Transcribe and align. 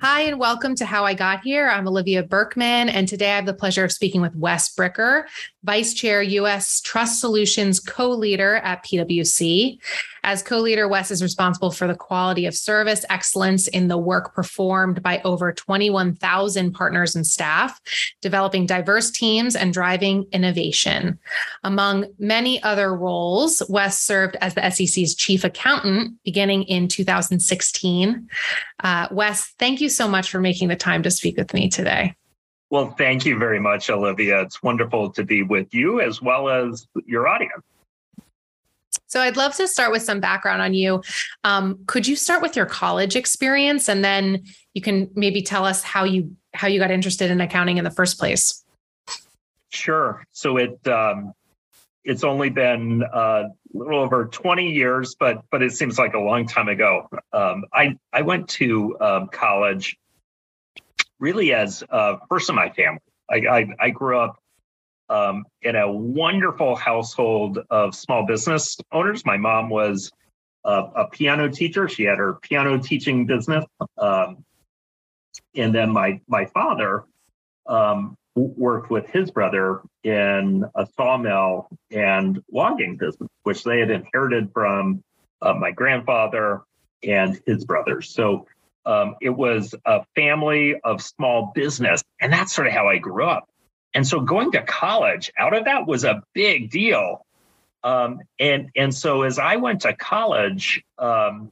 Hi, 0.00 0.20
and 0.20 0.38
welcome 0.38 0.74
to 0.74 0.84
How 0.84 1.04
I 1.04 1.14
Got 1.14 1.40
Here. 1.42 1.68
I'm 1.68 1.88
Olivia 1.88 2.22
Berkman, 2.22 2.90
and 2.90 3.08
today 3.08 3.32
I 3.32 3.36
have 3.36 3.46
the 3.46 3.54
pleasure 3.54 3.84
of 3.84 3.90
speaking 3.90 4.20
with 4.20 4.36
Wes 4.36 4.74
Bricker, 4.74 5.24
Vice 5.62 5.94
Chair, 5.94 6.22
U.S. 6.22 6.82
Trust 6.82 7.20
Solutions 7.20 7.80
co 7.80 8.10
leader 8.10 8.56
at 8.56 8.84
PwC. 8.84 9.78
As 10.24 10.42
co 10.42 10.58
leader, 10.58 10.88
Wes 10.88 11.10
is 11.10 11.22
responsible 11.22 11.70
for 11.70 11.86
the 11.86 11.94
quality 11.94 12.46
of 12.46 12.54
service 12.54 13.04
excellence 13.10 13.68
in 13.68 13.88
the 13.88 13.98
work 13.98 14.34
performed 14.34 15.02
by 15.02 15.20
over 15.22 15.52
21,000 15.52 16.72
partners 16.72 17.14
and 17.14 17.26
staff, 17.26 17.78
developing 18.22 18.64
diverse 18.64 19.10
teams 19.10 19.54
and 19.54 19.74
driving 19.74 20.24
innovation. 20.32 21.18
Among 21.62 22.06
many 22.18 22.62
other 22.62 22.96
roles, 22.96 23.62
Wes 23.68 24.00
served 24.00 24.36
as 24.40 24.54
the 24.54 24.70
SEC's 24.70 25.14
chief 25.14 25.44
accountant 25.44 26.14
beginning 26.24 26.62
in 26.64 26.88
2016. 26.88 28.28
Uh, 28.82 29.08
Wes, 29.10 29.52
thank 29.58 29.82
you 29.82 29.90
so 29.90 30.08
much 30.08 30.30
for 30.30 30.40
making 30.40 30.68
the 30.68 30.76
time 30.76 31.02
to 31.02 31.10
speak 31.10 31.36
with 31.36 31.52
me 31.52 31.68
today. 31.68 32.14
Well, 32.70 32.92
thank 32.96 33.26
you 33.26 33.38
very 33.38 33.60
much, 33.60 33.90
Olivia. 33.90 34.40
It's 34.40 34.62
wonderful 34.62 35.10
to 35.10 35.22
be 35.22 35.42
with 35.42 35.74
you 35.74 36.00
as 36.00 36.22
well 36.22 36.48
as 36.48 36.88
your 37.04 37.28
audience. 37.28 37.62
So, 39.14 39.20
I'd 39.20 39.36
love 39.36 39.54
to 39.58 39.68
start 39.68 39.92
with 39.92 40.02
some 40.02 40.18
background 40.18 40.60
on 40.60 40.74
you. 40.74 41.00
Um, 41.44 41.78
could 41.86 42.04
you 42.04 42.16
start 42.16 42.42
with 42.42 42.56
your 42.56 42.66
college 42.66 43.14
experience, 43.14 43.88
and 43.88 44.04
then 44.04 44.42
you 44.72 44.82
can 44.82 45.08
maybe 45.14 45.40
tell 45.40 45.64
us 45.64 45.84
how 45.84 46.02
you 46.02 46.34
how 46.52 46.66
you 46.66 46.80
got 46.80 46.90
interested 46.90 47.30
in 47.30 47.40
accounting 47.40 47.78
in 47.78 47.84
the 47.84 47.92
first 47.92 48.18
place? 48.18 48.64
Sure. 49.68 50.26
So 50.32 50.56
it 50.56 50.88
um, 50.88 51.32
it's 52.02 52.24
only 52.24 52.50
been 52.50 53.04
uh, 53.04 53.44
a 53.44 53.50
little 53.72 54.00
over 54.00 54.24
20 54.24 54.72
years, 54.72 55.14
but 55.14 55.44
but 55.48 55.62
it 55.62 55.72
seems 55.72 55.96
like 55.96 56.14
a 56.14 56.18
long 56.18 56.48
time 56.48 56.66
ago. 56.66 57.08
Um, 57.32 57.66
I 57.72 57.96
I 58.12 58.22
went 58.22 58.48
to 58.48 58.96
um, 59.00 59.28
college 59.28 59.96
really 61.20 61.54
as 61.54 61.84
uh, 61.88 62.16
first 62.28 62.50
in 62.50 62.56
my 62.56 62.70
family. 62.70 62.98
I, 63.30 63.36
I, 63.36 63.68
I 63.78 63.90
grew 63.90 64.18
up 64.18 64.40
um, 65.08 65.44
in 65.62 65.76
a 65.76 65.90
wonderful 65.90 66.76
household 66.76 67.58
of 67.70 67.94
small 67.94 68.26
business 68.26 68.76
owners. 68.92 69.24
My 69.24 69.36
mom 69.36 69.68
was 69.68 70.10
a, 70.64 70.84
a 70.96 71.08
piano 71.08 71.48
teacher. 71.48 71.88
She 71.88 72.04
had 72.04 72.18
her 72.18 72.34
piano 72.34 72.78
teaching 72.78 73.26
business. 73.26 73.64
Um, 73.98 74.44
and 75.56 75.74
then 75.74 75.90
my, 75.90 76.20
my 76.26 76.46
father 76.46 77.04
um, 77.66 78.16
worked 78.34 78.90
with 78.90 79.06
his 79.08 79.30
brother 79.30 79.82
in 80.02 80.64
a 80.74 80.86
sawmill 80.96 81.68
and 81.90 82.42
logging 82.52 82.96
business, 82.96 83.28
which 83.42 83.64
they 83.64 83.80
had 83.80 83.90
inherited 83.90 84.50
from 84.52 85.02
uh, 85.42 85.54
my 85.54 85.70
grandfather 85.70 86.62
and 87.02 87.40
his 87.46 87.64
brothers. 87.64 88.10
So 88.10 88.46
um, 88.86 89.16
it 89.20 89.30
was 89.30 89.74
a 89.86 90.04
family 90.14 90.80
of 90.82 91.00
small 91.02 91.52
business. 91.54 92.02
And 92.20 92.32
that's 92.32 92.52
sort 92.52 92.66
of 92.66 92.72
how 92.72 92.88
I 92.88 92.98
grew 92.98 93.24
up. 93.24 93.48
And 93.94 94.06
so 94.06 94.20
going 94.20 94.52
to 94.52 94.62
college 94.62 95.32
out 95.38 95.56
of 95.56 95.64
that 95.66 95.86
was 95.86 96.04
a 96.04 96.22
big 96.32 96.70
deal. 96.70 97.24
Um, 97.82 98.20
and, 98.40 98.70
and 98.76 98.94
so 98.94 99.22
as 99.22 99.38
I 99.38 99.56
went 99.56 99.82
to 99.82 99.94
college, 99.94 100.82
um, 100.98 101.50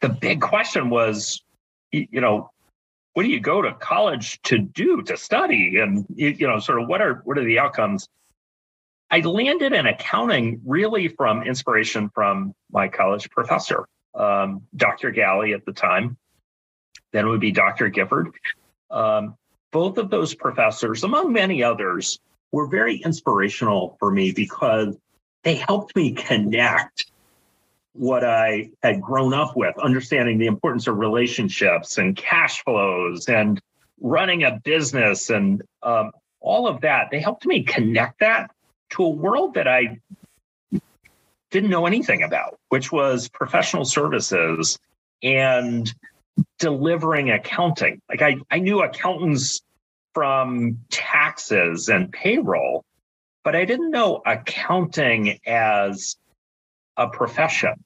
the 0.00 0.08
big 0.08 0.40
question 0.40 0.90
was, 0.90 1.42
you 1.90 2.20
know, 2.20 2.50
what 3.14 3.22
do 3.22 3.30
you 3.30 3.40
go 3.40 3.62
to 3.62 3.72
college 3.72 4.40
to 4.42 4.58
do 4.58 5.02
to 5.02 5.16
study 5.16 5.78
and 5.78 6.04
you 6.14 6.46
know 6.46 6.58
sort 6.58 6.82
of 6.82 6.86
what 6.86 7.00
are 7.00 7.22
what 7.24 7.38
are 7.38 7.44
the 7.44 7.58
outcomes 7.58 8.10
i 9.10 9.20
landed 9.20 9.72
in 9.72 9.86
accounting 9.86 10.60
really 10.66 11.08
from 11.08 11.42
inspiration 11.42 12.10
from 12.10 12.54
my 12.70 12.88
college 12.88 13.30
professor 13.30 13.88
um, 14.14 14.60
dr 14.76 15.10
galley 15.12 15.54
at 15.54 15.64
the 15.64 15.72
time 15.72 16.18
then 17.12 17.28
would 17.28 17.40
be 17.40 17.52
Dr. 17.52 17.88
Gifford. 17.88 18.32
Um, 18.90 19.36
both 19.76 19.98
of 19.98 20.08
those 20.08 20.34
professors, 20.34 21.04
among 21.04 21.34
many 21.34 21.62
others, 21.62 22.18
were 22.50 22.66
very 22.66 22.96
inspirational 22.96 23.94
for 23.98 24.10
me 24.10 24.32
because 24.32 24.96
they 25.42 25.54
helped 25.54 25.94
me 25.94 26.12
connect 26.12 27.10
what 27.92 28.24
I 28.24 28.70
had 28.82 29.02
grown 29.02 29.34
up 29.34 29.54
with, 29.54 29.76
understanding 29.78 30.38
the 30.38 30.46
importance 30.46 30.86
of 30.86 30.96
relationships 30.96 31.98
and 31.98 32.16
cash 32.16 32.64
flows 32.64 33.28
and 33.28 33.60
running 34.00 34.44
a 34.44 34.58
business 34.64 35.28
and 35.28 35.60
um, 35.82 36.12
all 36.40 36.66
of 36.66 36.80
that. 36.80 37.08
They 37.10 37.20
helped 37.20 37.44
me 37.44 37.62
connect 37.62 38.20
that 38.20 38.50
to 38.92 39.04
a 39.04 39.10
world 39.10 39.52
that 39.56 39.68
I 39.68 40.00
didn't 41.50 41.68
know 41.68 41.84
anything 41.84 42.22
about, 42.22 42.58
which 42.70 42.90
was 42.90 43.28
professional 43.28 43.84
services 43.84 44.78
and 45.22 45.92
delivering 46.58 47.30
accounting. 47.30 48.00
Like 48.08 48.22
I, 48.22 48.36
I 48.50 48.58
knew 48.60 48.82
accountants 48.82 49.60
from 50.16 50.78
taxes 50.88 51.90
and 51.90 52.10
payroll, 52.10 52.82
but 53.44 53.54
I 53.54 53.66
didn't 53.66 53.90
know 53.90 54.22
accounting 54.24 55.38
as 55.46 56.16
a 56.96 57.06
profession. 57.06 57.84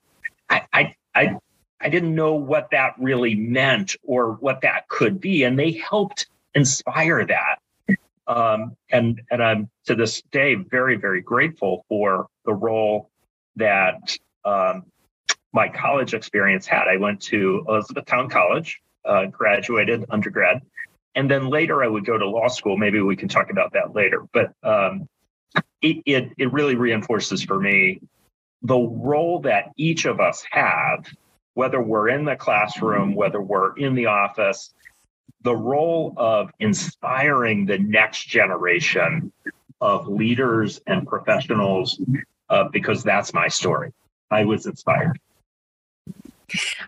I, 0.48 0.62
I, 0.72 0.94
I, 1.12 1.36
I 1.80 1.88
didn't 1.88 2.14
know 2.14 2.34
what 2.34 2.68
that 2.70 2.94
really 3.00 3.34
meant 3.34 3.96
or 4.04 4.34
what 4.34 4.60
that 4.60 4.86
could 4.86 5.20
be. 5.20 5.42
And 5.42 5.58
they 5.58 5.72
helped 5.72 6.28
inspire 6.54 7.26
that. 7.26 7.98
Um, 8.28 8.76
and, 8.92 9.20
and 9.32 9.42
I'm 9.42 9.68
to 9.86 9.96
this 9.96 10.22
day 10.30 10.54
very, 10.54 10.94
very 10.94 11.22
grateful 11.22 11.84
for 11.88 12.28
the 12.44 12.54
role 12.54 13.10
that 13.56 14.16
um, 14.44 14.84
my 15.52 15.68
college 15.68 16.14
experience 16.14 16.64
had. 16.64 16.86
I 16.86 16.96
went 16.96 17.22
to 17.22 17.64
Elizabethtown 17.66 18.30
College, 18.30 18.78
uh, 19.04 19.26
graduated 19.26 20.04
undergrad, 20.10 20.62
and 21.14 21.30
then 21.30 21.48
later 21.48 21.82
I 21.82 21.88
would 21.88 22.04
go 22.04 22.18
to 22.18 22.28
law 22.28 22.48
school. 22.48 22.76
Maybe 22.76 23.00
we 23.00 23.16
can 23.16 23.28
talk 23.28 23.50
about 23.50 23.72
that 23.72 23.94
later. 23.94 24.24
But 24.32 24.52
um, 24.62 25.08
it, 25.82 26.02
it 26.06 26.30
it 26.38 26.52
really 26.52 26.76
reinforces 26.76 27.42
for 27.42 27.58
me 27.58 28.00
the 28.62 28.78
role 28.78 29.40
that 29.40 29.72
each 29.76 30.04
of 30.04 30.20
us 30.20 30.44
have, 30.50 31.06
whether 31.54 31.80
we're 31.80 32.08
in 32.10 32.24
the 32.24 32.36
classroom, 32.36 33.14
whether 33.14 33.40
we're 33.40 33.76
in 33.76 33.94
the 33.94 34.06
office, 34.06 34.72
the 35.42 35.56
role 35.56 36.12
of 36.16 36.50
inspiring 36.60 37.64
the 37.64 37.78
next 37.78 38.28
generation 38.28 39.32
of 39.80 40.06
leaders 40.06 40.80
and 40.86 41.06
professionals, 41.06 41.98
uh, 42.50 42.64
because 42.68 43.02
that's 43.02 43.32
my 43.32 43.48
story. 43.48 43.92
I 44.30 44.44
was 44.44 44.66
inspired. 44.66 45.18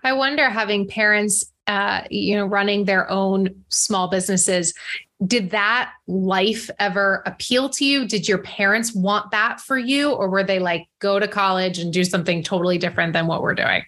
I 0.03 0.13
wonder 0.13 0.49
having 0.49 0.89
parents 0.89 1.53
uh, 1.67 2.03
you 2.11 2.37
know, 2.37 2.45
running 2.45 2.85
their 2.85 3.09
own 3.11 3.49
small 3.69 4.09
businesses. 4.09 4.75
Did 5.25 5.51
that 5.51 5.93
life 6.09 6.69
ever 6.81 7.23
appeal 7.25 7.69
to 7.71 7.85
you? 7.85 8.07
Did 8.07 8.27
your 8.27 8.39
parents 8.39 8.95
want 8.95 9.31
that 9.31 9.61
for 9.61 9.79
you? 9.79 10.11
Or 10.11 10.29
were 10.29 10.43
they 10.43 10.59
like, 10.59 10.89
go 10.99 11.21
to 11.21 11.29
college 11.29 11.79
and 11.79 11.93
do 11.93 12.05
something 12.05 12.43
totally 12.43 12.79
different 12.79 13.13
than 13.13 13.29
what 13.29 13.43
we're 13.43 13.55
doing? 13.55 13.85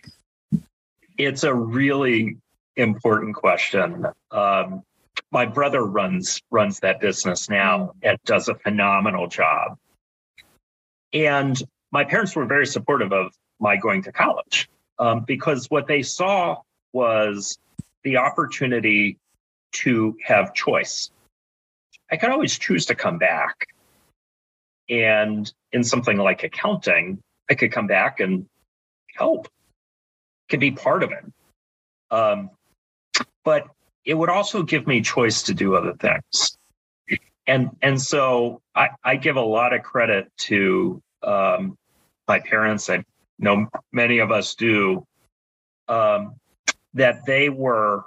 It's 1.19 1.43
a 1.43 1.53
really 1.53 2.37
important 2.77 3.35
question. 3.35 4.07
Um, 4.31 4.83
my 5.31 5.47
brother 5.47 5.85
runs 5.85 6.41
runs 6.51 6.79
that 6.81 7.01
business 7.01 7.49
now 7.49 7.93
and 8.03 8.19
does 8.25 8.49
a 8.49 8.55
phenomenal 8.55 9.27
job. 9.27 9.79
And 11.13 11.61
my 11.91 12.05
parents 12.05 12.37
were 12.37 12.47
very 12.47 12.67
supportive 12.67 13.13
of 13.13 13.33
my 13.59 13.77
going 13.77 14.03
to 14.03 14.13
college 14.13 14.69
um, 14.99 15.25
because 15.27 15.71
what 15.71 15.87
they 15.87 16.03
saw 16.03 16.61
was 16.93 17.59
the 18.03 18.19
opportunity 18.19 19.19
to 19.73 20.17
have 20.25 20.55
choice. 20.55 21.11
I 22.11 22.17
could 22.17 22.31
always 22.31 22.59
choose 22.59 22.87
to 22.87 22.95
come 22.95 23.19
back. 23.19 23.67
And 24.89 25.51
in 25.73 25.83
something 25.83 26.19
like 26.19 26.45
accounting, 26.45 27.19
I 27.51 27.55
could 27.55 27.73
come 27.73 27.87
back 27.87 28.21
and 28.21 28.47
help, 29.17 29.49
could 30.49 30.61
be 30.61 30.71
part 30.71 31.03
of 31.03 31.13
it. 31.13 31.25
Um, 32.11 32.51
but 33.45 33.67
it 34.05 34.15
would 34.15 34.29
also 34.29 34.63
give 34.63 34.87
me 34.87 35.01
choice 35.01 35.43
to 35.45 35.55
do 35.55 35.75
other 35.75 35.95
things. 35.95 36.57
And 37.47 37.71
and 37.83 38.01
so 38.01 38.61
I, 38.75 38.91
I 39.03 39.17
give 39.17 39.37
a 39.37 39.43
lot 39.43 39.75
of 39.75 39.83
credit 39.83 40.31
to 40.49 41.03
um, 41.23 41.77
my 42.27 42.41
parents. 42.41 42.89
I 42.89 43.05
know 43.39 43.67
many 43.93 44.19
of 44.19 44.31
us 44.31 44.55
do, 44.55 45.07
um, 45.89 46.37
that 46.95 47.25
they 47.27 47.49
were 47.49 48.05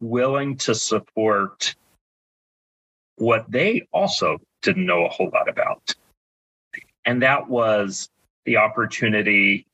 willing 0.00 0.56
to 0.56 0.74
support 0.74 1.74
what 3.16 3.50
they 3.50 3.86
also 3.92 4.38
didn't 4.62 4.86
know 4.86 5.04
a 5.06 5.08
whole 5.08 5.30
lot 5.32 5.48
about. 5.48 5.94
And 7.04 7.22
that 7.22 7.48
was 7.48 8.10
the 8.44 8.56
opportunity 8.56 9.66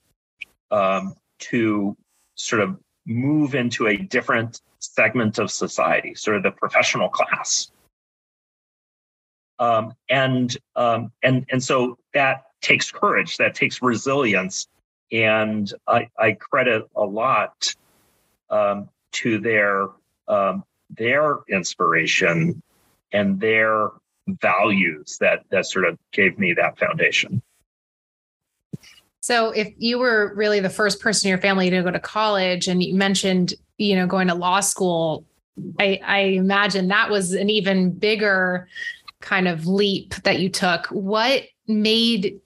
um, 0.71 1.15
to 1.41 1.97
sort 2.37 2.63
of 2.63 2.79
move 3.07 3.55
into 3.55 3.87
a 3.87 3.97
different 3.97 4.61
segment 4.79 5.39
of 5.39 5.51
society, 5.51 6.15
sort 6.15 6.37
of 6.37 6.43
the 6.43 6.51
professional 6.51 7.09
class. 7.09 7.71
Um, 9.59 9.95
and 10.09 10.57
um, 10.75 11.13
and 11.23 11.47
and 11.51 11.63
so 11.63 11.97
that 12.13 12.45
takes 12.61 12.91
courage, 12.91 13.37
that 13.37 13.55
takes 13.55 13.83
resilience, 13.83 14.67
and 15.13 15.73
I, 15.87 16.09
I 16.19 16.33
credit 16.33 16.85
a 16.97 17.05
lot 17.05 17.75
um, 18.51 18.89
to 19.13 19.39
their 19.39 19.89
um, 20.29 20.65
their 20.91 21.39
inspiration 21.49 22.63
and 23.13 23.41
their 23.41 23.91
values 24.27 25.19
that 25.21 25.45
that 25.51 25.67
sort 25.67 25.87
of 25.87 25.99
gave 26.13 26.39
me 26.39 26.55
that 26.55 26.79
foundation. 26.79 27.43
So 29.21 29.53
if 29.53 29.73
you 29.79 29.99
were 29.99 30.35
really 30.35 30.61
the 30.61 30.69
first 30.69 31.01
person 31.01 31.29
in 31.29 31.31
your 31.31 31.39
family 31.39 31.71
to 31.71 31.83
go 31.83 31.91
to 31.91 31.99
college 31.99 32.69
and 32.69 32.83
you 32.83 32.95
mentioned, 32.95 33.55
you 33.79 33.97
know, 33.97 34.07
going 34.07 34.29
to 34.29 34.35
law 34.35 34.61
school, 34.61 35.25
I, 35.81 35.99
I 36.05 36.19
imagine 36.19 36.89
that 36.89 37.09
was 37.09 37.33
an 37.33 37.49
even 37.49 37.91
bigger 37.93 38.69
kind 39.21 39.49
of 39.49 39.67
leap 39.67 40.15
that 40.25 40.41
you 40.41 40.51
took. 40.51 40.87
What 40.89 41.45
made 41.67 42.39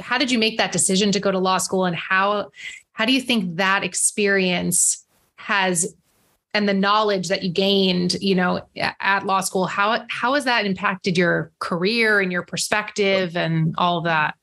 how 0.00 0.18
did 0.18 0.30
you 0.30 0.38
make 0.38 0.58
that 0.58 0.72
decision 0.72 1.10
to 1.12 1.20
go 1.20 1.30
to 1.30 1.38
law 1.38 1.58
school 1.58 1.84
and 1.84 1.96
how 1.96 2.50
how 2.92 3.04
do 3.04 3.12
you 3.12 3.20
think 3.20 3.56
that 3.56 3.82
experience 3.82 5.04
has 5.36 5.94
and 6.54 6.68
the 6.68 6.74
knowledge 6.74 7.28
that 7.28 7.42
you 7.42 7.50
gained 7.50 8.16
you 8.20 8.34
know 8.34 8.60
at 9.00 9.26
law 9.26 9.40
school 9.40 9.66
how 9.66 10.04
how 10.08 10.34
has 10.34 10.44
that 10.44 10.66
impacted 10.66 11.18
your 11.18 11.50
career 11.58 12.20
and 12.20 12.30
your 12.30 12.42
perspective 12.42 13.36
and 13.36 13.74
all 13.76 13.98
of 13.98 14.04
that? 14.04 14.34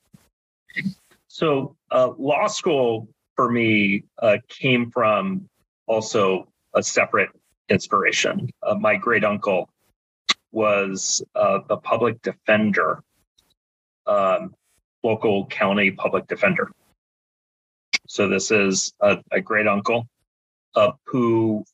So 1.28 1.76
uh, 1.92 2.12
law 2.18 2.48
school 2.48 3.08
for 3.36 3.52
me 3.52 4.04
uh, 4.22 4.38
came 4.50 4.92
from 4.92 5.50
also 5.88 6.48
a 6.74 6.84
separate 6.84 7.30
inspiration. 7.70 8.50
Uh, 8.64 8.76
my 8.76 8.96
great 8.96 9.24
uncle 9.24 9.70
was 10.52 11.22
uh, 11.36 11.60
the 11.68 11.78
public 11.78 12.22
defender. 12.22 13.04
Um, 14.08 14.56
local 15.06 15.46
county 15.46 15.92
public 15.92 16.28
defender 16.28 16.70
so 18.08 18.28
this 18.28 18.52
is 18.52 18.94
a, 19.00 19.18
a 19.32 19.42
great 19.42 19.68
uncle 19.68 20.08
uh, 20.76 20.92
who 21.06 21.66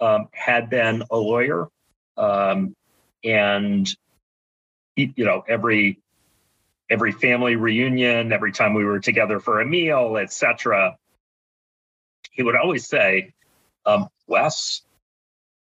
um, 0.00 0.28
had 0.32 0.70
been 0.70 1.02
a 1.10 1.16
lawyer, 1.16 1.68
um, 2.16 2.74
and 3.24 3.88
you 4.96 5.24
know 5.24 5.44
every 5.48 5.98
every 6.90 7.12
family 7.12 7.56
reunion, 7.56 8.32
every 8.32 8.52
time 8.52 8.74
we 8.74 8.84
were 8.84 9.00
together 9.00 9.40
for 9.40 9.60
a 9.60 9.66
meal, 9.66 10.16
etc. 10.16 10.96
He 12.30 12.42
would 12.42 12.56
always 12.56 12.86
say, 12.86 13.32
um, 13.86 14.08
"Wes, 14.26 14.82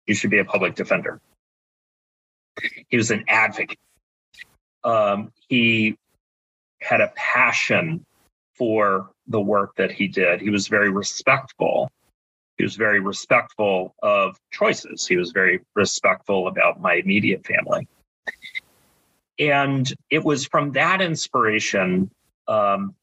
you 0.06 0.14
should 0.14 0.30
be 0.30 0.38
a 0.38 0.44
public 0.44 0.74
defender." 0.74 1.20
He 2.88 2.96
was 2.96 3.10
an 3.10 3.24
advocate. 3.28 3.78
Um, 4.84 5.32
he 5.48 5.96
had 6.82 7.00
a 7.00 7.12
passion 7.16 8.04
for 8.54 9.10
the 9.26 9.40
work 9.40 9.74
that 9.76 9.90
he 9.90 10.08
did. 10.08 10.40
He 10.40 10.50
was 10.50 10.68
very 10.68 10.90
respectful 10.90 11.88
he 12.62 12.64
was 12.64 12.76
very 12.76 13.00
respectful 13.00 13.94
of 14.02 14.36
choices. 14.52 15.06
He 15.06 15.16
was 15.16 15.32
very 15.32 15.60
respectful 15.74 16.48
about 16.48 16.80
my 16.80 16.94
immediate 16.94 17.44
family. 17.46 17.88
And 19.38 19.92
it 20.10 20.22
was 20.22 20.46
from 20.46 20.70
that 20.72 21.00
inspiration 21.00 22.10
um, 22.46 22.94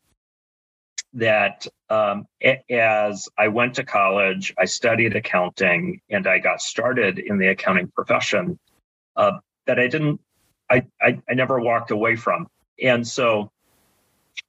that 1.13 1.65
um, 1.89 2.25
as 2.69 3.27
I 3.37 3.47
went 3.47 3.75
to 3.75 3.83
college, 3.83 4.53
I 4.57 4.65
studied 4.65 5.15
accounting 5.15 5.99
and 6.09 6.27
I 6.27 6.37
got 6.37 6.61
started 6.61 7.19
in 7.19 7.39
the 7.39 7.47
accounting 7.47 7.87
profession 7.87 8.57
uh, 9.15 9.39
that 9.65 9.79
I 9.79 9.87
didn't, 9.87 10.21
I, 10.69 10.85
I, 11.01 11.19
I 11.27 11.33
never 11.33 11.59
walked 11.59 11.91
away 11.91 12.15
from. 12.15 12.47
And 12.81 13.05
so 13.05 13.51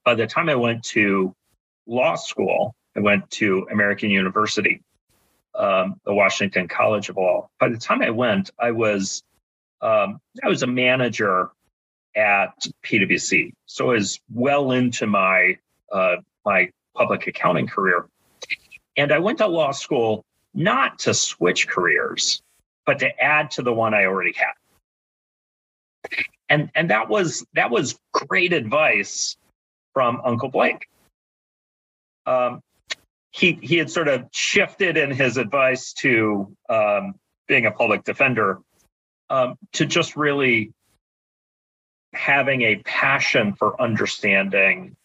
by 0.05 0.15
the 0.15 0.27
time 0.27 0.49
I 0.49 0.55
went 0.55 0.83
to 0.85 1.35
law 1.87 2.15
school, 2.15 2.75
I 2.97 3.01
went 3.01 3.31
to 3.33 3.67
American 3.71 4.11
University 4.11 4.83
um, 5.55 6.01
the 6.05 6.15
Washington 6.15 6.69
College 6.69 7.09
of 7.09 7.17
Law. 7.17 7.49
By 7.59 7.69
the 7.69 7.77
time 7.77 8.03
I 8.03 8.11
went, 8.11 8.51
I 8.59 8.71
was 8.71 9.23
um, 9.83 10.21
I 10.43 10.49
was 10.49 10.63
a 10.63 10.67
manager 10.67 11.51
at 12.17 12.67
PwC, 12.85 13.53
so 13.67 13.91
I 13.91 13.95
was 13.95 14.21
well 14.33 14.73
into 14.73 15.07
my 15.07 15.59
uh, 15.93 16.17
my 16.45 16.71
public 16.95 17.27
accounting 17.27 17.67
career, 17.67 18.07
and 18.97 19.13
I 19.13 19.19
went 19.19 19.39
to 19.39 19.47
law 19.47 19.73
school 19.73 20.25
not 20.55 20.99
to 21.01 21.15
switch 21.15 21.69
careers, 21.69 22.43
but 22.85 22.99
to 23.01 23.23
add 23.23 23.51
to 23.53 23.63
the 23.63 23.73
one 23.73 23.95
I 23.95 24.05
already 24.05 24.35
had. 24.35 24.53
And 26.49 26.71
and 26.75 26.91
that 26.91 27.09
was 27.09 27.45
that 27.55 27.71
was 27.71 27.99
great 28.13 28.53
advice 28.53 29.37
from 30.01 30.23
Uncle 30.25 30.49
Blake. 30.49 30.89
Um, 32.25 32.63
he 33.33 33.59
he 33.61 33.77
had 33.77 33.91
sort 33.91 34.09
of 34.09 34.29
shifted 34.33 34.97
in 34.97 35.11
his 35.11 35.37
advice 35.37 35.93
to 36.05 36.57
um, 36.71 37.17
being 37.47 37.67
a 37.67 37.71
public 37.71 38.03
defender 38.03 38.61
um, 39.29 39.57
to 39.75 39.85
just 39.85 40.17
really 40.17 40.73
having 42.15 42.63
a 42.63 42.77
passion 42.77 43.53
for 43.53 43.79
understanding 43.79 44.97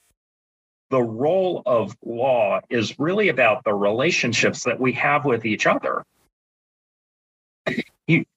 the 0.92 1.02
role 1.02 1.62
of 1.66 1.94
law 2.02 2.62
is 2.70 2.98
really 2.98 3.28
about 3.28 3.66
the 3.66 3.74
relationships 3.74 4.64
that 4.64 4.80
we 4.80 4.94
have 4.94 5.26
with 5.26 5.46
each 5.46 5.68
other. 5.68 6.06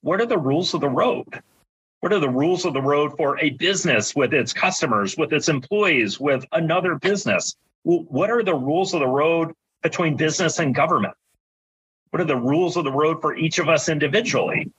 what 0.01 0.19
are 0.19 0.25
the 0.25 0.37
rules 0.37 0.73
of 0.73 0.81
the 0.81 0.89
road? 0.89 1.41
What 2.01 2.13
are 2.13 2.19
the 2.19 2.29
rules 2.29 2.65
of 2.65 2.73
the 2.73 2.81
road 2.81 3.17
for 3.17 3.37
a 3.39 3.49
business 3.51 4.15
with 4.15 4.33
its 4.33 4.53
customers, 4.53 5.17
with 5.17 5.33
its 5.33 5.49
employees, 5.49 6.19
with 6.19 6.45
another 6.53 6.95
business? 6.95 7.55
What 7.83 8.29
are 8.29 8.43
the 8.43 8.55
rules 8.55 8.93
of 8.93 9.01
the 9.01 9.07
road 9.07 9.53
between 9.83 10.15
business 10.15 10.59
and 10.59 10.73
government? 10.73 11.13
What 12.11 12.21
are 12.21 12.25
the 12.25 12.35
rules 12.35 12.77
of 12.77 12.85
the 12.85 12.91
road 12.91 13.21
for 13.21 13.35
each 13.35 13.59
of 13.59 13.69
us 13.69 13.89
individually? 13.89 14.71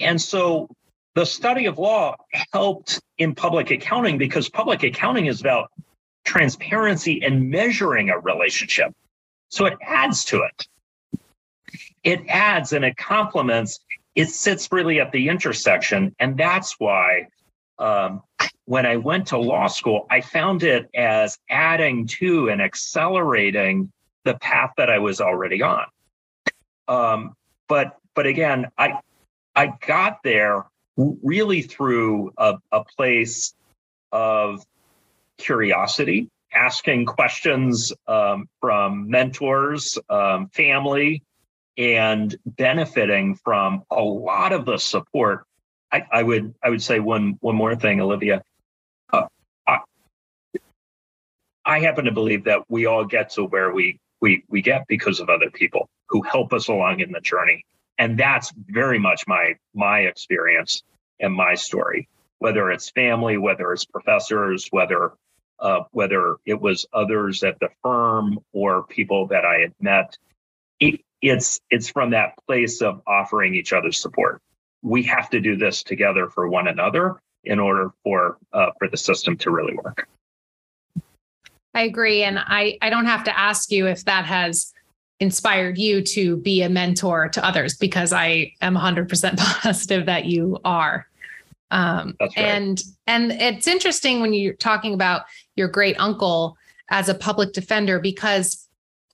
And 0.00 0.20
so 0.20 0.68
the 1.14 1.24
study 1.24 1.66
of 1.66 1.78
law 1.78 2.16
helped 2.52 3.00
in 3.18 3.34
public 3.34 3.70
accounting 3.70 4.18
because 4.18 4.48
public 4.48 4.82
accounting 4.82 5.26
is 5.26 5.40
about 5.40 5.70
transparency 6.24 7.22
and 7.22 7.50
measuring 7.50 8.10
a 8.10 8.18
relationship. 8.18 8.92
So 9.48 9.66
it 9.66 9.78
adds 9.82 10.24
to 10.26 10.42
it. 10.42 10.68
It 12.04 12.20
adds 12.28 12.72
and 12.72 12.84
it 12.84 12.96
complements, 12.96 13.80
it 14.18 14.30
sits 14.30 14.72
really 14.72 14.98
at 14.98 15.12
the 15.12 15.28
intersection. 15.28 16.12
And 16.18 16.36
that's 16.36 16.74
why 16.80 17.28
um, 17.78 18.22
when 18.64 18.84
I 18.84 18.96
went 18.96 19.28
to 19.28 19.38
law 19.38 19.68
school, 19.68 20.08
I 20.10 20.22
found 20.22 20.64
it 20.64 20.90
as 20.92 21.38
adding 21.48 22.08
to 22.18 22.48
and 22.48 22.60
accelerating 22.60 23.92
the 24.24 24.34
path 24.34 24.72
that 24.76 24.90
I 24.90 24.98
was 24.98 25.20
already 25.20 25.62
on. 25.62 25.86
Um, 26.88 27.36
but 27.68 27.96
but 28.16 28.26
again, 28.26 28.66
I 28.76 28.98
I 29.54 29.72
got 29.86 30.24
there 30.24 30.64
really 30.96 31.62
through 31.62 32.32
a, 32.36 32.58
a 32.72 32.82
place 32.82 33.54
of 34.10 34.66
curiosity, 35.36 36.28
asking 36.52 37.06
questions 37.06 37.92
um, 38.08 38.48
from 38.60 39.08
mentors, 39.08 39.96
um, 40.10 40.48
family, 40.48 41.22
and 41.78 42.36
benefiting 42.44 43.36
from 43.36 43.84
a 43.90 44.02
lot 44.02 44.52
of 44.52 44.66
the 44.66 44.76
support. 44.78 45.44
I, 45.90 46.04
I 46.12 46.22
would 46.22 46.54
I 46.62 46.70
would 46.70 46.82
say 46.82 47.00
one 47.00 47.38
one 47.40 47.54
more 47.54 47.76
thing, 47.76 48.00
Olivia. 48.00 48.42
I 51.68 51.80
happen 51.80 52.06
to 52.06 52.12
believe 52.12 52.44
that 52.44 52.62
we 52.70 52.86
all 52.86 53.04
get 53.04 53.30
to 53.32 53.44
where 53.44 53.70
we 53.70 54.00
we 54.22 54.42
we 54.48 54.62
get 54.62 54.86
because 54.88 55.20
of 55.20 55.28
other 55.28 55.50
people 55.50 55.88
who 56.08 56.22
help 56.22 56.54
us 56.54 56.68
along 56.68 57.00
in 57.00 57.12
the 57.12 57.20
journey. 57.20 57.62
And 57.98 58.18
that's 58.18 58.52
very 58.56 58.98
much 58.98 59.24
my 59.26 59.56
my 59.74 60.00
experience 60.00 60.82
and 61.20 61.34
my 61.34 61.54
story. 61.54 62.08
Whether 62.38 62.70
it's 62.70 62.88
family, 62.90 63.36
whether 63.36 63.70
it's 63.74 63.84
professors, 63.84 64.68
whether 64.70 65.12
uh, 65.60 65.80
whether 65.90 66.36
it 66.46 66.58
was 66.58 66.86
others 66.92 67.42
at 67.42 67.60
the 67.60 67.68
firm 67.82 68.38
or 68.52 68.84
people 68.84 69.26
that 69.26 69.44
I 69.44 69.58
had 69.58 69.74
met, 69.78 70.16
it, 70.80 71.02
it's 71.22 71.60
it's 71.70 71.88
from 71.88 72.10
that 72.10 72.34
place 72.46 72.80
of 72.82 73.02
offering 73.06 73.54
each 73.54 73.72
other 73.72 73.92
support. 73.92 74.40
We 74.82 75.02
have 75.04 75.30
to 75.30 75.40
do 75.40 75.56
this 75.56 75.82
together 75.82 76.28
for 76.28 76.48
one 76.48 76.68
another 76.68 77.20
in 77.44 77.58
order 77.58 77.90
for 78.04 78.38
uh, 78.52 78.70
for 78.78 78.88
the 78.88 78.96
system 78.96 79.36
to 79.38 79.50
really 79.50 79.74
work. 79.74 80.08
I 81.74 81.82
agree. 81.82 82.24
And 82.24 82.38
I, 82.38 82.78
I 82.82 82.90
don't 82.90 83.06
have 83.06 83.24
to 83.24 83.38
ask 83.38 83.70
you 83.70 83.86
if 83.86 84.04
that 84.04 84.24
has 84.24 84.72
inspired 85.20 85.78
you 85.78 86.02
to 86.02 86.36
be 86.38 86.62
a 86.62 86.68
mentor 86.68 87.28
to 87.28 87.44
others 87.44 87.76
because 87.76 88.12
I 88.12 88.52
am 88.60 88.74
100% 88.74 89.36
positive 89.62 90.06
that 90.06 90.26
you 90.26 90.58
are. 90.64 91.06
Um, 91.70 92.16
right. 92.18 92.30
and 92.36 92.82
and 93.06 93.30
it's 93.30 93.66
interesting 93.66 94.20
when 94.22 94.32
you're 94.32 94.54
talking 94.54 94.94
about 94.94 95.22
your 95.54 95.68
great 95.68 96.00
uncle 96.00 96.56
as 96.88 97.10
a 97.10 97.14
public 97.14 97.52
defender 97.52 98.00
because 98.00 98.66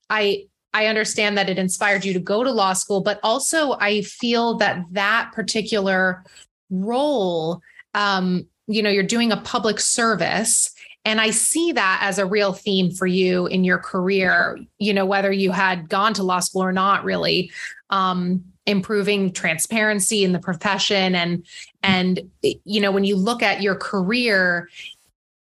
I 0.09 0.47
I 0.75 0.87
understand 0.87 1.39
that 1.39 1.49
it 1.49 1.57
inspired 1.57 2.05
you 2.05 2.13
to 2.13 2.21
go 2.21 2.43
to 2.43 2.51
law 2.51 2.73
school, 2.73 3.01
but 3.01 3.21
also 3.23 3.77
I 3.81 4.03
feel 4.03 4.57
that 4.59 4.85
that 4.91 5.31
particular 5.33 6.25
role, 6.69 7.63
um, 7.95 8.47
you 8.67 8.83
know, 8.83 8.91
you're 8.91 9.05
doing 9.05 9.31
a 9.31 9.37
public 9.39 9.79
service. 9.79 10.75
And 11.05 11.21
I 11.21 11.31
see 11.31 11.71
that 11.73 12.01
as 12.03 12.19
a 12.19 12.27
real 12.27 12.53
theme 12.53 12.91
for 12.91 13.07
you 13.07 13.47
in 13.47 13.63
your 13.63 13.79
career, 13.79 14.59
you 14.79 14.93
know, 14.93 15.07
whether 15.07 15.31
you 15.31 15.53
had 15.53 15.89
gone 15.89 16.13
to 16.15 16.25
law 16.25 16.41
school 16.41 16.65
or 16.65 16.73
not, 16.73 17.05
really. 17.05 17.51
Um, 17.91 18.45
improving 18.67 19.31
transparency 19.31 20.25
in 20.25 20.33
the 20.33 20.39
profession 20.39 21.15
and 21.15 21.45
and 21.83 22.21
you 22.43 22.81
know 22.81 22.91
when 22.91 23.05
you 23.05 23.15
look 23.15 23.43
at 23.43 23.61
your 23.61 23.75
career 23.75 24.71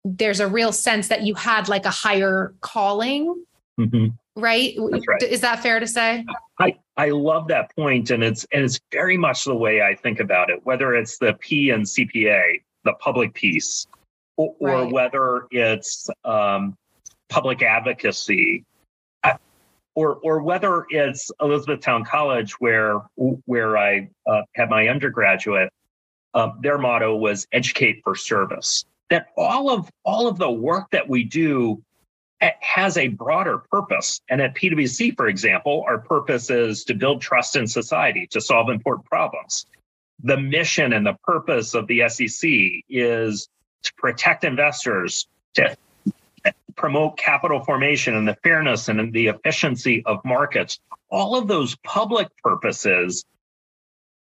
there's 0.04 0.38
a 0.38 0.46
real 0.46 0.70
sense 0.70 1.08
that 1.08 1.22
you 1.22 1.34
had 1.34 1.68
like 1.68 1.84
a 1.84 1.90
higher 1.90 2.54
calling 2.60 3.44
mm-hmm. 3.80 4.06
Right? 4.36 4.74
right 4.78 5.22
is 5.22 5.40
that 5.40 5.60
fair 5.60 5.80
to 5.80 5.86
say 5.86 6.24
i 6.58 6.74
i 6.96 7.10
love 7.10 7.48
that 7.48 7.74
point 7.74 8.10
and 8.10 8.22
it's 8.22 8.46
and 8.52 8.64
it's 8.64 8.80
very 8.92 9.16
much 9.16 9.44
the 9.44 9.54
way 9.54 9.82
i 9.82 9.94
think 9.94 10.20
about 10.20 10.50
it 10.50 10.60
whether 10.64 10.94
it's 10.94 11.18
the 11.18 11.34
p 11.40 11.70
and 11.70 11.84
cpa 11.84 12.60
the 12.84 12.92
public 12.94 13.34
piece 13.34 13.86
or, 14.36 14.54
right. 14.60 14.74
or 14.74 14.88
whether 14.88 15.46
it's 15.50 16.08
um, 16.24 16.76
public 17.28 17.62
advocacy 17.62 18.64
or 19.94 20.16
or 20.22 20.42
whether 20.42 20.86
it's 20.90 21.30
Elizabethtown 21.40 22.04
College 22.04 22.52
where 22.60 23.00
where 23.16 23.76
I 23.76 24.08
uh, 24.26 24.42
had 24.54 24.70
my 24.70 24.88
undergraduate, 24.88 25.70
uh, 26.34 26.50
their 26.62 26.78
motto 26.78 27.16
was 27.16 27.46
"Educate 27.52 28.00
for 28.04 28.14
Service." 28.14 28.84
That 29.10 29.26
all 29.36 29.70
of 29.70 29.90
all 30.04 30.28
of 30.28 30.38
the 30.38 30.50
work 30.50 30.90
that 30.92 31.08
we 31.08 31.24
do 31.24 31.82
has 32.60 32.96
a 32.96 33.08
broader 33.08 33.58
purpose. 33.70 34.20
And 34.28 34.40
at 34.40 34.54
PwC, 34.54 35.16
for 35.16 35.28
example, 35.28 35.84
our 35.86 35.98
purpose 35.98 36.50
is 36.50 36.84
to 36.84 36.94
build 36.94 37.20
trust 37.20 37.56
in 37.56 37.66
society 37.66 38.26
to 38.30 38.40
solve 38.40 38.70
important 38.70 39.06
problems. 39.06 39.66
The 40.22 40.38
mission 40.38 40.92
and 40.92 41.06
the 41.06 41.16
purpose 41.24 41.74
of 41.74 41.86
the 41.86 42.08
SEC 42.08 42.50
is 42.88 43.48
to 43.82 43.94
protect 43.94 44.44
investors, 44.44 45.26
to 45.54 45.76
promote 46.76 47.18
capital 47.18 47.62
formation 47.64 48.16
and 48.16 48.26
the 48.26 48.36
fairness 48.42 48.88
and 48.88 49.12
the 49.12 49.28
efficiency 49.28 50.02
of 50.06 50.24
markets. 50.24 50.78
All 51.10 51.36
of 51.36 51.48
those 51.48 51.76
public 51.84 52.28
purposes 52.42 53.24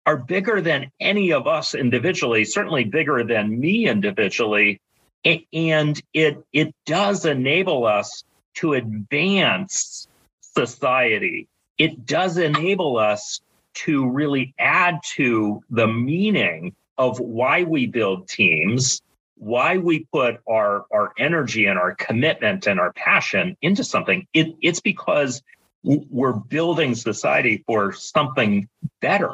are 0.06 0.18
bigger 0.18 0.62
than 0.62 0.92
any 1.00 1.34
of 1.34 1.48
us 1.48 1.74
individually, 1.74 2.46
certainly 2.46 2.84
bigger 2.84 3.24
than 3.24 3.60
me 3.60 3.88
individually. 3.88 4.80
And 5.26 6.02
it, 6.14 6.44
it 6.54 6.74
does 6.86 7.26
enable 7.26 7.86
us 7.86 8.24
to 8.56 8.74
advance 8.74 10.08
society. 10.42 11.48
It 11.78 12.06
does 12.06 12.38
enable 12.38 12.98
us 12.98 13.42
to 13.76 14.08
really 14.08 14.54
add 14.60 15.00
to 15.16 15.62
the 15.70 15.88
meaning 15.88 16.76
of 16.98 17.20
why 17.20 17.64
we 17.64 17.88
build 17.88 18.28
teams 18.30 19.02
why 19.38 19.78
we 19.78 20.06
put 20.12 20.40
our 20.50 20.86
our 20.92 21.14
energy 21.18 21.66
and 21.66 21.78
our 21.78 21.94
commitment 21.96 22.68
and 22.68 22.80
our 22.80 22.94
passion 22.94 23.56
into 23.62 23.84
something. 23.84 24.26
It, 24.34 24.56
it's 24.62 24.80
because 24.80 25.44
we're 25.84 26.34
building 26.34 26.96
society 26.96 27.64
for 27.68 27.94
something 27.94 28.68
better. 29.02 29.32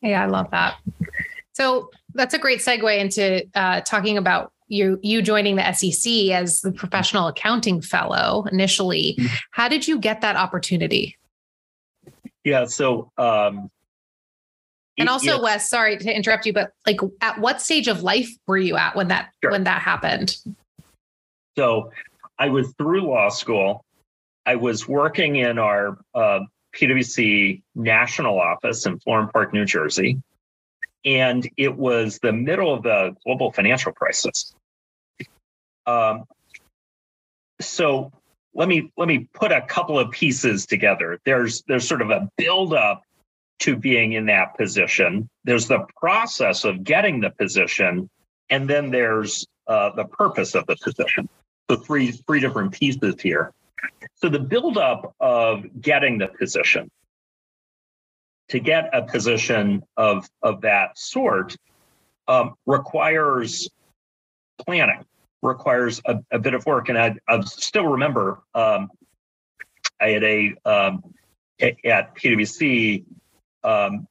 Yeah 0.00 0.22
i 0.22 0.26
love 0.26 0.50
that. 0.52 0.76
So 1.52 1.90
that's 2.14 2.34
a 2.34 2.38
great 2.38 2.60
segue 2.60 2.98
into 2.98 3.46
uh, 3.54 3.80
talking 3.82 4.18
about 4.18 4.52
you 4.68 4.98
you 5.02 5.22
joining 5.22 5.56
the 5.56 5.72
SEC 5.72 6.30
as 6.30 6.60
the 6.62 6.72
professional 6.72 7.28
accounting 7.28 7.80
fellow 7.80 8.46
initially. 8.50 9.16
Mm-hmm. 9.18 9.34
How 9.50 9.68
did 9.68 9.86
you 9.86 9.98
get 9.98 10.20
that 10.22 10.36
opportunity? 10.36 11.16
Yeah, 12.44 12.66
so 12.66 13.10
um, 13.18 13.70
and 14.96 15.08
also, 15.08 15.42
Wes, 15.42 15.68
sorry 15.68 15.96
to 15.96 16.16
interrupt 16.16 16.46
you, 16.46 16.52
but 16.52 16.72
like 16.86 17.00
at 17.20 17.40
what 17.40 17.60
stage 17.60 17.88
of 17.88 18.02
life 18.02 18.30
were 18.46 18.58
you 18.58 18.76
at 18.76 18.94
when 18.94 19.08
that 19.08 19.30
sure. 19.42 19.50
when 19.50 19.64
that 19.64 19.82
happened? 19.82 20.36
So 21.56 21.90
I 22.38 22.48
was 22.48 22.72
through 22.78 23.08
law 23.08 23.28
school. 23.28 23.84
I 24.46 24.56
was 24.56 24.86
working 24.86 25.36
in 25.36 25.58
our 25.58 25.98
uh, 26.14 26.40
PwC 26.76 27.62
national 27.74 28.38
office 28.38 28.86
in 28.86 28.98
Florham 29.00 29.32
Park, 29.32 29.52
New 29.52 29.64
Jersey. 29.64 30.20
And 31.04 31.48
it 31.56 31.76
was 31.76 32.18
the 32.22 32.32
middle 32.32 32.72
of 32.72 32.82
the 32.82 33.14
global 33.24 33.52
financial 33.52 33.92
crisis. 33.92 34.54
Um, 35.86 36.24
so 37.60 38.10
let 38.54 38.68
me 38.68 38.90
let 38.96 39.08
me 39.08 39.28
put 39.34 39.52
a 39.52 39.62
couple 39.62 39.98
of 39.98 40.10
pieces 40.10 40.66
together. 40.66 41.18
There's 41.24 41.62
there's 41.68 41.86
sort 41.86 42.02
of 42.02 42.10
a 42.10 42.28
buildup 42.36 43.02
to 43.60 43.76
being 43.76 44.12
in 44.12 44.26
that 44.26 44.56
position. 44.56 45.28
There's 45.44 45.68
the 45.68 45.86
process 45.96 46.64
of 46.64 46.84
getting 46.84 47.20
the 47.20 47.30
position, 47.30 48.08
and 48.50 48.68
then 48.68 48.90
there's 48.90 49.46
uh, 49.66 49.90
the 49.94 50.04
purpose 50.04 50.54
of 50.54 50.66
the 50.66 50.76
position. 50.76 51.28
So 51.70 51.76
three 51.76 52.12
three 52.12 52.40
different 52.40 52.72
pieces 52.72 53.20
here. 53.20 53.52
So 54.16 54.28
the 54.28 54.38
buildup 54.38 55.14
of 55.20 55.64
getting 55.80 56.18
the 56.18 56.28
position. 56.28 56.90
To 58.54 58.60
get 58.60 58.88
a 58.92 59.02
position 59.02 59.82
of 59.96 60.30
of 60.40 60.60
that 60.60 60.96
sort 60.96 61.56
um, 62.28 62.54
requires 62.66 63.68
planning, 64.64 65.04
requires 65.42 66.00
a, 66.06 66.20
a, 66.30 66.38
bit 66.38 66.54
of 66.54 66.64
work, 66.64 66.88
and 66.88 66.96
I, 66.96 67.16
I 67.26 67.40
still 67.40 67.88
remember 67.88 68.42
um, 68.54 68.90
I 70.00 70.10
had 70.10 70.22
a 70.22 70.54
um, 70.64 71.02
at 71.60 72.14
PwC 72.14 73.04
um, 73.64 74.06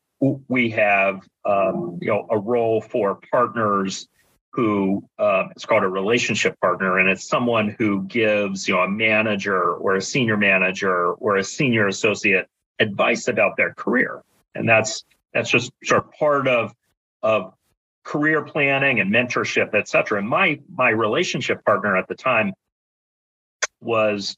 we 0.50 0.72
have 0.72 1.26
um, 1.46 1.98
you 2.02 2.10
know 2.10 2.28
a 2.30 2.38
role 2.38 2.82
for 2.82 3.20
partners 3.32 4.10
who 4.52 5.08
uh, 5.20 5.46
it's 5.52 5.66
called 5.66 5.84
a 5.84 5.88
relationship 5.88 6.60
partner, 6.60 6.98
and 7.00 7.08
it's 7.08 7.30
someone 7.30 7.78
who 7.80 8.04
gives 8.08 8.68
you 8.68 8.74
know 8.74 8.82
a 8.82 8.90
manager 8.90 9.76
or 9.76 9.96
a 9.96 10.02
senior 10.02 10.36
manager 10.36 11.14
or 11.14 11.38
a 11.38 11.44
senior 11.46 11.88
associate 11.88 12.50
advice 12.80 13.30
about 13.30 13.56
their 13.56 13.74
career, 13.76 14.22
and 14.56 14.68
that's 14.68 15.04
that's 15.34 15.50
just 15.50 15.72
sort 15.84 16.06
of 16.06 16.12
part 16.12 16.48
of 16.48 16.74
of 17.22 17.54
career 18.04 18.44
planning 18.44 19.00
and 19.00 19.12
mentorship, 19.12 19.74
et 19.74 19.88
cetera. 19.88 20.20
And 20.20 20.28
my 20.28 20.60
my 20.74 20.90
relationship 20.90 21.64
partner 21.66 21.96
at 21.96 22.08
the 22.08 22.16
time 22.16 22.54
was 23.82 24.38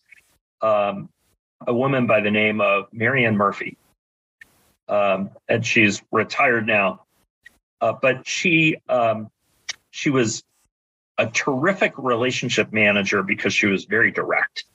um, 0.61 1.09
a 1.65 1.73
woman 1.73 2.07
by 2.07 2.21
the 2.21 2.31
name 2.31 2.61
of 2.61 2.85
Marianne 2.91 3.37
Murphy 3.37 3.77
um, 4.87 5.31
and 5.47 5.65
she's 5.65 6.01
retired 6.11 6.67
now. 6.67 7.01
Uh, 7.81 7.93
but 8.01 8.27
she 8.27 8.77
um, 8.87 9.29
she 9.91 10.09
was 10.09 10.43
a 11.17 11.27
terrific 11.27 11.93
relationship 11.97 12.73
manager 12.73 13.23
because 13.23 13.53
she 13.53 13.67
was 13.67 13.85
very 13.85 14.11
direct. 14.11 14.65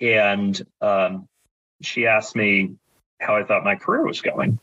And 0.00 0.60
um, 0.80 1.28
she 1.82 2.06
asked 2.06 2.36
me 2.36 2.76
how 3.20 3.36
I 3.36 3.44
thought 3.44 3.64
my 3.64 3.76
career 3.76 4.06
was 4.06 4.20
going. 4.20 4.58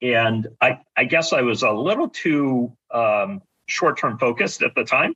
And 0.00 0.46
I, 0.60 0.80
I 0.96 1.04
guess 1.04 1.32
I 1.32 1.42
was 1.42 1.62
a 1.62 1.72
little 1.72 2.08
too 2.08 2.72
um, 2.92 3.42
short 3.66 3.98
term 3.98 4.18
focused 4.18 4.62
at 4.62 4.74
the 4.74 4.84
time 4.84 5.14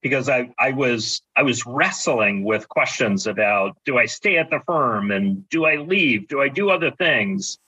because 0.00 0.28
I, 0.28 0.50
I 0.58 0.72
was 0.72 1.22
I 1.36 1.42
was 1.42 1.66
wrestling 1.66 2.44
with 2.44 2.68
questions 2.68 3.26
about 3.26 3.76
do 3.84 3.98
I 3.98 4.06
stay 4.06 4.36
at 4.36 4.50
the 4.50 4.60
firm 4.66 5.10
and 5.10 5.48
do 5.48 5.64
I 5.64 5.76
leave? 5.76 6.28
Do 6.28 6.40
I 6.40 6.48
do 6.48 6.70
other 6.70 6.90
things? 6.90 7.58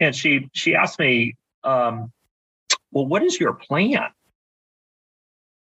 And 0.00 0.14
she 0.14 0.48
she 0.52 0.74
asked 0.74 0.98
me, 0.98 1.34
um, 1.64 2.12
well, 2.92 3.06
what 3.06 3.22
is 3.22 3.38
your 3.38 3.52
plan? 3.52 4.08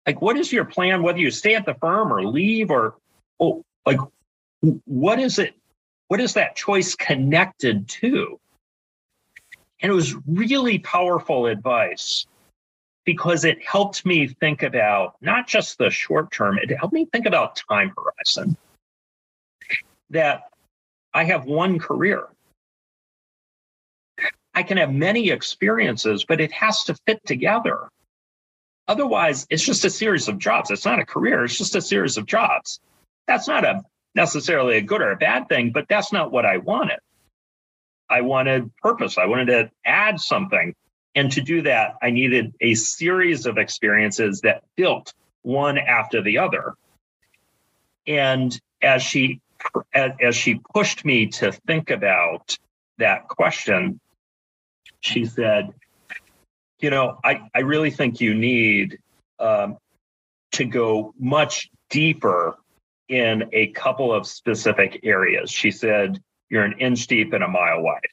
Like, 0.06 0.22
what 0.22 0.38
is 0.38 0.52
your 0.52 0.64
plan? 0.64 1.02
Whether 1.02 1.18
you 1.18 1.30
stay 1.30 1.54
at 1.54 1.66
the 1.66 1.74
firm 1.74 2.12
or 2.12 2.24
leave, 2.24 2.70
or 2.70 2.94
oh, 3.40 3.62
like, 3.84 3.98
what 4.60 5.18
is 5.18 5.38
it? 5.38 5.54
What 6.08 6.20
is 6.20 6.34
that 6.34 6.56
choice 6.56 6.94
connected 6.94 7.88
to? 7.88 8.40
And 9.80 9.92
it 9.92 9.94
was 9.94 10.16
really 10.26 10.78
powerful 10.80 11.46
advice 11.46 12.26
because 13.04 13.44
it 13.44 13.64
helped 13.64 14.04
me 14.04 14.26
think 14.26 14.62
about 14.62 15.16
not 15.20 15.46
just 15.46 15.78
the 15.78 15.90
short 15.90 16.30
term, 16.32 16.58
it 16.58 16.76
helped 16.76 16.92
me 16.92 17.06
think 17.06 17.26
about 17.26 17.56
time 17.68 17.92
horizon. 17.96 18.56
That 20.10 20.42
I 21.14 21.24
have 21.24 21.44
one 21.44 21.78
career. 21.78 22.26
I 24.54 24.62
can 24.62 24.76
have 24.78 24.92
many 24.92 25.30
experiences, 25.30 26.24
but 26.24 26.40
it 26.40 26.50
has 26.52 26.82
to 26.84 26.96
fit 27.06 27.24
together. 27.24 27.88
Otherwise, 28.88 29.46
it's 29.50 29.64
just 29.64 29.84
a 29.84 29.90
series 29.90 30.26
of 30.28 30.38
jobs. 30.38 30.70
It's 30.70 30.84
not 30.84 30.98
a 30.98 31.06
career, 31.06 31.44
it's 31.44 31.56
just 31.56 31.76
a 31.76 31.82
series 31.82 32.16
of 32.16 32.26
jobs. 32.26 32.80
That's 33.26 33.46
not 33.46 33.64
a 33.64 33.82
necessarily 34.18 34.76
a 34.76 34.82
good 34.82 35.00
or 35.00 35.12
a 35.12 35.16
bad 35.16 35.48
thing, 35.48 35.70
but 35.72 35.86
that's 35.88 36.12
not 36.12 36.30
what 36.30 36.44
I 36.44 36.58
wanted. 36.58 36.98
I 38.10 38.22
wanted 38.22 38.74
purpose. 38.76 39.18
I 39.18 39.26
wanted 39.26 39.46
to 39.46 39.70
add 39.84 40.20
something 40.20 40.74
and 41.18 41.32
to 41.32 41.40
do 41.40 41.62
that, 41.62 41.96
I 42.00 42.10
needed 42.10 42.54
a 42.60 42.74
series 42.74 43.46
of 43.46 43.58
experiences 43.58 44.42
that 44.42 44.62
built 44.76 45.12
one 45.42 45.76
after 45.76 46.22
the 46.22 46.38
other. 46.38 46.74
And 48.06 48.56
as 48.80 49.02
she 49.02 49.40
as, 49.92 50.36
she 50.36 50.60
pushed 50.72 51.04
me 51.04 51.26
to 51.26 51.50
think 51.50 51.90
about 51.90 52.56
that 52.98 53.26
question, 53.26 53.98
she 55.00 55.24
said, 55.24 55.74
You 56.78 56.90
know, 56.90 57.18
I, 57.24 57.48
I 57.52 57.60
really 57.60 57.90
think 57.90 58.20
you 58.20 58.34
need 58.34 59.00
um, 59.40 59.76
to 60.52 60.64
go 60.64 61.14
much 61.18 61.68
deeper 61.90 62.56
in 63.08 63.48
a 63.52 63.68
couple 63.68 64.12
of 64.12 64.26
specific 64.26 65.00
areas. 65.02 65.50
She 65.50 65.70
said, 65.70 66.22
You're 66.50 66.64
an 66.64 66.78
inch 66.78 67.06
deep 67.06 67.32
and 67.32 67.44
a 67.44 67.48
mile 67.48 67.82
wide. 67.82 68.08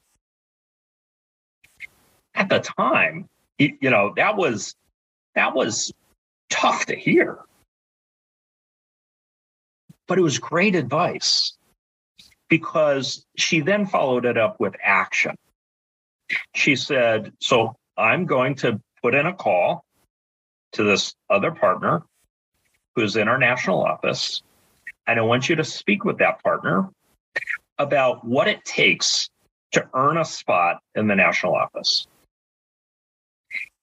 At 2.33 2.49
the 2.49 2.59
time, 2.59 3.29
you 3.57 3.89
know, 3.89 4.13
that 4.17 4.35
was 4.35 4.75
that 5.35 5.53
was 5.53 5.93
tough 6.49 6.85
to 6.87 6.95
hear. 6.95 7.39
But 10.07 10.17
it 10.17 10.21
was 10.21 10.37
great 10.37 10.75
advice 10.75 11.57
because 12.49 13.25
she 13.37 13.59
then 13.59 13.85
followed 13.85 14.25
it 14.25 14.37
up 14.37 14.59
with 14.59 14.75
action. 14.83 15.35
She 16.53 16.75
said, 16.75 17.33
So 17.39 17.75
I'm 17.97 18.25
going 18.25 18.55
to 18.55 18.79
put 19.01 19.15
in 19.15 19.25
a 19.25 19.33
call 19.33 19.83
to 20.73 20.83
this 20.83 21.13
other 21.29 21.51
partner 21.51 22.03
who's 22.95 23.15
in 23.15 23.27
our 23.27 23.37
national 23.37 23.83
office. 23.83 24.41
And 25.07 25.19
I 25.19 25.23
want 25.23 25.49
you 25.49 25.55
to 25.55 25.63
speak 25.63 26.03
with 26.03 26.17
that 26.19 26.41
partner 26.43 26.89
about 27.77 28.25
what 28.25 28.47
it 28.47 28.63
takes 28.65 29.29
to 29.73 29.87
earn 29.93 30.17
a 30.17 30.25
spot 30.25 30.79
in 30.95 31.07
the 31.07 31.15
national 31.15 31.55
office. 31.55 32.07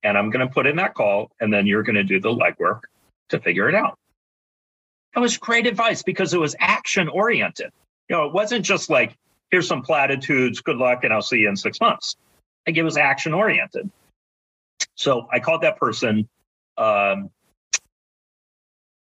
And 0.02 0.19
I'm 0.19 0.31
going 0.31 0.47
to 0.47 0.52
put 0.52 0.67
in 0.67 0.76
that 0.76 0.95
call, 0.95 1.31
and 1.41 1.52
then 1.52 1.67
you're 1.67 1.83
going 1.83 1.97
to 1.97 2.05
do 2.05 2.19
the 2.19 2.31
legwork 2.31 2.81
to 3.29 3.38
figure 3.38 3.69
it 3.69 3.75
out. 3.75 3.99
That 5.14 5.21
was 5.21 5.37
great 5.37 5.67
advice 5.67 6.02
because 6.02 6.35
it 6.35 6.41
was 6.41 6.57
action 6.59 7.09
oriented. 7.09 7.71
You 8.09 8.17
know, 8.17 8.26
it 8.26 8.33
wasn't 8.33 8.64
just 8.64 8.91
like, 8.91 9.17
here's 9.50 9.69
some 9.69 9.83
platitudes, 9.83 10.61
good 10.61 10.76
luck, 10.76 11.05
and 11.05 11.12
I'll 11.12 11.23
see 11.23 11.38
you 11.38 11.49
in 11.49 11.57
six 11.57 11.81
months. 11.81 12.17
Like 12.67 12.76
it 12.76 12.83
was 12.83 12.97
action 12.97 13.35
oriented. 13.35 13.91
So 14.97 15.29
I 15.31 15.38
called 15.38 15.62
that 15.62 15.76
person. 15.76 16.29
Um, 16.79 17.31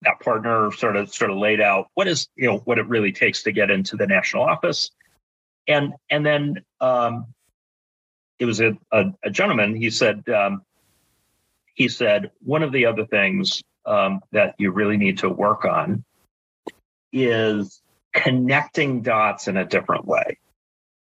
that 0.06 0.20
partner 0.22 0.72
sort 0.72 0.96
of 0.96 1.14
sort 1.14 1.32
of 1.32 1.38
laid 1.38 1.60
out 1.60 1.88
what 1.94 2.08
is 2.08 2.28
you 2.36 2.48
know 2.48 2.60
what 2.60 2.80
it 2.80 2.88
really 2.88 3.12
takes 3.12 3.44
to 3.44 3.52
get 3.52 3.70
into 3.70 3.98
the 3.98 4.08
national 4.08 4.44
office, 4.44 4.92
and 5.68 5.94
and 6.10 6.26
then 6.26 6.64
um, 6.80 7.28
it 8.40 8.46
was 8.46 8.62
a, 8.62 8.78
a, 8.92 9.06
a, 9.24 9.30
gentleman. 9.30 9.76
He 9.76 9.90
said 9.90 10.28
um, 10.30 10.62
he 11.74 11.90
said 11.90 12.32
one 12.40 12.64
of 12.64 12.72
the 12.72 12.86
other 12.86 13.06
things 13.06 13.62
um, 13.86 14.22
that 14.32 14.56
you 14.58 14.72
really 14.72 14.98
need 14.98 15.20
to 15.20 15.30
work 15.30 15.66
on 15.66 16.04
is 17.12 17.82
connecting 18.14 19.02
dots 19.02 19.48
in 19.48 19.58
a 19.58 19.66
different 19.66 20.06
way. 20.06 20.38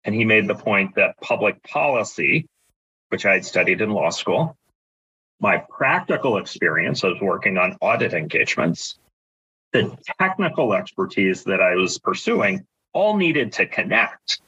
And 0.04 0.14
he 0.14 0.24
made 0.24 0.48
the 0.48 0.54
point 0.54 0.96
that 0.96 1.16
public 1.20 1.62
policy, 1.62 2.46
which 3.08 3.24
I 3.24 3.34
had 3.34 3.44
studied 3.44 3.80
in 3.80 3.90
law 3.90 4.10
school, 4.10 4.56
my 5.40 5.58
practical 5.68 6.38
experience, 6.38 7.02
was 7.02 7.20
working 7.20 7.58
on 7.58 7.76
audit 7.80 8.14
engagements, 8.14 8.98
the 9.72 9.96
technical 10.18 10.74
expertise 10.74 11.44
that 11.44 11.60
I 11.60 11.74
was 11.74 11.98
pursuing 11.98 12.66
all 12.92 13.16
needed 13.16 13.52
to 13.54 13.66
connect. 13.66 14.40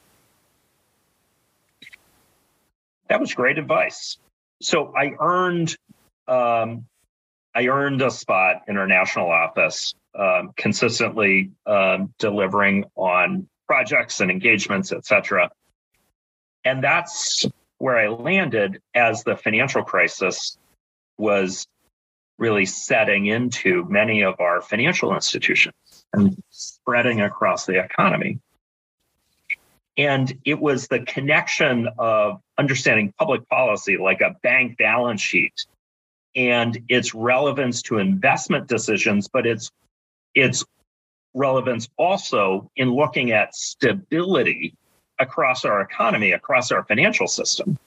That 3.09 3.21
was 3.21 3.35
great 3.35 3.59
advice. 3.59 4.19
So 4.63 4.93
I 4.97 5.15
earned 5.21 5.77
um, 6.29 6.87
I 7.55 7.69
earned 7.69 8.03
a 8.03 8.11
spot 8.11 8.63
in 8.69 8.77
our 8.77 8.87
national 8.87 9.31
office 9.31 9.95
um, 10.19 10.53
consistently 10.57 11.53
um, 11.67 12.13
delivering 12.19 12.85
on 12.97 13.49
projects 13.67 14.21
and 14.21 14.31
engagements, 14.31 14.93
et 14.93 15.07
cetera. 15.07 15.51
And 16.65 16.83
that's 16.83 17.47
where 17.79 17.97
I 17.97 18.09
landed 18.09 18.83
as 18.95 19.25
the 19.25 19.37
financial 19.37 19.83
crisis 19.83 20.59
was 21.19 21.67
really 22.39 22.67
setting 22.67 23.27
into 23.27 23.85
many 23.89 24.23
of 24.23 24.41
our 24.41 24.61
financial 24.61 25.15
institutions 25.15 25.75
and 26.13 26.37
spreading 26.51 27.21
across 27.23 27.67
the 27.67 27.83
economy. 27.83 28.39
And 29.97 30.39
it 30.45 30.61
was 30.61 30.89
the 30.89 31.01
connection 31.01 31.89
of 31.99 32.41
understanding 32.59 33.15
public 33.19 33.49
policy, 33.49 33.97
like 33.97 34.21
a 34.21 34.37
bank 34.43 34.77
balance 34.77 35.23
sheet, 35.23 35.65
and 36.35 36.79
its 36.89 37.15
relevance 37.15 37.81
to 37.83 37.99
investment 37.99 38.69
decisions, 38.69 39.29
but 39.29 39.47
its 39.47 39.71
its 40.35 40.65
relevance 41.33 41.89
also 41.97 42.71
in 42.77 42.91
looking 42.91 43.31
at 43.31 43.55
stability 43.55 44.75
across 45.19 45.65
our 45.65 45.81
economy, 45.81 46.33
across 46.33 46.71
our 46.71 46.85
financial 46.85 47.27
system. 47.27 47.79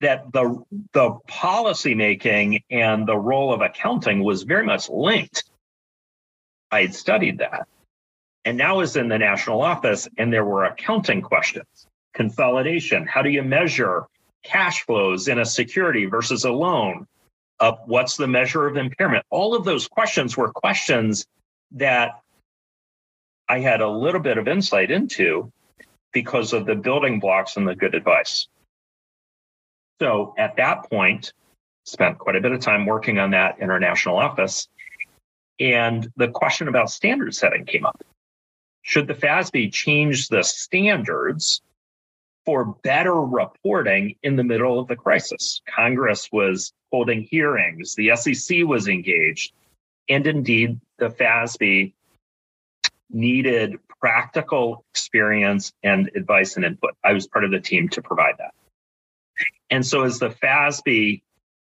That 0.00 0.32
the 0.32 0.62
the 0.92 1.18
policy 1.26 1.94
making 1.94 2.62
and 2.70 3.06
the 3.06 3.18
role 3.18 3.52
of 3.52 3.60
accounting 3.60 4.24
was 4.24 4.44
very 4.44 4.64
much 4.64 4.88
linked. 4.88 5.44
I 6.70 6.82
had 6.82 6.94
studied 6.94 7.38
that. 7.38 7.66
And 8.44 8.56
now 8.56 8.78
was 8.78 8.96
in 8.96 9.08
the 9.08 9.18
national 9.18 9.60
office, 9.60 10.08
and 10.16 10.32
there 10.32 10.44
were 10.44 10.64
accounting 10.64 11.20
questions. 11.20 11.86
Consolidation. 12.14 13.06
How 13.06 13.20
do 13.22 13.28
you 13.28 13.42
measure 13.42 14.06
cash 14.42 14.84
flows 14.86 15.28
in 15.28 15.38
a 15.38 15.44
security 15.44 16.06
versus 16.06 16.44
a 16.44 16.50
loan? 16.50 17.06
Uh, 17.58 17.72
what's 17.84 18.16
the 18.16 18.26
measure 18.26 18.66
of 18.66 18.78
impairment? 18.78 19.24
All 19.28 19.54
of 19.54 19.64
those 19.64 19.86
questions 19.86 20.36
were 20.36 20.50
questions 20.50 21.26
that 21.72 22.22
I 23.48 23.60
had 23.60 23.82
a 23.82 23.88
little 23.88 24.20
bit 24.20 24.38
of 24.38 24.48
insight 24.48 24.90
into 24.90 25.52
because 26.12 26.52
of 26.54 26.64
the 26.64 26.74
building 26.74 27.20
blocks 27.20 27.56
and 27.56 27.68
the 27.68 27.74
good 27.74 27.94
advice. 27.94 28.48
So 30.00 30.34
at 30.38 30.56
that 30.56 30.88
point, 30.90 31.32
spent 31.84 32.18
quite 32.18 32.36
a 32.36 32.40
bit 32.40 32.52
of 32.52 32.60
time 32.60 32.86
working 32.86 33.18
on 33.18 33.30
that 33.30 33.58
international 33.60 34.16
office. 34.16 34.68
And 35.58 36.10
the 36.16 36.28
question 36.28 36.68
about 36.68 36.90
standard 36.90 37.34
setting 37.34 37.66
came 37.66 37.84
up. 37.84 38.02
Should 38.82 39.08
the 39.08 39.14
FASB 39.14 39.72
change 39.72 40.28
the 40.28 40.42
standards 40.42 41.60
for 42.46 42.76
better 42.82 43.14
reporting 43.14 44.16
in 44.22 44.36
the 44.36 44.44
middle 44.44 44.80
of 44.80 44.88
the 44.88 44.96
crisis? 44.96 45.60
Congress 45.68 46.28
was 46.32 46.72
holding 46.90 47.22
hearings, 47.22 47.94
the 47.94 48.16
SEC 48.16 48.64
was 48.64 48.88
engaged, 48.88 49.52
and 50.08 50.26
indeed 50.26 50.80
the 50.98 51.10
FASB 51.10 51.92
needed 53.10 53.78
practical 54.00 54.84
experience 54.92 55.72
and 55.82 56.10
advice 56.16 56.56
and 56.56 56.64
input. 56.64 56.94
I 57.04 57.12
was 57.12 57.26
part 57.26 57.44
of 57.44 57.50
the 57.50 57.60
team 57.60 57.88
to 57.90 58.00
provide 58.00 58.36
that. 58.38 58.54
And 59.70 59.84
so 59.86 60.02
as 60.02 60.18
the 60.18 60.30
FASB 60.30 61.22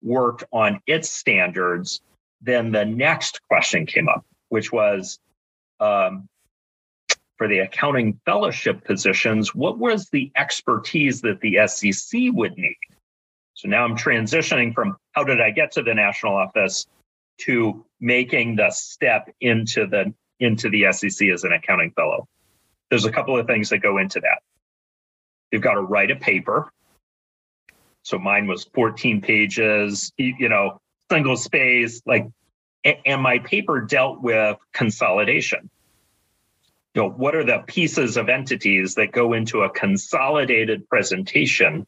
worked 0.01 0.43
on 0.51 0.81
its 0.85 1.09
standards, 1.09 2.01
then 2.41 2.71
the 2.71 2.85
next 2.85 3.41
question 3.47 3.85
came 3.85 4.07
up, 4.07 4.25
which 4.49 4.71
was 4.71 5.19
um, 5.79 6.27
for 7.37 7.47
the 7.47 7.59
accounting 7.59 8.19
fellowship 8.25 8.83
positions, 8.83 9.53
what 9.53 9.77
was 9.77 10.09
the 10.09 10.31
expertise 10.35 11.21
that 11.21 11.41
the 11.41 11.59
SEC 11.67 12.21
would 12.33 12.57
need? 12.57 12.77
So 13.55 13.67
now 13.69 13.83
I'm 13.83 13.97
transitioning 13.97 14.73
from 14.73 14.97
how 15.13 15.23
did 15.23 15.41
I 15.41 15.51
get 15.51 15.71
to 15.73 15.81
the 15.81 15.93
national 15.93 16.35
office 16.35 16.85
to 17.41 17.85
making 17.99 18.55
the 18.57 18.69
step 18.69 19.33
into 19.41 19.87
the 19.87 20.13
into 20.39 20.69
the 20.69 20.91
SEC 20.91 21.29
as 21.29 21.45
an 21.45 21.53
accounting 21.53 21.91
fellow. 21.91 22.27
There's 22.89 23.05
a 23.05 23.11
couple 23.11 23.39
of 23.39 23.47
things 23.47 23.69
that 23.69 23.77
go 23.79 23.97
into 23.97 24.19
that. 24.19 24.41
You've 25.51 25.61
got 25.61 25.75
to 25.75 25.81
write 25.81 26.11
a 26.11 26.15
paper. 26.17 26.71
So 28.05 28.19
mine 28.19 28.45
was 28.45 28.65
14 28.75 29.19
pages, 29.19 30.13
you 30.15 30.47
know, 30.47 30.79
single 31.11 31.35
space, 31.35 32.03
like, 32.05 32.27
and 32.83 33.19
my 33.19 33.39
paper 33.39 33.81
dealt 33.81 34.21
with 34.21 34.57
consolidation. 34.73 35.71
You 36.93 37.01
know, 37.01 37.09
what 37.09 37.35
are 37.35 37.43
the 37.43 37.63
pieces 37.65 38.15
of 38.15 38.29
entities 38.29 38.93
that 38.95 39.11
go 39.11 39.33
into 39.33 39.63
a 39.63 39.71
consolidated 39.71 40.87
presentation? 40.87 41.87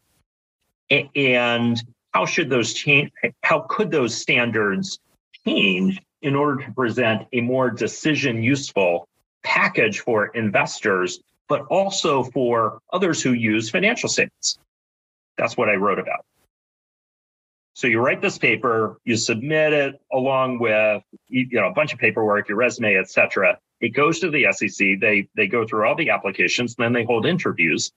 And 0.89 1.79
how 2.15 2.25
should 2.25 2.49
those 2.49 2.73
change? 2.73 3.11
How 3.43 3.59
could 3.69 3.91
those 3.91 4.15
standards 4.15 4.97
change 5.45 6.01
in 6.23 6.35
order 6.35 6.65
to 6.65 6.71
present 6.71 7.27
a 7.31 7.41
more 7.41 7.69
decision 7.69 8.41
useful 8.41 9.07
package 9.43 9.99
for 9.99 10.27
investors, 10.27 11.19
but 11.47 11.61
also 11.67 12.23
for 12.23 12.79
others 12.91 13.21
who 13.21 13.33
use 13.33 13.69
financial 13.69 14.09
statements. 14.09 14.57
That's 15.37 15.55
what 15.55 15.69
I 15.69 15.75
wrote 15.75 15.99
about. 15.99 16.25
So 17.77 17.85
you 17.85 17.99
write 17.99 18.21
this 18.21 18.39
paper, 18.39 18.97
you 19.05 19.15
submit 19.15 19.71
it 19.71 20.01
along 20.11 20.57
with 20.57 21.03
you 21.27 21.47
know 21.51 21.67
a 21.67 21.73
bunch 21.73 21.93
of 21.93 21.99
paperwork, 21.99 22.49
your 22.49 22.57
resume, 22.57 22.97
etc. 22.97 23.59
It 23.79 23.89
goes 23.89 24.19
to 24.21 24.31
the 24.31 24.47
SEC. 24.51 24.99
They 24.99 25.29
they 25.35 25.47
go 25.47 25.65
through 25.65 25.87
all 25.87 25.95
the 25.95 26.09
applications, 26.09 26.75
and 26.75 26.85
then 26.85 26.93
they 26.93 27.03
hold 27.03 27.27
interviews 27.27 27.91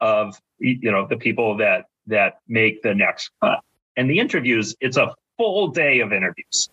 of 0.00 0.40
you 0.58 0.90
know 0.90 1.06
the 1.06 1.18
people 1.18 1.58
that 1.58 1.84
that 2.06 2.38
make 2.48 2.80
the 2.80 2.94
next 2.94 3.30
cut. 3.42 3.60
And 3.98 4.08
the 4.08 4.18
interviews, 4.18 4.74
it's 4.80 4.96
a 4.96 5.14
full 5.36 5.68
day 5.68 6.00
of 6.00 6.14
interviews. 6.14 6.70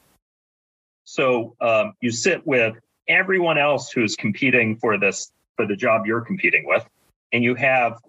So 1.03 1.55
um, 1.59 1.95
you 1.99 2.11
sit 2.11 2.47
with 2.47 2.75
everyone 3.09 3.57
else 3.57 3.91
who's 3.91 4.15
competing 4.15 4.77
for 4.77 4.97
this 4.97 5.33
for 5.57 5.67
the 5.67 5.75
job 5.75 6.05
you're 6.05 6.21
competing 6.21 6.65
with, 6.65 6.85
and 7.33 7.43
you 7.43 7.55
have 7.55 7.99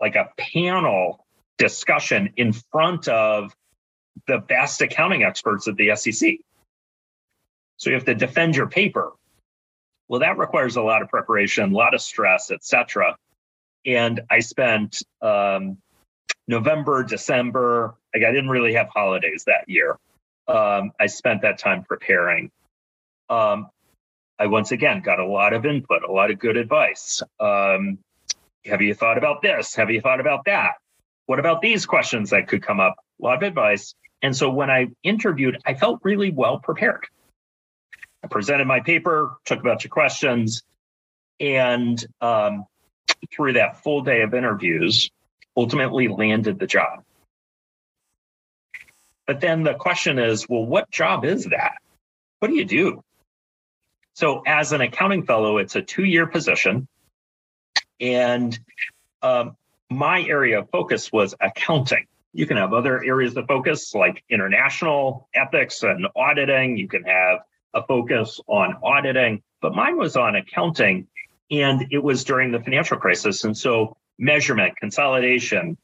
like 0.00 0.16
a 0.16 0.28
panel 0.36 1.21
discussion 1.62 2.32
in 2.36 2.52
front 2.52 3.06
of 3.06 3.54
the 4.26 4.38
best 4.38 4.82
accounting 4.82 5.22
experts 5.22 5.68
at 5.68 5.76
the 5.76 5.94
SEC. 5.94 6.38
So 7.76 7.90
you 7.90 7.94
have 7.94 8.04
to 8.06 8.16
defend 8.16 8.56
your 8.56 8.66
paper. 8.66 9.12
Well, 10.08 10.20
that 10.20 10.38
requires 10.38 10.74
a 10.74 10.82
lot 10.82 11.02
of 11.02 11.08
preparation, 11.08 11.72
a 11.72 11.76
lot 11.76 11.94
of 11.94 12.00
stress, 12.00 12.50
etc. 12.50 13.16
And 13.86 14.22
I 14.28 14.40
spent 14.40 15.04
um, 15.22 15.78
November, 16.48 17.04
December. 17.04 17.94
Like 18.12 18.24
I 18.24 18.32
didn't 18.32 18.50
really 18.50 18.74
have 18.74 18.88
holidays 18.88 19.44
that 19.46 19.68
year. 19.68 19.96
Um, 20.48 20.90
I 20.98 21.06
spent 21.06 21.42
that 21.42 21.58
time 21.58 21.84
preparing. 21.84 22.50
Um, 23.30 23.68
I 24.36 24.46
once 24.46 24.72
again 24.72 25.00
got 25.00 25.20
a 25.20 25.26
lot 25.26 25.52
of 25.52 25.64
input, 25.64 26.02
a 26.02 26.10
lot 26.10 26.32
of 26.32 26.40
good 26.40 26.56
advice. 26.56 27.22
Um, 27.38 27.98
have 28.64 28.82
you 28.82 28.94
thought 28.94 29.16
about 29.16 29.42
this? 29.42 29.76
Have 29.76 29.90
you 29.90 30.00
thought 30.00 30.18
about 30.18 30.44
that? 30.46 30.81
What 31.32 31.38
about 31.38 31.62
these 31.62 31.86
questions 31.86 32.28
that 32.28 32.46
could 32.46 32.62
come 32.62 32.78
up? 32.78 32.96
A 33.18 33.24
lot 33.24 33.38
of 33.38 33.42
advice. 33.42 33.94
And 34.20 34.36
so 34.36 34.50
when 34.50 34.70
I 34.70 34.88
interviewed, 35.02 35.56
I 35.64 35.72
felt 35.72 36.00
really 36.02 36.30
well 36.30 36.58
prepared. 36.58 37.06
I 38.22 38.26
presented 38.26 38.66
my 38.66 38.80
paper, 38.80 39.38
took 39.46 39.60
a 39.60 39.62
bunch 39.62 39.86
of 39.86 39.90
questions, 39.90 40.62
and 41.40 42.04
um, 42.20 42.66
through 43.34 43.54
that 43.54 43.82
full 43.82 44.02
day 44.02 44.20
of 44.20 44.34
interviews, 44.34 45.10
ultimately 45.56 46.06
landed 46.06 46.58
the 46.58 46.66
job. 46.66 47.02
But 49.26 49.40
then 49.40 49.62
the 49.62 49.72
question 49.72 50.18
is 50.18 50.46
well, 50.46 50.66
what 50.66 50.90
job 50.90 51.24
is 51.24 51.46
that? 51.46 51.78
What 52.40 52.48
do 52.48 52.56
you 52.56 52.66
do? 52.66 53.02
So, 54.12 54.42
as 54.46 54.72
an 54.72 54.82
accounting 54.82 55.24
fellow, 55.24 55.56
it's 55.56 55.76
a 55.76 55.80
two 55.80 56.04
year 56.04 56.26
position. 56.26 56.86
And 58.00 58.60
um, 59.22 59.56
my 59.96 60.22
area 60.22 60.60
of 60.60 60.70
focus 60.70 61.12
was 61.12 61.34
accounting. 61.40 62.06
You 62.32 62.46
can 62.46 62.56
have 62.56 62.72
other 62.72 63.02
areas 63.04 63.36
of 63.36 63.46
focus 63.46 63.94
like 63.94 64.24
international 64.30 65.28
ethics 65.34 65.82
and 65.82 66.06
auditing. 66.16 66.76
You 66.76 66.88
can 66.88 67.04
have 67.04 67.40
a 67.74 67.82
focus 67.82 68.40
on 68.46 68.76
auditing, 68.82 69.42
but 69.60 69.74
mine 69.74 69.96
was 69.98 70.16
on 70.16 70.36
accounting. 70.36 71.06
And 71.50 71.86
it 71.90 72.02
was 72.02 72.24
during 72.24 72.52
the 72.52 72.60
financial 72.60 72.96
crisis. 72.96 73.44
And 73.44 73.56
so 73.56 73.96
measurement, 74.18 74.76
consolidation, 74.78 75.76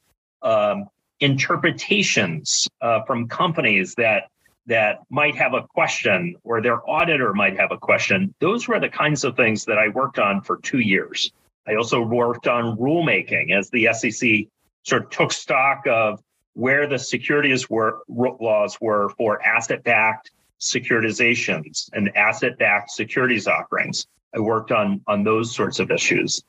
um, 0.43 0.89
interpretations 1.21 2.69
uh, 2.81 3.03
from 3.05 3.29
companies 3.29 3.95
that 3.97 4.31
that 4.67 4.99
might 5.09 5.35
have 5.35 5.55
a 5.55 5.63
question 5.63 6.37
or 6.45 6.61
their 6.61 6.89
auditor 6.89 7.33
might 7.33 7.59
have 7.59 7.73
a 7.73 7.79
question. 7.79 8.35
Those 8.39 8.69
were 8.69 8.79
the 8.79 8.91
kinds 8.91 9.25
of 9.25 9.35
things 9.35 9.65
that 9.65 9.79
I 9.79 9.89
worked 9.89 10.19
on 10.19 10.43
for 10.43 10.59
two 10.59 10.79
years. 10.79 11.33
I 11.69 11.75
also 11.75 12.01
worked 12.01 12.47
on 12.47 12.77
rulemaking 12.77 13.53
as 13.57 13.71
the 13.71 13.89
SEC 13.93 14.47
sort 14.85 15.05
of 15.05 15.11
took 15.11 15.33
stock 15.33 15.87
of 15.87 16.21
where 16.55 16.87
the 16.87 16.99
securities 16.99 17.69
were, 17.69 18.01
laws 18.09 18.79
were 18.81 19.11
for 19.11 19.45
asset-backed 19.47 20.31
securitizations 20.61 21.91
and 21.93 22.17
asset-backed 22.17 22.91
securities 22.91 23.47
offerings. 23.47 24.07
I 24.35 24.41
worked 24.41 24.73
on 24.73 25.03
on 25.07 25.25
those 25.25 25.55
sorts 25.55 25.79
of 25.79 25.91
issues 25.91 26.43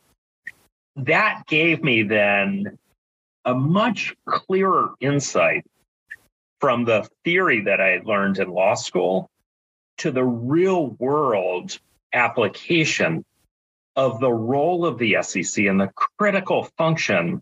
that 1.06 1.44
gave 1.48 1.84
me 1.84 2.04
then 2.04 2.78
a 3.46 3.54
much 3.54 4.16
clearer 4.26 4.94
insight 5.00 5.66
from 6.60 6.84
the 6.84 7.08
theory 7.24 7.62
that 7.62 7.80
I 7.80 8.02
learned 8.04 8.38
in 8.40 8.50
law 8.50 8.74
school 8.74 9.30
to 10.00 10.12
the 10.12 10.24
real 10.24 10.90
world 10.92 11.80
application 12.14 13.24
of 13.96 14.20
the 14.20 14.32
role 14.32 14.86
of 14.86 14.98
the 14.98 15.18
SEC 15.22 15.66
and 15.66 15.80
the 15.80 15.92
critical 16.18 16.64
function 16.78 17.42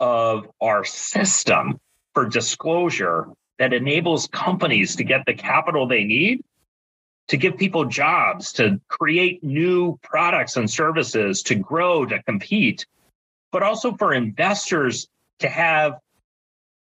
of 0.00 0.48
our 0.60 0.84
system 0.84 1.78
for 2.14 2.28
disclosure 2.28 3.28
that 3.58 3.72
enables 3.72 4.26
companies 4.26 4.96
to 4.96 5.04
get 5.04 5.24
the 5.26 5.34
capital 5.34 5.86
they 5.86 6.04
need 6.04 6.42
to 7.28 7.36
give 7.36 7.56
people 7.56 7.84
jobs, 7.84 8.52
to 8.52 8.80
create 8.88 9.42
new 9.42 9.98
products 10.02 10.56
and 10.56 10.70
services, 10.70 11.42
to 11.42 11.54
grow, 11.54 12.04
to 12.04 12.22
compete, 12.24 12.86
but 13.50 13.62
also 13.62 13.94
for 13.94 14.12
investors 14.12 15.08
to 15.38 15.48
have 15.48 15.98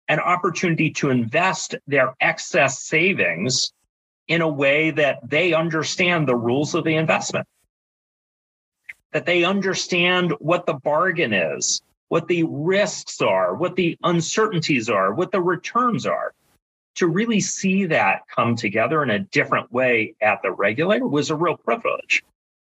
an 0.07 0.19
opportunity 0.19 0.89
to 0.89 1.09
invest 1.09 1.75
their 1.87 2.15
excess 2.19 2.81
savings 2.81 3.73
in 4.27 4.41
a 4.41 4.47
way 4.47 4.91
that 4.91 5.19
they 5.27 5.53
understand 5.53 6.27
the 6.27 6.35
rules 6.35 6.73
of 6.73 6.83
the 6.83 6.95
investment, 6.95 7.47
that 9.11 9.25
they 9.25 9.43
understand 9.43 10.33
what 10.39 10.65
the 10.65 10.73
bargain 10.73 11.33
is, 11.33 11.81
what 12.09 12.27
the 12.27 12.43
risks 12.43 13.21
are, 13.21 13.55
what 13.55 13.75
the 13.75 13.97
uncertainties 14.03 14.89
are, 14.89 15.13
what 15.13 15.31
the 15.31 15.41
returns 15.41 16.05
are 16.05 16.33
to 16.95 17.07
really 17.07 17.39
see 17.39 17.85
that 17.85 18.21
come 18.33 18.55
together 18.55 19.03
in 19.03 19.09
a 19.09 19.19
different 19.19 19.71
way 19.71 20.15
at 20.21 20.41
the 20.41 20.51
regulator 20.51 21.07
was 21.07 21.29
a 21.29 21.35
real 21.35 21.55
privilege. 21.55 22.23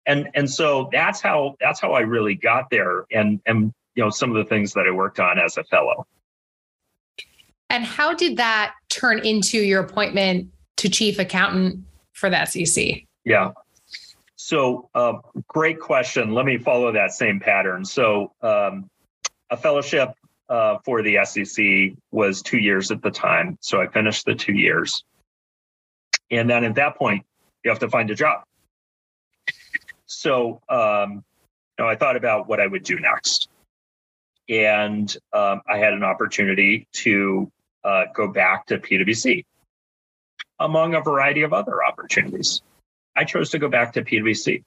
And, 0.05 0.29
and 0.33 0.49
so 0.49 0.89
that's 0.91 1.21
how 1.21 1.55
that's 1.59 1.79
how 1.79 1.93
I 1.93 2.01
really 2.01 2.35
got 2.35 2.69
there. 2.69 3.05
And, 3.11 3.41
and 3.45 3.73
you 3.95 4.03
know 4.03 4.09
some 4.09 4.35
of 4.35 4.37
the 4.37 4.45
things 4.45 4.73
that 4.73 4.85
I 4.87 4.91
worked 4.91 5.19
on 5.19 5.39
as 5.39 5.57
a 5.57 5.63
fellow. 5.65 6.07
And 7.69 7.83
how 7.83 8.13
did 8.13 8.37
that 8.37 8.73
turn 8.89 9.19
into 9.19 9.59
your 9.59 9.81
appointment 9.81 10.49
to 10.77 10.89
chief 10.89 11.19
accountant 11.19 11.83
for 12.13 12.29
the 12.29 12.45
SEC? 12.45 13.03
Yeah. 13.25 13.51
So, 14.49 14.89
uh, 14.95 15.19
great 15.47 15.79
question. 15.79 16.33
Let 16.33 16.43
me 16.43 16.57
follow 16.57 16.91
that 16.93 17.11
same 17.11 17.39
pattern. 17.39 17.85
So, 17.85 18.33
um, 18.41 18.89
a 19.51 19.55
fellowship 19.55 20.15
uh, 20.49 20.79
for 20.83 21.03
the 21.03 21.19
SEC 21.23 21.95
was 22.09 22.41
two 22.41 22.57
years 22.57 22.89
at 22.89 23.03
the 23.03 23.11
time. 23.11 23.59
So 23.61 23.79
I 23.79 23.85
finished 23.85 24.25
the 24.25 24.33
two 24.33 24.53
years. 24.53 25.03
And 26.31 26.49
then 26.49 26.63
at 26.63 26.73
that 26.75 26.97
point, 26.97 27.27
you 27.63 27.69
have 27.69 27.77
to 27.81 27.89
find 27.89 28.09
a 28.09 28.15
job. 28.15 28.41
So 30.07 30.59
um, 30.67 31.23
you 31.77 31.85
know, 31.85 31.87
I 31.87 31.95
thought 31.95 32.15
about 32.15 32.47
what 32.47 32.59
I 32.59 32.65
would 32.65 32.83
do 32.83 32.99
next. 32.99 33.49
And 34.49 35.15
um, 35.31 35.61
I 35.69 35.77
had 35.77 35.93
an 35.93 36.03
opportunity 36.03 36.87
to 36.93 37.51
uh, 37.83 38.05
go 38.15 38.27
back 38.27 38.65
to 38.65 38.79
PwC 38.79 39.45
among 40.59 40.95
a 40.95 41.01
variety 41.01 41.43
of 41.43 41.53
other 41.53 41.83
opportunities. 41.83 42.63
I 43.19 43.25
chose 43.25 43.49
to 43.49 43.59
go 43.59 43.67
back 43.67 43.91
to 43.93 44.01
PwC. 44.01 44.63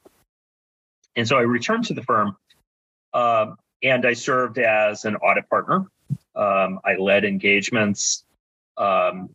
And 1.16 1.26
so 1.26 1.38
I 1.38 1.40
returned 1.40 1.86
to 1.86 1.94
the 1.94 2.02
firm 2.02 2.36
um, 3.14 3.56
and 3.82 4.04
I 4.06 4.12
served 4.12 4.58
as 4.58 5.06
an 5.06 5.16
audit 5.16 5.48
partner. 5.48 5.86
Um, 6.36 6.78
I 6.84 6.96
led 7.00 7.24
engagements, 7.24 8.26
um, 8.76 9.30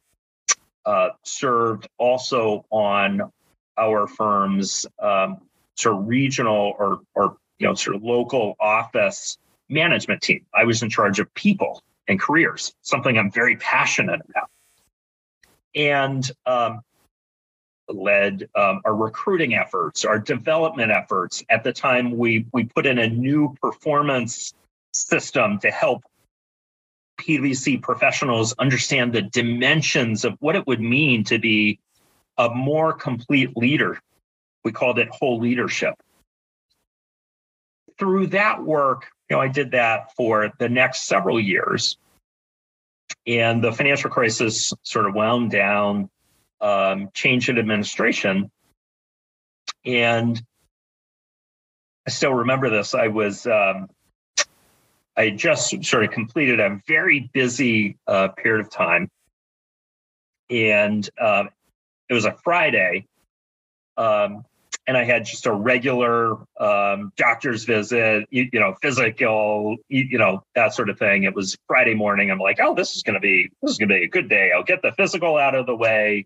uh, 0.86 1.10
served 1.24 1.88
also 1.98 2.64
on 2.70 3.32
our 3.76 4.06
firm's 4.06 4.86
um, 5.02 5.42
sort 5.74 5.96
of 5.96 6.08
regional 6.08 6.76
or, 6.78 7.00
or 7.16 7.38
you 7.58 7.68
know 7.68 7.74
sort 7.74 7.96
of 7.96 8.04
local 8.04 8.56
office 8.60 9.40
management 9.68 10.22
team. 10.22 10.46
I 10.54 10.66
was 10.66 10.84
in 10.84 10.92
charge 10.92 11.20
of 11.20 11.34
people 11.34 11.82
and 12.08 12.20
careers, 12.20 12.72
something 12.84 13.18
I'm 13.18 13.32
very 13.32 13.56
passionate 13.58 14.22
about. 14.30 14.50
And 15.74 16.32
um, 16.46 16.82
led 17.90 18.50
um, 18.56 18.82
our 18.86 18.96
recruiting 18.96 19.56
efforts, 19.56 20.06
our 20.06 20.20
development 20.20 20.92
efforts. 20.92 21.44
At 21.50 21.64
the 21.64 21.74
time, 21.74 22.18
we 22.18 22.46
we 22.54 22.66
put 22.66 22.86
in 22.86 23.00
a 23.00 23.08
new 23.08 23.56
performance 23.62 24.54
system 24.92 25.60
to 25.60 25.72
help 25.72 26.04
PwC 27.20 27.82
professionals 27.82 28.54
understand 28.60 29.14
the 29.14 29.24
dimensions 29.24 30.24
of 30.26 30.36
what 30.40 30.56
it 30.56 30.66
would 30.68 30.82
mean 30.82 31.24
to 31.26 31.40
be 31.40 31.80
a 32.38 32.50
more 32.50 32.94
complete 32.94 33.56
leader. 33.58 34.00
We 34.64 34.72
called 34.72 35.00
it 35.00 35.10
whole 35.10 35.40
leadership. 35.40 35.96
Through 37.98 38.28
that 38.28 38.64
work, 38.64 39.08
you 39.30 39.36
know, 39.36 39.42
I 39.42 39.48
did 39.48 39.72
that 39.72 40.14
for 40.16 40.52
the 40.60 40.70
next 40.70 41.08
several 41.08 41.40
years. 41.40 41.98
And 43.26 43.64
the 43.64 43.72
financial 43.72 44.10
crisis 44.10 44.72
sort 44.84 45.08
of 45.08 45.16
wound 45.16 45.52
down 45.52 46.10
um, 46.62 47.10
change 47.14 47.50
in 47.50 47.58
administration. 47.58 48.52
And 49.86 50.42
I 52.06 52.10
still 52.10 52.34
remember 52.34 52.70
this. 52.70 52.94
I 52.96 53.08
was, 53.08 53.46
um, 53.48 53.90
I 55.16 55.32
just 55.32 55.84
sort 55.86 56.04
of 56.04 56.12
completed 56.12 56.60
a 56.60 56.80
very 56.88 57.30
busy 57.34 57.98
uh, 58.08 58.30
period 58.30 58.66
of 58.66 58.72
time. 58.72 59.10
And 60.50 61.08
uh, 61.20 61.46
it 62.10 62.14
was 62.14 62.26
a 62.26 62.36
Friday. 62.44 63.06
Um, 63.98 64.46
and 64.86 64.96
I 64.96 65.04
had 65.04 65.26
just 65.26 65.46
a 65.46 65.52
regular 65.52 66.38
um, 66.58 67.12
doctor's 67.18 67.66
visit, 67.66 68.26
you, 68.30 68.48
you, 68.54 68.60
know, 68.60 68.76
physical, 68.82 69.76
you, 69.90 70.08
you, 70.12 70.18
know, 70.18 70.44
that 70.56 70.74
sort 70.74 70.90
of 70.90 70.98
thing. 70.98 71.24
It 71.24 71.36
was 71.36 71.58
Friday 71.68 71.94
morning. 71.94 72.32
I'm 72.32 72.40
like, 72.40 72.60
oh, 72.62 72.74
this 72.74 72.96
is 72.96 73.04
going 73.04 73.16
to 73.16 73.20
be 73.20 73.50
this 73.62 73.72
is 73.72 73.78
going 73.78 73.90
to 73.90 73.96
be 73.96 74.06
a 74.06 74.10
good 74.10 74.30
day. 74.30 74.52
I'll 74.56 74.64
get 74.64 74.82
the 74.82 74.94
physical 74.94 75.36
out 75.36 75.56
of 75.56 75.66
the 75.66 75.76
way 75.76 76.26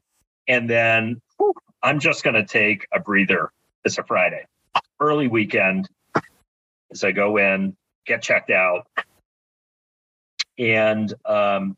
and 0.52 0.70
then 0.70 1.22
whew, 1.38 1.54
I'm 1.82 2.02
just 2.02 2.26
going 2.26 2.34
to 2.34 2.46
take 2.46 2.86
a 2.94 3.00
breather. 3.00 3.52
It's 3.86 3.98
a 3.98 4.04
Friday, 4.04 4.46
early 5.00 5.30
weekend. 5.30 5.88
As 6.92 7.06
I 7.06 7.14
go 7.14 7.38
in, 7.38 7.78
get 8.06 8.22
checked 8.22 8.52
out, 8.52 8.86
and 10.60 11.12
um, 11.26 11.78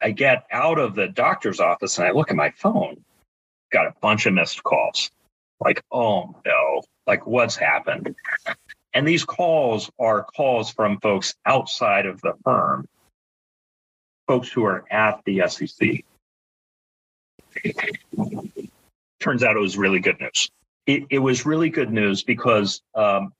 I 0.00 0.12
get 0.12 0.46
out 0.52 0.78
of 0.78 0.94
the 0.94 1.08
doctor's 1.08 1.58
office 1.58 1.98
and 1.98 2.06
I 2.06 2.12
look 2.12 2.30
at 2.30 2.36
my 2.36 2.50
phone, 2.50 3.04
got 3.72 3.88
a 3.88 3.94
bunch 4.00 4.26
of 4.26 4.34
missed 4.34 4.62
calls. 4.62 5.10
Like, 5.58 5.82
oh 5.90 6.36
no, 6.46 6.82
like 7.08 7.26
what's 7.26 7.56
happened? 7.56 8.14
And 8.94 9.08
these 9.08 9.24
calls 9.24 9.90
are 9.98 10.22
calls 10.22 10.70
from 10.70 11.00
folks 11.00 11.34
outside 11.44 12.06
of 12.06 12.20
the 12.20 12.34
firm, 12.44 12.86
folks 14.28 14.48
who 14.52 14.64
are 14.64 14.84
at 14.88 15.20
the 15.24 15.42
SEC. 15.48 16.04
Turns 19.20 19.42
out 19.42 19.56
it 19.56 19.60
was 19.60 19.76
really 19.76 20.00
good 20.00 20.20
news. 20.20 20.50
It, 20.86 21.04
it 21.10 21.18
was 21.18 21.44
really 21.44 21.70
good 21.70 21.92
news 21.92 22.22
because 22.22 22.80
um, 22.94 23.32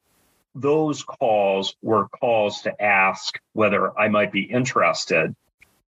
those 0.55 1.03
calls 1.03 1.77
were 1.83 2.09
calls 2.09 2.63
to 2.63 2.83
ask 2.83 3.39
whether 3.53 3.97
I 3.99 4.09
might 4.09 4.33
be 4.33 4.43
interested 4.43 5.35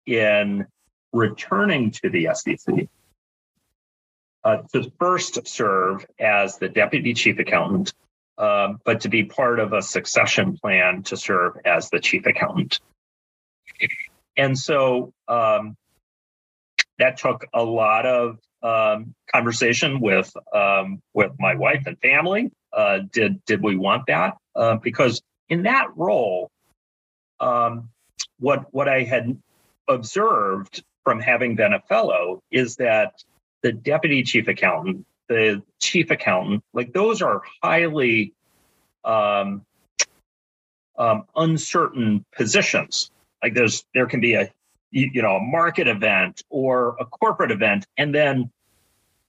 in 0.06 0.66
returning 1.12 1.92
to 1.92 2.10
the 2.10 2.30
SEC 2.34 2.88
uh, 4.44 4.58
to 4.74 4.92
first 4.98 5.46
serve 5.48 6.06
as 6.20 6.58
the 6.58 6.70
deputy 6.70 7.14
chief 7.14 7.38
accountant 7.40 7.94
um, 8.42 8.82
but 8.84 9.02
to 9.02 9.10
be 9.10 9.24
part 9.24 9.60
of 9.60 9.72
a 9.72 9.82
succession 9.84 10.58
plan 10.58 11.04
to 11.04 11.16
serve 11.16 11.58
as 11.64 11.90
the 11.92 12.00
chief 12.00 12.26
accountant. 12.26 12.80
And 14.36 14.58
so 14.58 15.14
um, 15.28 15.78
that 17.02 17.18
took 17.18 17.46
a 17.54 17.64
lot 17.64 18.06
of 18.06 18.38
um, 18.64 19.14
conversation 19.34 20.00
with 20.00 20.32
um, 20.54 21.02
with 21.14 21.32
my 21.40 21.56
wife 21.56 21.84
and 21.88 22.00
family. 22.00 22.52
Uh, 22.72 23.00
did 23.12 23.44
did 23.46 23.62
we 23.62 23.76
want 23.76 24.06
that? 24.08 24.38
Uh, 24.56 24.76
because 24.76 25.22
in 25.50 25.64
that 25.64 25.88
role, 25.96 26.50
um, 27.40 27.90
what 28.40 28.72
what 28.72 28.88
I 28.88 29.04
had 29.04 29.38
observed 29.88 30.84
from 31.04 31.20
having 31.20 31.56
been 31.56 31.74
a 31.74 31.82
fellow 31.82 32.40
is 32.52 32.76
that 32.76 33.24
the 33.64 33.72
deputy 33.72 34.24
chief 34.24 34.48
accountant 34.48 35.06
the 35.32 35.64
chief 35.80 36.12
accountant, 36.12 36.62
like 36.74 36.92
those 36.92 37.22
are 37.22 37.42
highly 37.64 38.34
um, 39.06 39.66
um, 40.98 41.24
uncertain 41.36 42.26
positions. 42.36 43.12
Like 43.42 43.54
there's 43.54 43.86
there 43.94 44.08
can 44.08 44.20
be 44.20 44.34
a 44.34 44.52
you 44.92 45.22
know 45.22 45.38
a 45.38 45.42
market 45.42 45.88
event 45.88 46.44
or 46.50 46.96
a 47.00 47.06
corporate 47.06 47.52
event, 47.52 47.86
and 47.98 48.14
then 48.14 48.52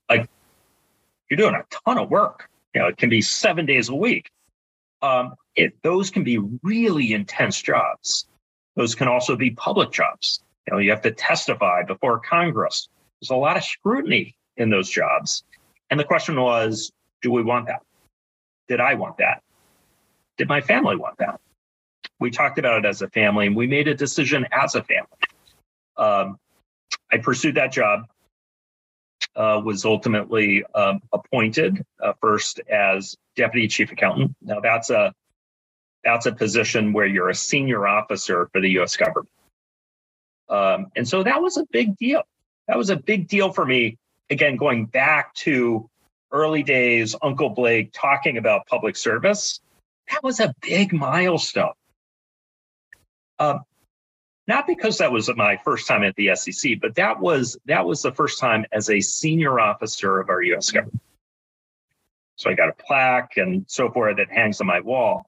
like 0.08 0.28
you're 1.30 1.36
doing 1.36 1.54
a 1.54 1.64
ton 1.84 1.98
of 1.98 2.10
work. 2.10 2.48
You 2.74 2.80
know, 2.80 2.88
it 2.88 2.96
can 2.96 3.08
be 3.08 3.22
seven 3.22 3.66
days 3.66 3.88
a 3.88 3.94
week. 3.94 4.30
Um, 5.02 5.34
it, 5.56 5.74
those 5.82 6.10
can 6.10 6.24
be 6.24 6.38
really 6.62 7.12
intense 7.12 7.60
jobs. 7.60 8.26
Those 8.76 8.94
can 8.94 9.08
also 9.08 9.36
be 9.36 9.50
public 9.50 9.90
jobs. 9.90 10.42
You 10.66 10.74
know, 10.74 10.78
you 10.78 10.90
have 10.90 11.02
to 11.02 11.10
testify 11.10 11.82
before 11.82 12.20
Congress. 12.20 12.88
There's 13.20 13.30
a 13.30 13.36
lot 13.36 13.56
of 13.56 13.64
scrutiny 13.64 14.34
in 14.56 14.70
those 14.70 14.88
jobs. 14.88 15.44
And 15.90 16.00
the 16.00 16.04
question 16.04 16.40
was, 16.40 16.90
do 17.20 17.30
we 17.30 17.42
want 17.42 17.66
that? 17.66 17.82
Did 18.68 18.80
I 18.80 18.94
want 18.94 19.18
that? 19.18 19.42
Did 20.38 20.48
my 20.48 20.60
family 20.60 20.96
want 20.96 21.18
that? 21.18 21.40
We 22.18 22.30
talked 22.30 22.58
about 22.58 22.84
it 22.84 22.88
as 22.88 23.02
a 23.02 23.08
family 23.10 23.46
and 23.46 23.56
we 23.56 23.66
made 23.66 23.88
a 23.88 23.94
decision 23.94 24.46
as 24.52 24.74
a 24.74 24.82
family. 24.82 25.08
Um, 25.96 26.38
I 27.12 27.18
pursued 27.18 27.56
that 27.56 27.72
job, 27.72 28.06
uh, 29.36 29.60
was 29.64 29.84
ultimately 29.84 30.64
um, 30.74 31.00
appointed 31.12 31.84
uh, 32.02 32.12
first 32.20 32.60
as 32.70 33.16
deputy 33.36 33.68
chief 33.68 33.92
accountant. 33.92 34.34
Now 34.42 34.60
that's 34.60 34.90
a 34.90 35.12
that's 36.04 36.26
a 36.26 36.32
position 36.32 36.92
where 36.92 37.06
you're 37.06 37.28
a 37.28 37.34
senior 37.34 37.86
officer 37.86 38.48
for 38.52 38.60
the 38.60 38.70
U.S. 38.70 38.96
government, 38.96 39.28
um, 40.48 40.86
and 40.96 41.06
so 41.06 41.22
that 41.22 41.40
was 41.40 41.56
a 41.56 41.64
big 41.70 41.96
deal. 41.96 42.22
That 42.68 42.76
was 42.76 42.90
a 42.90 42.96
big 42.96 43.28
deal 43.28 43.52
for 43.52 43.64
me 43.64 43.98
again, 44.32 44.56
going 44.56 44.86
back 44.86 45.32
to 45.34 45.88
early 46.32 46.62
days, 46.62 47.14
Uncle 47.22 47.50
Blake 47.50 47.90
talking 47.92 48.38
about 48.38 48.66
public 48.66 48.96
service, 48.96 49.60
that 50.10 50.22
was 50.24 50.40
a 50.40 50.52
big 50.62 50.92
milestone. 50.92 51.74
Um, 53.38 53.60
not 54.52 54.66
because 54.66 54.98
that 54.98 55.10
was 55.10 55.30
my 55.34 55.56
first 55.64 55.88
time 55.88 56.04
at 56.04 56.14
the 56.16 56.36
SEC, 56.36 56.72
but 56.82 56.94
that 56.96 57.18
was 57.18 57.56
that 57.64 57.86
was 57.86 58.02
the 58.02 58.12
first 58.12 58.38
time 58.38 58.66
as 58.70 58.90
a 58.90 59.00
senior 59.00 59.58
officer 59.58 60.20
of 60.20 60.28
our 60.28 60.42
U.S. 60.42 60.70
government. 60.70 61.00
So 62.36 62.50
I 62.50 62.54
got 62.54 62.68
a 62.68 62.74
plaque 62.74 63.38
and 63.38 63.64
so 63.66 63.90
forth 63.90 64.18
that 64.18 64.30
hangs 64.30 64.60
on 64.60 64.66
my 64.66 64.80
wall, 64.80 65.24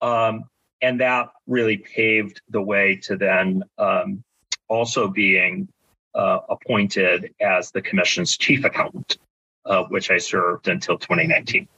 um, 0.00 0.44
and 0.80 0.98
that 1.00 1.28
really 1.46 1.76
paved 1.76 2.40
the 2.48 2.62
way 2.62 2.96
to 3.02 3.18
then 3.18 3.64
um, 3.76 4.24
also 4.68 5.08
being 5.08 5.68
uh, 6.14 6.38
appointed 6.48 7.34
as 7.42 7.70
the 7.70 7.82
commission's 7.82 8.38
chief 8.38 8.64
accountant, 8.64 9.18
uh, 9.66 9.82
which 9.90 10.10
I 10.10 10.16
served 10.16 10.68
until 10.68 10.96
2019. 10.96 11.68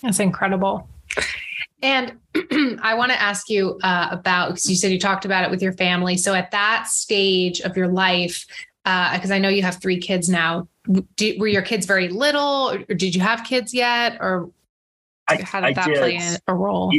That's 0.00 0.20
incredible. 0.20 0.88
And 1.82 2.18
I 2.82 2.94
want 2.94 3.12
to 3.12 3.20
ask 3.20 3.48
you 3.48 3.78
uh, 3.82 4.08
about 4.10 4.50
because 4.50 4.68
you 4.68 4.76
said 4.76 4.92
you 4.92 4.98
talked 4.98 5.24
about 5.24 5.44
it 5.44 5.50
with 5.50 5.62
your 5.62 5.72
family. 5.72 6.16
So 6.16 6.34
at 6.34 6.50
that 6.50 6.88
stage 6.88 7.60
of 7.60 7.76
your 7.76 7.88
life, 7.88 8.46
because 8.84 9.30
uh, 9.30 9.34
I 9.34 9.38
know 9.38 9.48
you 9.48 9.62
have 9.62 9.80
three 9.80 9.98
kids 9.98 10.28
now, 10.28 10.68
do, 11.16 11.36
were 11.38 11.46
your 11.46 11.62
kids 11.62 11.86
very 11.86 12.08
little, 12.08 12.70
or 12.70 12.94
did 12.94 13.14
you 13.14 13.20
have 13.20 13.44
kids 13.44 13.74
yet, 13.74 14.16
or 14.20 14.50
how 15.26 15.60
did 15.60 15.66
I 15.66 15.72
that 15.74 15.86
did. 15.86 15.98
play 15.98 16.20
a 16.46 16.54
role? 16.54 16.92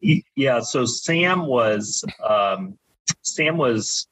Yeah, 0.00 0.60
so 0.60 0.84
Sam 0.84 1.46
was 1.46 2.04
um, 2.28 2.78
Sam 3.22 3.56
was 3.56 4.06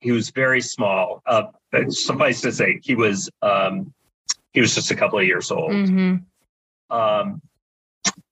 he 0.00 0.12
was 0.12 0.30
very 0.30 0.60
small. 0.60 1.22
Uh, 1.26 1.44
suffice 1.88 2.40
to 2.42 2.52
say, 2.52 2.80
he 2.82 2.94
was 2.94 3.30
um, 3.42 3.92
he 4.52 4.60
was 4.60 4.74
just 4.74 4.90
a 4.90 4.96
couple 4.96 5.18
of 5.18 5.26
years 5.26 5.50
old. 5.50 5.72
Mm-hmm. 5.72 6.16
Um, 6.94 7.40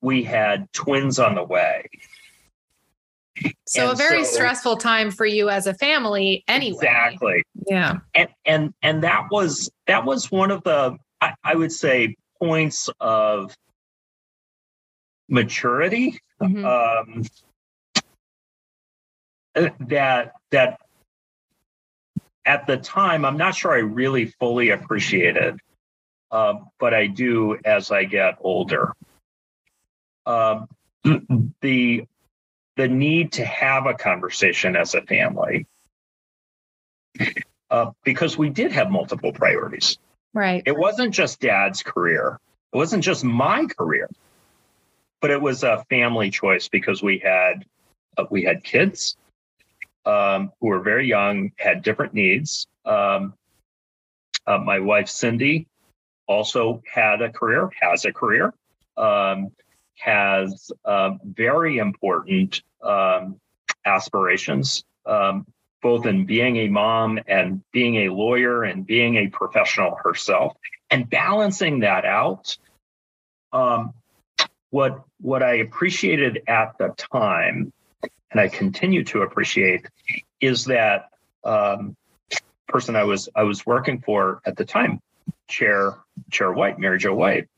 we 0.00 0.22
had 0.22 0.72
twins 0.72 1.18
on 1.18 1.34
the 1.34 1.44
way. 1.44 1.88
So 3.66 3.82
and 3.84 3.92
a 3.92 3.94
very 3.94 4.24
so, 4.24 4.34
stressful 4.34 4.76
time 4.78 5.10
for 5.10 5.26
you 5.26 5.48
as 5.48 5.66
a 5.66 5.74
family, 5.74 6.44
anyway. 6.48 6.78
Exactly. 6.78 7.42
Yeah. 7.66 7.98
And 8.14 8.28
and 8.44 8.74
and 8.82 9.02
that 9.04 9.28
was 9.30 9.70
that 9.86 10.04
was 10.04 10.30
one 10.30 10.50
of 10.50 10.62
the 10.64 10.96
I, 11.20 11.34
I 11.44 11.54
would 11.54 11.72
say 11.72 12.16
points 12.40 12.88
of 13.00 13.54
maturity 15.28 16.18
mm-hmm. 16.40 16.64
um, 16.64 17.24
that 19.88 20.32
that 20.50 20.80
at 22.46 22.66
the 22.66 22.76
time 22.78 23.24
i'm 23.24 23.36
not 23.36 23.54
sure 23.54 23.72
i 23.72 23.78
really 23.78 24.26
fully 24.40 24.70
appreciated 24.70 25.58
uh, 26.30 26.54
but 26.78 26.94
i 26.94 27.06
do 27.06 27.58
as 27.64 27.90
i 27.90 28.04
get 28.04 28.36
older 28.40 28.94
um, 30.28 30.68
the 31.60 32.06
the 32.76 32.88
need 32.88 33.32
to 33.32 33.44
have 33.44 33.86
a 33.86 33.94
conversation 33.94 34.76
as 34.76 34.94
a 34.94 35.02
family 35.02 35.66
uh, 37.70 37.90
because 38.04 38.38
we 38.38 38.50
did 38.50 38.70
have 38.70 38.88
multiple 38.88 39.32
priorities. 39.32 39.98
Right. 40.32 40.62
It 40.64 40.76
wasn't 40.76 41.12
just 41.12 41.40
dad's 41.40 41.82
career. 41.82 42.38
It 42.72 42.76
wasn't 42.76 43.02
just 43.02 43.24
my 43.24 43.66
career 43.66 44.08
but 45.20 45.30
it 45.30 45.40
was 45.40 45.62
a 45.62 45.84
family 45.90 46.30
choice 46.30 46.68
because 46.68 47.02
we 47.02 47.18
had 47.18 47.64
uh, 48.16 48.24
we 48.30 48.42
had 48.44 48.62
kids 48.62 49.16
um, 50.06 50.52
who 50.60 50.68
were 50.68 50.80
very 50.80 51.06
young, 51.06 51.52
had 51.58 51.82
different 51.82 52.14
needs. 52.14 52.66
Um, 52.84 53.34
uh, 54.46 54.58
my 54.58 54.80
wife, 54.80 55.08
Cindy, 55.08 55.66
also 56.26 56.82
had 56.90 57.20
a 57.20 57.30
career, 57.30 57.70
has 57.80 58.04
a 58.04 58.12
career, 58.12 58.54
um, 58.96 59.50
has 60.00 60.70
uh, 60.84 61.12
very 61.24 61.78
important 61.78 62.62
um, 62.82 63.40
aspirations, 63.84 64.84
um, 65.06 65.46
both 65.82 66.06
in 66.06 66.26
being 66.26 66.56
a 66.56 66.68
mom 66.68 67.18
and 67.26 67.62
being 67.72 67.96
a 68.06 68.08
lawyer 68.08 68.64
and 68.64 68.86
being 68.86 69.16
a 69.16 69.28
professional 69.28 69.96
herself, 70.02 70.56
and 70.90 71.08
balancing 71.08 71.80
that 71.80 72.04
out. 72.04 72.56
Um, 73.52 73.94
what 74.70 75.02
what 75.20 75.42
I 75.42 75.54
appreciated 75.54 76.42
at 76.46 76.76
the 76.78 76.88
time 76.88 77.72
and 78.30 78.40
I 78.40 78.48
continue 78.48 79.04
to 79.04 79.22
appreciate 79.22 79.86
is 80.40 80.66
that 80.66 81.10
um, 81.44 81.96
person 82.66 82.96
I 82.96 83.04
was 83.04 83.28
I 83.34 83.44
was 83.44 83.64
working 83.64 84.00
for 84.00 84.40
at 84.44 84.56
the 84.56 84.64
time, 84.64 85.00
Chair 85.48 85.96
Chair 86.30 86.52
White, 86.52 86.78
Mary 86.78 86.98
Jo 86.98 87.14
White, 87.14 87.48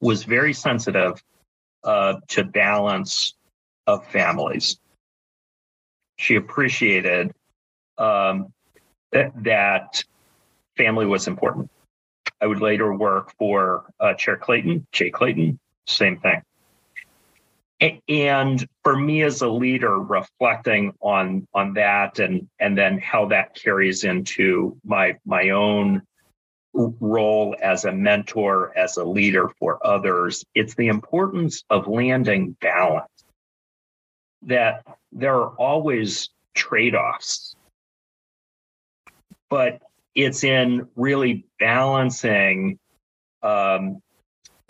was 0.00 0.24
very 0.24 0.52
sensitive 0.52 1.22
uh, 1.84 2.14
to 2.28 2.44
balance 2.44 3.34
of 3.86 4.06
families. 4.06 4.78
She 6.16 6.36
appreciated 6.36 7.32
um, 7.98 8.52
that, 9.12 9.32
that 9.42 10.04
family 10.76 11.06
was 11.06 11.26
important. 11.26 11.70
I 12.40 12.46
would 12.46 12.60
later 12.60 12.94
work 12.94 13.34
for 13.38 13.84
uh, 13.98 14.14
Chair 14.14 14.36
Clayton, 14.36 14.86
Jay 14.92 15.10
Clayton, 15.10 15.58
same 15.86 16.18
thing. 16.18 16.42
And 18.08 18.66
for 18.82 18.94
me 18.94 19.22
as 19.22 19.40
a 19.40 19.48
leader, 19.48 19.98
reflecting 19.98 20.92
on 21.00 21.46
on 21.54 21.72
that 21.74 22.18
and 22.18 22.46
and 22.58 22.76
then 22.76 22.98
how 22.98 23.26
that 23.26 23.54
carries 23.54 24.04
into 24.04 24.76
my 24.84 25.16
my 25.24 25.48
own 25.50 26.02
role 26.72 27.56
as 27.60 27.84
a 27.84 27.92
mentor, 27.92 28.76
as 28.76 28.96
a 28.96 29.04
leader 29.04 29.48
for 29.58 29.84
others, 29.86 30.44
it's 30.54 30.74
the 30.74 30.88
importance 30.88 31.64
of 31.70 31.88
landing 31.88 32.56
balance. 32.60 33.08
That 34.42 34.86
there 35.12 35.34
are 35.34 35.50
always 35.56 36.30
trade-offs, 36.54 37.54
but 39.48 39.80
it's 40.14 40.44
in 40.44 40.88
really 40.96 41.44
balancing 41.58 42.78
um, 43.42 44.00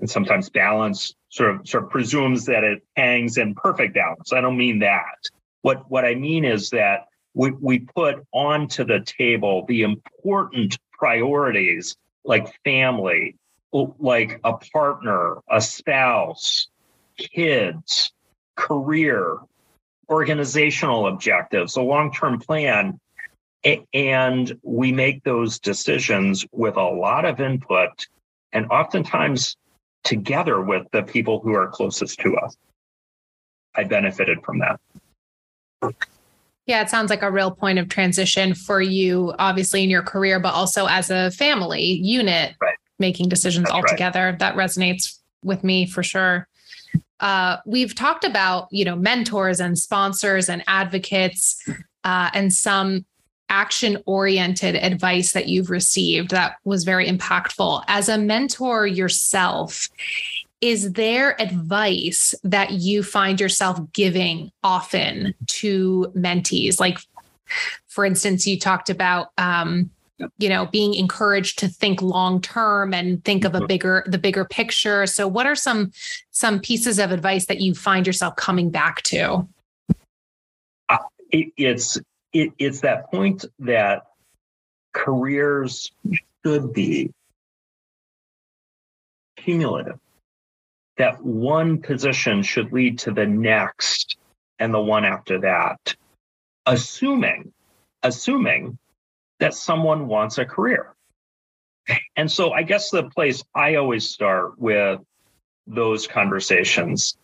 and 0.01 0.11
sometimes 0.11 0.49
balance 0.51 1.15
sort 1.29 1.55
of 1.55 1.69
sort 1.69 1.85
of 1.85 1.91
presumes 1.91 2.47
that 2.47 2.65
it 2.65 2.83
hangs 2.97 3.37
in 3.37 3.55
perfect 3.55 3.95
balance. 3.95 4.33
I 4.33 4.41
don't 4.41 4.57
mean 4.57 4.81
that. 4.81 5.29
What 5.63 5.89
what 5.91 6.05
I 6.05 6.15
mean 6.15 6.45
is 6.45 6.71
that 6.71 7.07
we, 7.35 7.53
we 7.53 7.81
put 7.81 8.25
onto 8.33 8.85
the 8.85 9.01
table 9.01 9.65
the 9.69 9.83
important 9.83 10.79
priorities 11.01 11.97
like 12.25 12.55
family, 12.63 13.35
like 13.73 14.39
a 14.45 14.53
partner, 14.73 15.39
a 15.51 15.61
spouse, 15.61 16.69
kids, 17.17 18.13
career, 18.55 19.39
organizational 20.11 21.07
objectives, 21.07 21.77
a 21.77 21.81
long-term 21.81 22.39
plan. 22.39 23.01
And 23.95 24.59
we 24.63 24.93
make 24.93 25.25
those 25.25 25.59
decisions 25.59 26.47
with 26.53 26.77
a 26.77 26.83
lot 26.83 27.25
of 27.25 27.41
input 27.41 28.07
and 28.53 28.67
oftentimes 28.71 29.57
together 30.05 30.61
with 30.61 30.87
the 30.93 31.03
people 31.03 31.41
who 31.41 31.55
are 31.55 31.69
closest 31.69 32.21
to 32.21 32.37
us. 32.37 32.57
I 33.75 33.85
benefited 33.85 34.43
from 34.43 34.59
that. 34.59 34.81
Yeah, 36.71 36.83
it 36.83 36.89
sounds 36.89 37.11
like 37.11 37.23
a 37.23 37.31
real 37.33 37.51
point 37.51 37.81
of 37.81 37.89
transition 37.89 38.55
for 38.55 38.81
you, 38.81 39.35
obviously 39.41 39.83
in 39.83 39.91
your 39.91 40.05
career, 40.05 40.39
but 40.39 40.55
also 40.55 40.87
as 40.87 41.11
a 41.11 41.33
family 41.33 41.83
unit, 41.83 42.55
right. 42.61 42.77
making 43.01 43.29
decisions 43.29 43.65
That's 43.65 43.75
all 43.75 43.83
right. 43.83 43.91
together. 43.91 44.37
That 44.39 44.55
resonates 44.55 45.19
with 45.43 45.65
me 45.65 45.85
for 45.85 46.05
sure. 46.05 46.47
Uh, 47.19 47.57
we've 47.67 47.97
talked 47.97 48.23
about, 48.23 48.69
you 48.71 48.85
know, 48.85 48.95
mentors 48.95 49.59
and 49.59 49.77
sponsors 49.77 50.49
and 50.49 50.63
advocates, 50.69 51.61
uh, 52.05 52.31
and 52.35 52.53
some 52.53 53.05
action 53.49 54.01
oriented 54.07 54.77
advice 54.77 55.33
that 55.33 55.49
you've 55.49 55.71
received 55.71 56.31
that 56.31 56.55
was 56.63 56.85
very 56.85 57.09
impactful. 57.09 57.83
As 57.89 58.09
a 58.09 58.17
mentor 58.17 58.87
yourself, 58.87 59.89
is 60.61 60.93
there 60.93 61.41
advice 61.41 62.35
that 62.45 62.73
you 62.73 63.03
find 63.03 63.41
yourself 63.41 63.81
giving 63.93 64.53
often 64.63 65.35
to 65.47 66.13
mentees? 66.17 66.79
Like, 66.79 66.99
for 67.87 68.05
instance, 68.05 68.47
you 68.47 68.59
talked 68.59 68.91
about, 68.91 69.29
um, 69.39 69.91
you 70.39 70.51
know, 70.51 70.67
being 70.67 70.95
encouraged 70.95 71.59
to 71.61 71.69
think 71.69 72.03
long 72.03 72.43
term 72.43 72.93
and 72.93 73.25
think 73.25 73.45
of 73.45 73.55
a 73.55 73.59
mm-hmm. 73.59 73.67
bigger, 73.67 74.05
the 74.07 74.19
bigger 74.19 74.45
picture. 74.45 75.07
So, 75.07 75.27
what 75.27 75.47
are 75.47 75.55
some 75.55 75.93
some 76.31 76.61
pieces 76.61 76.99
of 76.99 77.11
advice 77.11 77.47
that 77.47 77.61
you 77.61 77.75
find 77.75 78.07
yourself 78.07 78.37
coming 78.37 78.71
back 78.71 79.03
to? 79.05 79.49
Uh, 80.91 80.99
it, 81.31 81.53
it's 81.57 81.99
it, 82.35 82.53
it's 82.59 82.81
that 82.81 83.11
point 83.11 83.47
that 83.61 84.03
careers 84.93 85.91
should 86.45 86.73
be 86.73 87.13
cumulative, 89.37 89.99
that 91.01 91.25
one 91.25 91.81
position 91.81 92.43
should 92.43 92.71
lead 92.75 92.99
to 92.99 93.11
the 93.11 93.25
next 93.25 94.19
and 94.59 94.75
the 94.75 94.81
one 94.81 95.07
after 95.07 95.41
that, 95.41 95.97
assuming, 96.67 97.55
assuming 98.03 98.77
that 99.39 99.55
someone 99.55 100.09
wants 100.09 100.37
a 100.37 100.45
career. 100.45 100.95
And 102.17 102.31
so 102.31 102.53
I 102.53 102.65
guess 102.65 102.91
the 102.91 103.05
place 103.05 103.43
I 103.55 103.77
always 103.77 104.11
start 104.11 104.59
with 104.61 105.01
those 105.67 106.07
conversations 106.07 107.17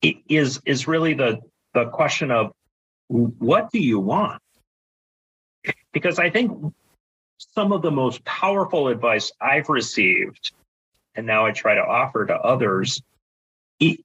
is 0.00 0.62
is 0.64 0.88
really 0.88 1.12
the 1.12 1.40
the 1.74 1.90
question 1.90 2.30
of 2.30 2.52
what 3.18 3.70
do 3.70 3.78
you 3.78 4.00
want? 4.00 4.40
Because 5.92 6.18
I 6.18 6.30
think 6.30 6.72
some 7.36 7.72
of 7.72 7.82
the 7.82 7.90
most 7.90 8.24
powerful 8.24 8.88
advice 8.88 9.32
I've 9.38 9.68
received, 9.68 10.52
and 11.14 11.26
now 11.26 11.46
I 11.46 11.52
try 11.52 11.74
to 11.74 11.84
offer 11.84 12.26
to 12.26 12.34
others, 12.34 13.02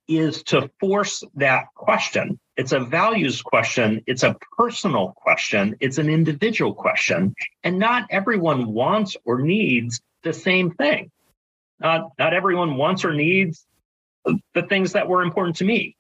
is 0.08 0.44
to 0.44 0.70
force 0.80 1.24
that 1.36 1.66
question. 1.76 2.40
It's 2.56 2.72
a 2.72 2.80
values 2.80 3.44
question, 3.44 4.02
it's 4.08 4.24
a 4.24 4.36
personal 4.58 5.14
question, 5.16 5.76
it's 5.80 6.00
an 6.00 6.10
individual 6.10 6.74
question, 6.74 7.36
and 7.64 7.78
not 7.78 8.08
everyone 8.10 8.74
wants 8.74 9.16
or 9.24 9.42
needs 9.42 10.02
the 10.24 10.34
same 10.34 10.72
thing. 10.72 11.12
Not, 11.80 12.12
not 12.18 12.34
everyone 12.34 12.76
wants 12.76 13.06
or 13.06 13.14
needs 13.14 13.64
the 14.26 14.64
things 14.64 14.94
that 14.94 15.08
were 15.08 15.22
important 15.22 15.58
to 15.58 15.66
me 15.66 15.98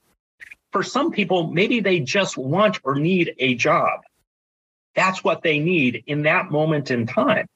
for 0.71 0.83
some 0.83 1.11
people, 1.11 1.47
maybe 1.47 1.79
they 1.79 1.99
just 1.99 2.37
want 2.37 2.79
or 2.83 2.95
need 2.95 3.33
a 3.39 3.55
job. 3.55 4.01
That's 4.95 5.23
what 5.23 5.41
they 5.41 5.59
need 5.59 6.03
in 6.07 6.23
that 6.23 6.51
moment 6.51 6.91
in 6.91 7.07
time. 7.07 7.47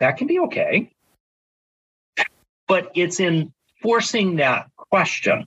That 0.00 0.16
can 0.16 0.26
be 0.26 0.40
okay. 0.40 0.90
But 2.72 2.90
it's 2.94 3.20
in 3.20 3.52
forcing 3.82 4.36
that 4.36 4.70
question 4.76 5.46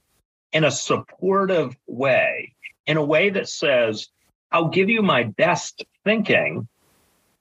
in 0.54 0.64
a 0.64 0.70
supportive 0.70 1.76
way, 1.88 2.54
in 2.86 2.98
a 2.98 3.04
way 3.04 3.32
that 3.32 3.50
says, 3.50 4.10
I'll 4.52 4.68
give 4.68 4.92
you 4.92 5.02
my 5.02 5.24
best 5.24 5.84
thinking, 6.04 6.68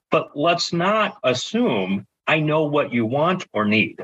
but 0.09 0.35
let's 0.35 0.73
not 0.73 1.19
assume 1.23 2.07
I 2.25 2.39
know 2.39 2.63
what 2.63 2.93
you 2.93 3.05
want 3.05 3.45
or 3.53 3.63
need. 3.63 4.03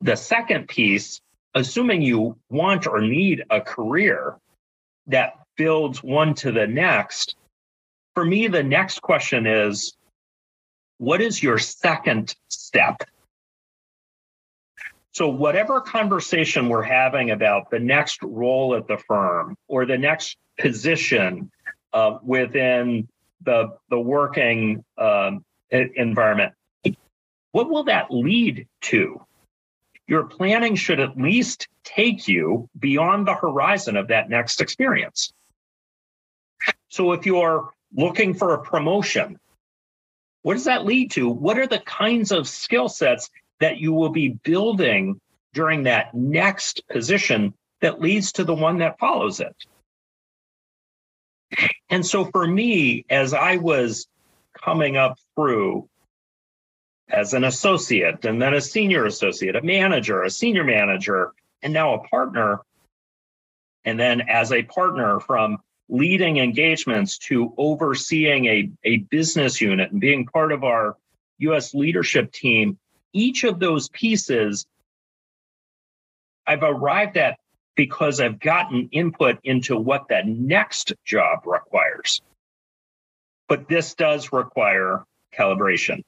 The 0.00 0.16
second 0.16 0.66
piece 0.66 1.20
assuming 1.54 2.02
you 2.02 2.36
want 2.50 2.88
or 2.88 3.00
need 3.00 3.44
a 3.50 3.60
career 3.60 4.38
that 5.06 5.34
builds 5.56 6.02
one 6.02 6.34
to 6.34 6.50
the 6.50 6.66
next, 6.66 7.36
for 8.16 8.24
me, 8.24 8.48
the 8.48 8.64
next 8.64 9.02
question 9.02 9.46
is 9.46 9.96
what 10.96 11.20
is 11.20 11.44
your 11.44 11.58
second 11.58 12.34
step? 12.48 13.04
So, 15.12 15.28
whatever 15.28 15.80
conversation 15.80 16.68
we're 16.68 16.82
having 16.82 17.30
about 17.30 17.70
the 17.70 17.78
next 17.78 18.22
role 18.22 18.74
at 18.74 18.86
the 18.86 18.98
firm 18.98 19.56
or 19.66 19.86
the 19.86 19.98
next 19.98 20.36
position 20.58 21.50
uh, 21.92 22.18
within 22.22 23.08
the, 23.44 23.76
the 23.90 23.98
working 23.98 24.84
um, 24.96 25.44
environment, 25.70 26.52
what 27.52 27.70
will 27.70 27.84
that 27.84 28.10
lead 28.10 28.68
to? 28.82 29.20
your 30.08 30.24
planning 30.24 30.74
should 30.74 30.98
at 30.98 31.16
least 31.16 31.68
take 31.84 32.26
you 32.26 32.68
beyond 32.76 33.28
the 33.28 33.34
horizon 33.34 33.96
of 33.96 34.08
that 34.08 34.28
next 34.28 34.60
experience. 34.60 35.32
So 36.88 37.12
if 37.12 37.26
you're 37.26 37.70
looking 37.94 38.34
for 38.34 38.54
a 38.54 38.62
promotion, 38.62 39.38
what 40.42 40.54
does 40.54 40.64
that 40.64 40.86
lead 40.86 41.10
to? 41.12 41.28
What 41.28 41.58
are 41.58 41.66
the 41.66 41.78
kinds 41.78 42.32
of 42.32 42.48
skill 42.48 42.88
sets 42.88 43.28
that 43.60 43.78
you 43.78 43.92
will 43.92 44.10
be 44.10 44.28
building 44.28 45.20
during 45.54 45.84
that 45.84 46.14
next 46.14 46.86
position 46.88 47.54
that 47.80 48.00
leads 48.00 48.32
to 48.32 48.44
the 48.44 48.54
one 48.54 48.78
that 48.78 48.98
follows 48.98 49.40
it? 49.40 49.56
And 51.88 52.04
so 52.04 52.26
for 52.26 52.46
me, 52.46 53.04
as 53.08 53.32
I 53.32 53.56
was 53.56 54.06
coming 54.52 54.96
up 54.96 55.18
through 55.34 55.88
as 57.08 57.32
an 57.32 57.44
associate 57.44 58.24
and 58.24 58.40
then 58.40 58.54
a 58.54 58.60
senior 58.60 59.06
associate, 59.06 59.56
a 59.56 59.62
manager, 59.62 60.22
a 60.22 60.30
senior 60.30 60.64
manager, 60.64 61.32
and 61.62 61.72
now 61.72 61.94
a 61.94 62.06
partner. 62.08 62.60
And 63.84 63.98
then 63.98 64.22
as 64.28 64.52
a 64.52 64.62
partner 64.62 65.20
from 65.20 65.58
leading 65.88 66.36
engagements 66.36 67.16
to 67.18 67.54
overseeing 67.56 68.44
a, 68.46 68.70
a 68.84 68.98
business 68.98 69.60
unit 69.60 69.90
and 69.90 70.00
being 70.00 70.26
part 70.26 70.52
of 70.52 70.64
our 70.64 70.96
US 71.38 71.72
leadership 71.72 72.30
team, 72.30 72.78
each 73.12 73.44
of 73.44 73.58
those 73.58 73.88
pieces 73.88 74.66
I've 76.46 76.62
arrived 76.62 77.16
at 77.16 77.38
because 77.74 78.20
I've 78.20 78.40
gotten 78.40 78.88
input 78.90 79.38
into 79.44 79.76
what 79.76 80.08
that 80.08 80.26
next 80.26 80.92
job 81.04 81.46
requires. 81.46 82.20
But 83.48 83.68
this 83.68 83.94
does 83.94 84.32
require 84.32 85.04
calibration 85.36 86.02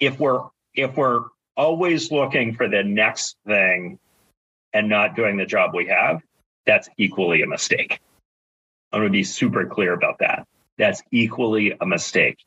if 0.00 0.18
we're 0.20 0.42
if 0.74 0.96
we're 0.96 1.24
always 1.56 2.10
looking 2.10 2.54
for 2.54 2.68
the 2.68 2.82
next 2.82 3.36
thing 3.46 3.98
and 4.72 4.88
not 4.88 5.16
doing 5.16 5.36
the 5.36 5.46
job 5.46 5.74
we 5.74 5.86
have, 5.86 6.20
that's 6.66 6.88
equally 6.98 7.42
a 7.42 7.46
mistake. 7.46 8.00
I'm 8.92 9.00
going 9.00 9.10
to 9.10 9.12
be 9.12 9.24
super 9.24 9.64
clear 9.66 9.94
about 9.94 10.18
that. 10.18 10.46
That's 10.76 11.02
equally 11.10 11.74
a 11.80 11.86
mistake. 11.86 12.38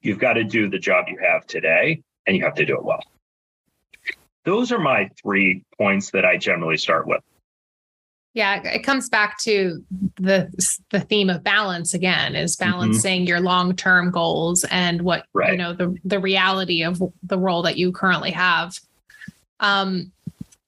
You've 0.00 0.18
got 0.18 0.34
to 0.34 0.44
do 0.44 0.70
the 0.70 0.78
job 0.78 1.06
you 1.08 1.18
have 1.18 1.46
today 1.46 2.02
and 2.26 2.36
you 2.36 2.44
have 2.44 2.54
to 2.54 2.64
do 2.64 2.76
it 2.76 2.84
well. 2.84 3.02
those 4.44 4.72
are 4.72 4.78
my 4.78 5.10
three 5.20 5.64
points 5.76 6.10
that 6.12 6.24
I 6.24 6.36
generally 6.36 6.76
start 6.76 7.06
with. 7.06 7.22
Yeah, 8.34 8.62
it 8.64 8.84
comes 8.84 9.08
back 9.08 9.38
to 9.38 9.82
the 10.16 10.50
the 10.90 11.00
theme 11.00 11.30
of 11.30 11.42
balance 11.42 11.94
again 11.94 12.36
is 12.36 12.54
mm-hmm. 12.54 12.70
balancing 12.70 13.20
mm-hmm. 13.20 13.28
your 13.28 13.40
long-term 13.40 14.10
goals 14.10 14.64
and 14.70 15.00
what 15.00 15.24
right. 15.32 15.52
you 15.52 15.58
know 15.58 15.72
the 15.72 15.96
the 16.04 16.20
reality 16.20 16.84
of 16.84 17.02
the 17.22 17.38
role 17.38 17.62
that 17.62 17.78
you 17.78 17.92
currently 17.92 18.30
have. 18.32 18.78
Um 19.60 20.12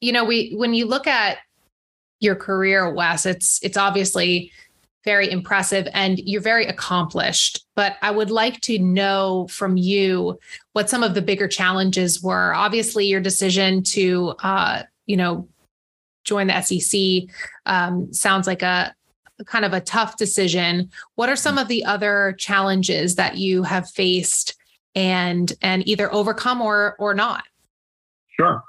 you 0.00 0.12
know, 0.12 0.24
we 0.24 0.52
when 0.56 0.74
you 0.74 0.86
look 0.86 1.06
at 1.06 1.38
your 2.20 2.36
career 2.36 2.92
Wes, 2.92 3.26
it's 3.26 3.62
it's 3.62 3.76
obviously 3.76 4.50
very 5.04 5.30
impressive 5.30 5.88
and 5.94 6.18
you're 6.18 6.40
very 6.40 6.66
accomplished. 6.66 7.64
But 7.74 7.96
I 8.02 8.10
would 8.10 8.30
like 8.30 8.60
to 8.62 8.78
know 8.78 9.46
from 9.50 9.76
you 9.76 10.38
what 10.72 10.90
some 10.90 11.02
of 11.02 11.14
the 11.14 11.22
bigger 11.22 11.48
challenges 11.48 12.22
were. 12.22 12.52
Obviously, 12.54 13.06
your 13.06 13.20
decision 13.20 13.82
to, 13.84 14.34
uh, 14.42 14.82
you 15.06 15.16
know, 15.16 15.48
join 16.24 16.48
the 16.48 16.60
SEC 16.60 17.34
um, 17.66 18.12
sounds 18.12 18.46
like 18.46 18.62
a 18.62 18.94
kind 19.46 19.64
of 19.64 19.72
a 19.72 19.80
tough 19.80 20.16
decision. 20.16 20.90
What 21.14 21.28
are 21.28 21.36
some 21.36 21.58
of 21.58 21.68
the 21.68 21.84
other 21.84 22.34
challenges 22.38 23.14
that 23.14 23.38
you 23.38 23.62
have 23.62 23.88
faced 23.88 24.56
and 24.94 25.52
and 25.62 25.86
either 25.86 26.12
overcome 26.12 26.60
or 26.60 26.96
or 26.98 27.14
not? 27.14 27.44
Sure. 28.28 28.62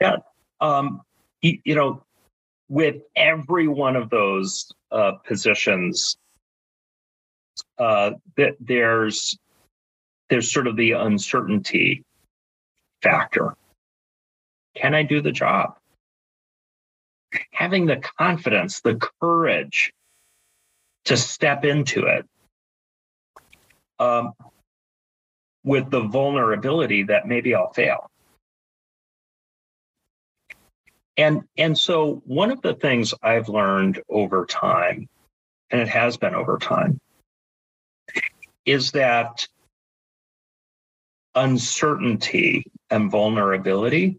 Yeah. 0.00 0.16
Um, 0.60 1.02
you, 1.42 1.58
you 1.64 1.74
know, 1.74 2.02
with 2.68 2.96
every 3.16 3.68
one 3.68 3.96
of 3.96 4.10
those 4.10 4.70
uh, 4.94 5.12
positions, 5.26 6.16
uh, 7.78 8.12
that 8.36 8.56
there's 8.60 9.36
there's 10.30 10.50
sort 10.50 10.66
of 10.66 10.76
the 10.76 10.92
uncertainty 10.92 12.02
factor. 13.02 13.54
Can 14.74 14.94
I 14.94 15.02
do 15.02 15.20
the 15.20 15.32
job? 15.32 15.76
Having 17.52 17.86
the 17.86 17.96
confidence, 18.18 18.80
the 18.80 18.98
courage 19.20 19.92
to 21.04 21.16
step 21.16 21.64
into 21.64 22.06
it 22.06 22.26
um, 23.98 24.32
with 25.64 25.90
the 25.90 26.00
vulnerability 26.02 27.02
that 27.04 27.26
maybe 27.26 27.54
I'll 27.54 27.72
fail. 27.72 28.10
And 31.16 31.42
and 31.56 31.78
so 31.78 32.22
one 32.26 32.50
of 32.50 32.60
the 32.62 32.74
things 32.74 33.14
I've 33.22 33.48
learned 33.48 34.02
over 34.08 34.46
time, 34.46 35.08
and 35.70 35.80
it 35.80 35.88
has 35.88 36.16
been 36.16 36.34
over 36.34 36.58
time, 36.58 37.00
is 38.64 38.92
that 38.92 39.46
uncertainty 41.34 42.64
and 42.90 43.10
vulnerability 43.10 44.18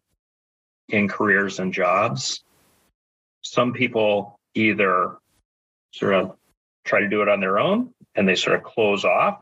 in 0.90 1.08
careers 1.08 1.60
and 1.60 1.74
jobs. 1.74 2.44
Some 3.42 3.74
people 3.74 4.40
either 4.54 5.18
sort 5.92 6.14
of 6.14 6.38
try 6.86 7.02
to 7.02 7.10
do 7.10 7.22
it 7.22 7.30
on 7.30 7.40
their 7.40 7.60
own 7.60 7.94
and 8.16 8.28
they 8.28 8.36
sort 8.36 8.56
of 8.56 8.64
close 8.64 9.04
off, 9.04 9.42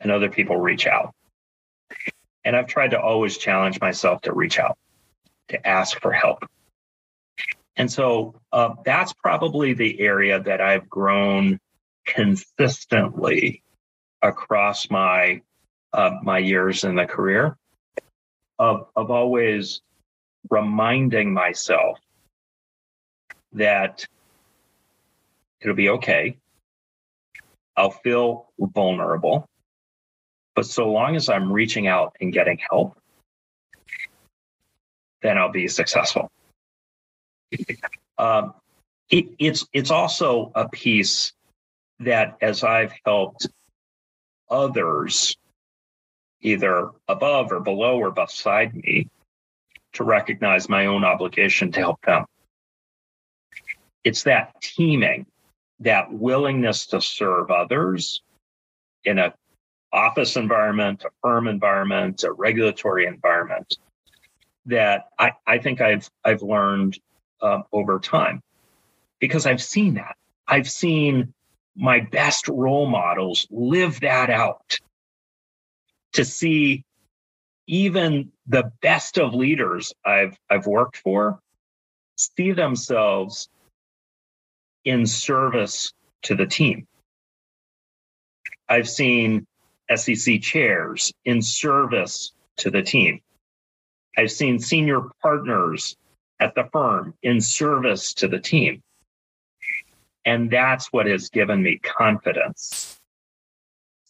and 0.00 0.10
other 0.10 0.28
people 0.28 0.56
reach 0.56 0.86
out. 0.86 1.14
And 2.44 2.56
I've 2.56 2.66
tried 2.66 2.90
to 2.92 3.00
always 3.00 3.38
challenge 3.38 3.80
myself 3.80 4.22
to 4.22 4.32
reach 4.32 4.58
out 4.58 4.76
to 5.50 5.66
ask 5.66 6.00
for 6.00 6.12
help. 6.12 6.44
And 7.76 7.90
so 7.90 8.34
uh, 8.52 8.74
that's 8.84 9.12
probably 9.12 9.72
the 9.74 10.00
area 10.00 10.40
that 10.42 10.60
I've 10.60 10.88
grown 10.88 11.58
consistently 12.06 13.62
across 14.22 14.90
my 14.90 15.40
uh, 15.92 16.10
my 16.22 16.38
years 16.38 16.84
in 16.84 16.94
the 16.94 17.06
career 17.06 17.56
of 18.58 18.88
of 18.96 19.10
always 19.10 19.80
reminding 20.50 21.32
myself 21.32 21.98
that 23.52 24.06
it'll 25.60 25.74
be 25.74 25.88
okay. 25.88 26.36
I'll 27.76 27.90
feel 27.90 28.50
vulnerable, 28.58 29.48
but 30.54 30.66
so 30.66 30.90
long 30.90 31.16
as 31.16 31.28
I'm 31.28 31.50
reaching 31.50 31.86
out 31.86 32.14
and 32.20 32.32
getting 32.32 32.58
help, 32.58 32.99
then 35.22 35.38
I'll 35.38 35.50
be 35.50 35.68
successful. 35.68 36.30
Um, 38.18 38.54
it, 39.10 39.26
it's 39.38 39.66
it's 39.72 39.90
also 39.90 40.52
a 40.54 40.68
piece 40.68 41.32
that 42.00 42.36
as 42.40 42.64
I've 42.64 42.92
helped 43.04 43.48
others, 44.48 45.36
either 46.40 46.90
above 47.08 47.52
or 47.52 47.60
below 47.60 47.98
or 47.98 48.10
beside 48.10 48.74
me, 48.74 49.08
to 49.94 50.04
recognize 50.04 50.68
my 50.68 50.86
own 50.86 51.04
obligation 51.04 51.72
to 51.72 51.80
help 51.80 52.00
them. 52.06 52.24
It's 54.04 54.22
that 54.22 54.54
teaming, 54.62 55.26
that 55.80 56.12
willingness 56.12 56.86
to 56.86 57.00
serve 57.00 57.50
others 57.50 58.22
in 59.04 59.18
a 59.18 59.34
office 59.92 60.36
environment, 60.36 61.04
a 61.04 61.10
firm 61.20 61.48
environment, 61.48 62.22
a 62.22 62.32
regulatory 62.32 63.06
environment 63.06 63.76
that 64.70 65.08
I, 65.18 65.32
I 65.46 65.58
think 65.58 65.80
I've 65.80 66.08
I've 66.24 66.42
learned 66.42 66.98
um, 67.42 67.64
over 67.72 67.98
time 67.98 68.42
because 69.20 69.46
I've 69.46 69.62
seen 69.62 69.94
that. 69.94 70.16
I've 70.46 70.70
seen 70.70 71.32
my 71.76 72.00
best 72.00 72.48
role 72.48 72.86
models 72.86 73.46
live 73.50 74.00
that 74.00 74.30
out. 74.30 74.78
To 76.14 76.24
see 76.24 76.84
even 77.68 78.32
the 78.48 78.72
best 78.82 79.16
of 79.18 79.32
leaders 79.32 79.92
I've 80.04 80.36
I've 80.50 80.66
worked 80.66 80.96
for 80.96 81.40
see 82.16 82.52
themselves 82.52 83.48
in 84.84 85.06
service 85.06 85.92
to 86.22 86.34
the 86.34 86.46
team. 86.46 86.86
I've 88.68 88.88
seen 88.88 89.46
SEC 89.94 90.40
chairs 90.40 91.12
in 91.24 91.42
service 91.42 92.32
to 92.58 92.70
the 92.70 92.82
team. 92.82 93.20
I've 94.16 94.30
seen 94.30 94.58
senior 94.58 95.02
partners 95.22 95.96
at 96.40 96.54
the 96.54 96.68
firm 96.72 97.14
in 97.22 97.40
service 97.40 98.14
to 98.14 98.28
the 98.28 98.38
team. 98.38 98.82
And 100.24 100.50
that's 100.50 100.92
what 100.92 101.06
has 101.06 101.28
given 101.28 101.62
me 101.62 101.78
confidence 101.78 102.98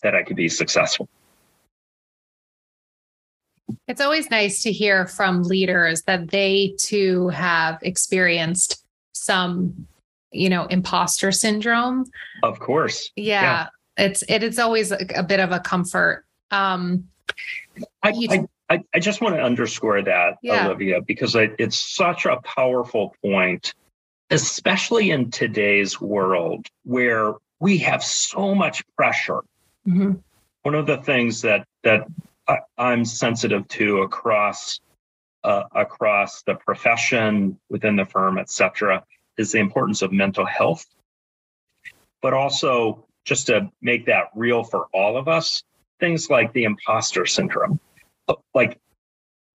that 0.02 0.14
I 0.14 0.22
could 0.22 0.36
be 0.36 0.48
successful. 0.48 1.08
It's 3.86 4.00
always 4.00 4.30
nice 4.30 4.62
to 4.62 4.72
hear 4.72 5.06
from 5.06 5.42
leaders 5.42 6.02
that 6.02 6.30
they 6.30 6.74
too 6.78 7.28
have 7.28 7.78
experienced 7.82 8.84
some, 9.12 9.86
you 10.32 10.48
know, 10.48 10.66
imposter 10.66 11.30
syndrome. 11.30 12.06
Of 12.42 12.58
course. 12.58 13.10
Yeah. 13.16 13.42
yeah. 13.42 13.68
It's 13.96 14.24
it 14.28 14.42
is 14.42 14.58
always 14.58 14.92
a, 14.92 14.98
a, 15.14 15.22
bit 15.22 15.40
of 15.40 15.52
a 15.52 15.60
comfort. 15.60 16.24
Um 16.50 17.04
I, 18.02 18.12
I, 18.28 18.46
I, 18.70 18.84
I 18.94 19.00
just 19.00 19.20
want 19.20 19.34
to 19.34 19.42
underscore 19.42 20.00
that, 20.02 20.38
yeah. 20.42 20.66
Olivia, 20.66 21.00
because 21.00 21.34
I, 21.34 21.50
it's 21.58 21.76
such 21.76 22.24
a 22.24 22.40
powerful 22.42 23.16
point, 23.22 23.74
especially 24.30 25.10
in 25.10 25.32
today's 25.32 26.00
world 26.00 26.68
where 26.84 27.34
we 27.58 27.78
have 27.78 28.04
so 28.04 28.54
much 28.54 28.84
pressure. 28.96 29.40
Mm-hmm. 29.86 30.12
One 30.62 30.74
of 30.76 30.86
the 30.86 30.98
things 30.98 31.42
that 31.42 31.66
that 31.82 32.06
I, 32.46 32.58
am 32.78 33.04
sensitive 33.04 33.66
to 33.68 34.02
across 34.02 34.80
uh, 35.42 35.64
across 35.74 36.42
the 36.42 36.54
profession, 36.54 37.58
within 37.70 37.96
the 37.96 38.04
firm, 38.04 38.38
et 38.38 38.50
cetera, 38.50 39.02
is 39.36 39.50
the 39.50 39.58
importance 39.58 40.02
of 40.02 40.12
mental 40.12 40.46
health, 40.46 40.86
but 42.22 42.34
also 42.34 43.04
just 43.24 43.48
to 43.48 43.68
make 43.82 44.06
that 44.06 44.26
real 44.36 44.62
for 44.62 44.86
all 44.92 45.16
of 45.16 45.26
us, 45.26 45.64
things 45.98 46.30
like 46.30 46.52
the 46.52 46.64
imposter 46.64 47.26
syndrome 47.26 47.80
like 48.54 48.78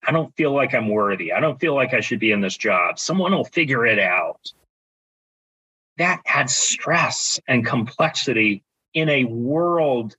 I 0.06 0.12
don't 0.12 0.34
feel 0.36 0.52
like 0.52 0.74
I'm 0.74 0.88
worthy. 0.88 1.32
I 1.32 1.40
don't 1.40 1.58
feel 1.58 1.74
like 1.74 1.92
I 1.92 2.00
should 2.00 2.20
be 2.20 2.30
in 2.30 2.40
this 2.40 2.56
job. 2.56 2.98
Someone 2.98 3.32
will 3.32 3.44
figure 3.44 3.84
it 3.86 3.98
out. 3.98 4.52
That 5.98 6.20
adds 6.26 6.54
stress 6.54 7.40
and 7.48 7.66
complexity 7.66 8.62
in 8.94 9.08
a 9.08 9.24
world 9.24 10.16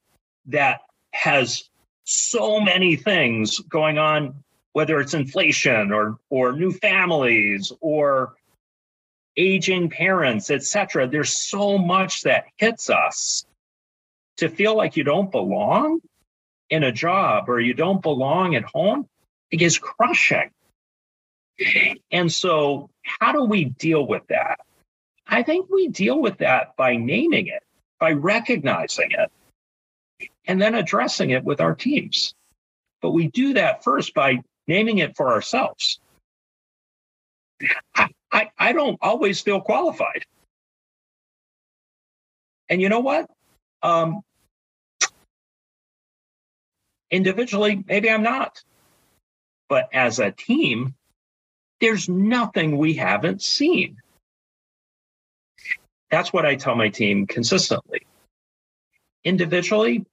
that 0.48 0.82
has 1.14 1.70
so 2.04 2.60
many 2.60 2.96
things 2.96 3.60
going 3.60 3.98
on, 3.98 4.44
whether 4.74 5.00
it's 5.00 5.14
inflation 5.14 5.92
or 5.92 6.18
or 6.30 6.54
new 6.54 6.72
families 6.72 7.72
or 7.80 8.34
aging 9.38 9.90
parents, 9.90 10.50
etc. 10.50 11.08
There's 11.08 11.50
so 11.50 11.78
much 11.78 12.24
that 12.24 12.46
hits 12.58 12.90
us 12.90 13.46
to 14.38 14.50
feel 14.50 14.76
like 14.76 14.98
you 14.98 15.04
don't 15.04 15.32
belong 15.32 16.02
in 16.70 16.84
a 16.84 16.92
job 16.92 17.50
or 17.50 17.60
you 17.60 17.74
don't 17.74 18.02
belong 18.02 18.56
at 18.56 18.64
home, 18.64 19.08
it 19.52 19.62
is 19.62 19.78
crushing. 19.78 20.52
And 22.12 22.32
so, 22.32 22.90
how 23.04 23.32
do 23.32 23.44
we 23.44 23.66
deal 23.66 24.06
with 24.06 24.28
that? 24.28 24.60
I 25.28 25.44
think 25.44 25.70
we 25.70 25.88
deal 25.88 26.20
with 26.20 26.38
that 26.38 26.76
by 26.76 26.96
naming 26.96 27.48
it, 27.48 27.64
by 28.00 28.12
recognizing 28.12 29.12
it, 29.12 30.30
and 30.46 30.62
then 30.62 30.76
addressing 30.76 31.32
it 31.32 31.44
with 31.44 31.60
our 31.60 31.74
teams. 31.74 32.36
But 33.02 33.12
we 33.12 33.28
do 33.28 33.54
that 33.54 33.84
first 33.84 34.14
by 34.14 34.42
naming 34.68 35.00
it 35.00 35.16
for 35.16 35.32
ourselves. 35.32 36.00
I, 37.96 38.10
I, 38.32 38.50
I 38.58 38.72
don't 38.74 38.98
always 39.02 39.42
feel 39.42 39.62
qualified. 39.62 40.26
And 42.70 42.82
you 42.82 42.90
know 42.90 43.00
what? 43.00 43.30
Um, 43.82 44.22
individually, 47.12 47.84
maybe 47.88 48.10
I'm 48.10 48.24
not. 48.24 48.64
But 49.70 49.90
as 49.94 50.20
a 50.20 50.32
team, 50.32 50.96
there's 51.80 52.10
nothing 52.10 52.78
we 52.78 52.94
haven't 52.94 53.42
seen. 53.42 53.98
That's 56.10 56.32
what 56.32 56.46
I 56.46 56.56
tell 56.56 56.76
my 56.76 56.90
team 56.90 57.28
consistently. 57.28 58.08
Individually, 59.24 60.06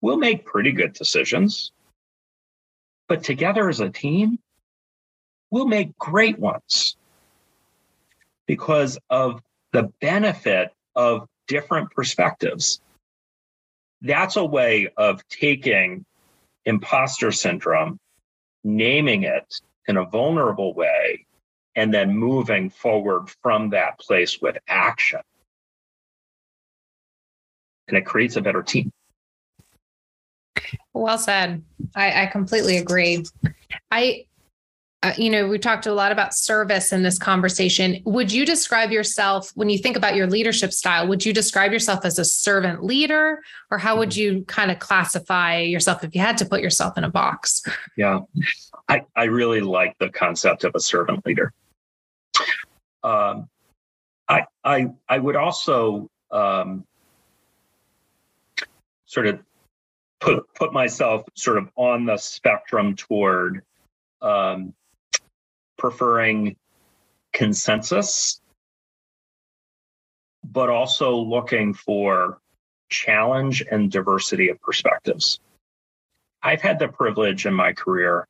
we'll 0.00 0.16
make 0.16 0.44
pretty 0.44 0.72
good 0.72 0.92
decisions. 0.92 1.72
But 3.08 3.24
together 3.24 3.68
as 3.68 3.80
a 3.80 3.90
team, 3.90 4.38
we'll 5.50 5.66
make 5.66 5.98
great 5.98 6.38
ones 6.38 6.96
because 8.46 8.98
of 9.10 9.42
the 9.72 9.92
benefit 10.00 10.72
of 10.94 11.26
different 11.48 11.90
perspectives. 11.90 12.80
That's 14.02 14.36
a 14.36 14.44
way 14.44 14.88
of 14.96 15.26
taking 15.28 16.04
imposter 16.66 17.32
syndrome, 17.32 17.98
naming 18.62 19.24
it 19.24 19.60
in 19.86 19.96
a 19.96 20.04
vulnerable 20.04 20.74
way, 20.74 21.26
and 21.76 21.92
then 21.92 22.16
moving 22.16 22.70
forward 22.70 23.28
from 23.42 23.70
that 23.70 23.98
place 23.98 24.40
with 24.40 24.56
action. 24.68 25.20
And 27.88 27.98
it 27.98 28.06
creates 28.06 28.36
a 28.36 28.40
better 28.40 28.62
team. 28.62 28.90
Well 30.92 31.18
said. 31.18 31.62
I, 31.94 32.22
I 32.22 32.26
completely 32.26 32.78
agree. 32.78 33.24
I, 33.90 34.26
uh, 35.04 35.12
you 35.18 35.28
know, 35.28 35.46
we 35.46 35.58
talked 35.58 35.84
a 35.84 35.92
lot 35.92 36.12
about 36.12 36.32
service 36.32 36.90
in 36.90 37.02
this 37.02 37.18
conversation. 37.18 38.00
Would 38.06 38.32
you 38.32 38.46
describe 38.46 38.90
yourself, 38.90 39.52
when 39.54 39.68
you 39.68 39.76
think 39.76 39.98
about 39.98 40.14
your 40.14 40.26
leadership 40.26 40.72
style, 40.72 41.06
would 41.06 41.26
you 41.26 41.34
describe 41.34 41.72
yourself 41.72 42.06
as 42.06 42.18
a 42.18 42.24
servant 42.24 42.82
leader, 42.82 43.42
or 43.70 43.76
how 43.76 43.98
would 43.98 44.16
you 44.16 44.44
kind 44.46 44.70
of 44.70 44.78
classify 44.78 45.58
yourself 45.58 46.02
if 46.04 46.14
you 46.14 46.22
had 46.22 46.38
to 46.38 46.46
put 46.46 46.62
yourself 46.62 46.96
in 46.96 47.04
a 47.04 47.10
box? 47.10 47.62
Yeah, 47.98 48.20
I, 48.88 49.02
I 49.14 49.24
really 49.24 49.60
like 49.60 49.94
the 49.98 50.08
concept 50.08 50.64
of 50.64 50.74
a 50.74 50.80
servant 50.80 51.26
leader. 51.26 51.52
Um, 53.02 53.50
I, 54.26 54.46
I, 54.64 54.86
I 55.06 55.18
would 55.18 55.36
also 55.36 56.08
um, 56.30 56.86
sort 59.04 59.26
of 59.26 59.38
put 60.20 60.42
put 60.54 60.72
myself 60.72 61.24
sort 61.34 61.58
of 61.58 61.68
on 61.76 62.06
the 62.06 62.16
spectrum 62.16 62.96
toward 62.96 63.62
um, 64.22 64.72
preferring 65.84 66.56
consensus, 67.34 68.40
but 70.42 70.70
also 70.70 71.14
looking 71.14 71.74
for 71.74 72.38
challenge 72.88 73.62
and 73.70 73.92
diversity 73.92 74.48
of 74.48 74.58
perspectives. 74.62 75.40
I've 76.42 76.62
had 76.62 76.78
the 76.78 76.88
privilege 76.88 77.44
in 77.44 77.52
my 77.52 77.74
career 77.74 78.26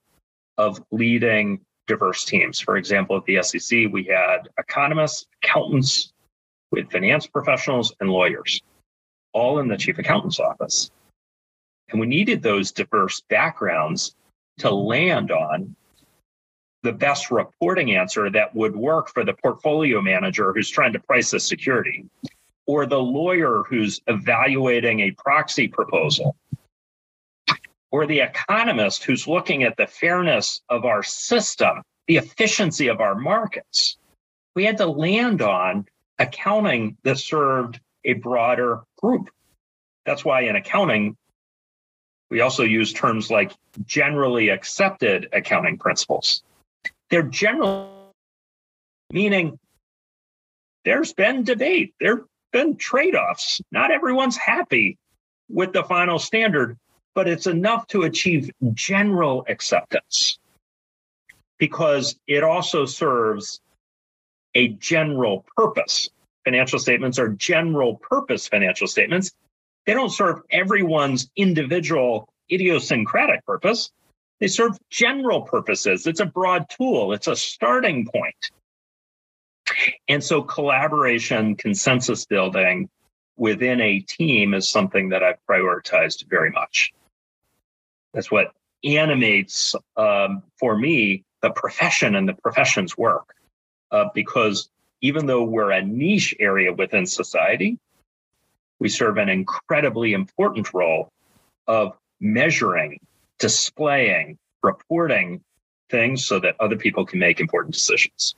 of 0.59 0.83
leading 0.91 1.61
diverse 1.87 2.25
teams. 2.25 2.59
For 2.59 2.77
example, 2.77 3.17
at 3.19 3.25
the 3.25 3.41
SEC, 3.41 3.87
we 3.93 4.03
had 4.03 4.49
economists, 4.59 5.27
accountants, 5.41 6.13
with 6.73 6.91
finance 6.91 7.29
professionals, 7.29 7.95
and 8.01 8.11
lawyers, 8.11 8.61
all 9.33 9.61
in 9.61 9.69
the 9.69 9.77
chief 9.77 9.99
accountant's 9.99 10.41
office. 10.41 10.91
And 11.91 12.01
we 12.01 12.09
needed 12.09 12.43
those 12.43 12.73
diverse 12.73 13.23
backgrounds 13.29 14.17
to 14.59 14.75
land 14.75 15.31
on 15.31 15.77
the 16.85 16.93
best 16.93 17.31
reporting 17.31 17.97
answer 17.97 18.31
that 18.31 18.55
would 18.55 18.77
work 18.77 19.09
for 19.09 19.25
the 19.25 19.33
portfolio 19.33 20.03
manager 20.03 20.53
who's 20.53 20.69
trying 20.69 20.93
to 20.93 21.01
price 21.01 21.33
a 21.33 21.41
security 21.41 22.05
or 22.67 22.85
the 22.85 23.01
lawyer 23.01 23.65
who's 23.67 24.03
evaluating 24.07 25.01
a 25.01 25.11
proxy 25.13 25.67
proposal 25.67 26.37
or 27.91 28.07
the 28.07 28.21
economist 28.21 29.03
who's 29.03 29.27
looking 29.27 29.63
at 29.63 29.79
the 29.79 29.87
fairness 29.87 30.61
of 30.69 30.85
our 30.85 31.03
system, 31.03 31.81
the 32.07 32.19
efficiency 32.19 32.89
of 32.89 33.01
our 33.01 33.15
markets. 33.15 33.97
We 34.55 34.65
had 34.65 34.77
to 34.77 34.87
land 34.87 35.41
on 35.41 35.87
accounting 36.19 36.99
that 37.03 37.19
served 37.19 37.81
a 38.05 38.13
broader 38.13 38.83
group. 39.01 39.31
That's 40.05 40.25
why 40.25 40.43
in 40.43 40.57
accounting, 40.57 41.17
we 42.31 42.41
also 42.41 42.63
use 42.63 42.93
terms 42.93 43.31
like 43.31 43.53
generally 43.87 44.51
accepted 44.51 45.31
accounting 45.33 45.79
principles. 45.79 46.43
They're 47.15 47.23
general, 47.23 48.11
meaning 49.13 49.57
there's 50.85 51.13
been 51.13 51.45
debate, 51.45 51.95
there 52.01 52.17
have 52.17 52.25
been 52.53 52.77
trade 52.77 53.15
offs. 53.15 53.61
Not 53.71 53.93
everyone's 53.93 54.37
happy 54.37 54.99
with 55.49 55.73
the 55.73 55.85
final 55.85 56.19
standard, 56.19 56.77
but 57.15 57.29
it's 57.29 57.47
enough 57.47 57.87
to 57.87 58.03
achieve 58.03 58.51
general 58.73 59.47
acceptance 59.49 60.41
because 61.57 62.19
it 62.27 62.43
also 62.43 62.85
serves 62.85 63.61
a 64.57 64.71
general 64.71 65.45
purpose. 65.57 66.09
Financial 66.45 66.81
statements 66.81 67.21
are 67.21 67.29
general 67.29 67.95
purpose 67.99 68.49
financial 68.49 68.89
statements. 68.89 69.31
They 69.87 69.95
don't 69.95 70.11
serve 70.11 70.43
everyone's 70.51 71.31
individual 71.37 72.29
idiosyncratic 72.51 73.47
purpose. 73.47 73.93
They 74.41 74.49
serve 74.49 74.77
general 74.91 75.43
purposes. 75.43 76.07
It's 76.07 76.21
a 76.21 76.27
broad 76.27 76.69
tool, 76.69 77.13
it's 77.13 77.29
a 77.29 77.37
starting 77.37 78.07
point. 78.07 78.51
And 80.09 80.23
so 80.23 80.43
collaboration, 80.43 81.57
consensus 81.57 82.27
building 82.27 82.89
within 83.37 83.81
a 83.81 84.01
team 84.01 84.55
is 84.55 84.69
something 84.69 85.09
that 85.09 85.23
I've 85.23 85.39
prioritized 85.49 86.29
very 86.29 86.51
much. 86.51 86.93
That's 88.13 88.31
what 88.31 88.53
animates 88.85 89.75
um, 89.97 90.43
for 90.59 90.77
me 90.77 91.25
the 91.41 91.51
profession 91.51 92.15
and 92.15 92.29
the 92.29 92.35
profession's 92.35 92.97
work. 92.97 93.35
Uh, 93.91 94.07
because 94.15 94.71
even 95.01 95.27
though 95.27 95.45
we're 95.45 95.71
a 95.71 95.83
niche 95.83 96.35
area 96.41 96.73
within 96.73 97.07
society, 97.07 97.79
we 98.79 98.89
serve 98.89 99.19
an 99.19 99.29
incredibly 99.29 100.15
important 100.15 100.73
role 100.73 101.09
of 101.67 101.97
measuring, 102.21 102.99
displaying, 103.39 104.39
reporting 104.63 105.41
things 105.91 106.27
so 106.27 106.41
that 106.41 106.57
other 106.61 106.77
people 106.77 107.05
can 107.05 107.19
make 107.19 107.41
important 107.41 107.75
decisions. 107.75 108.35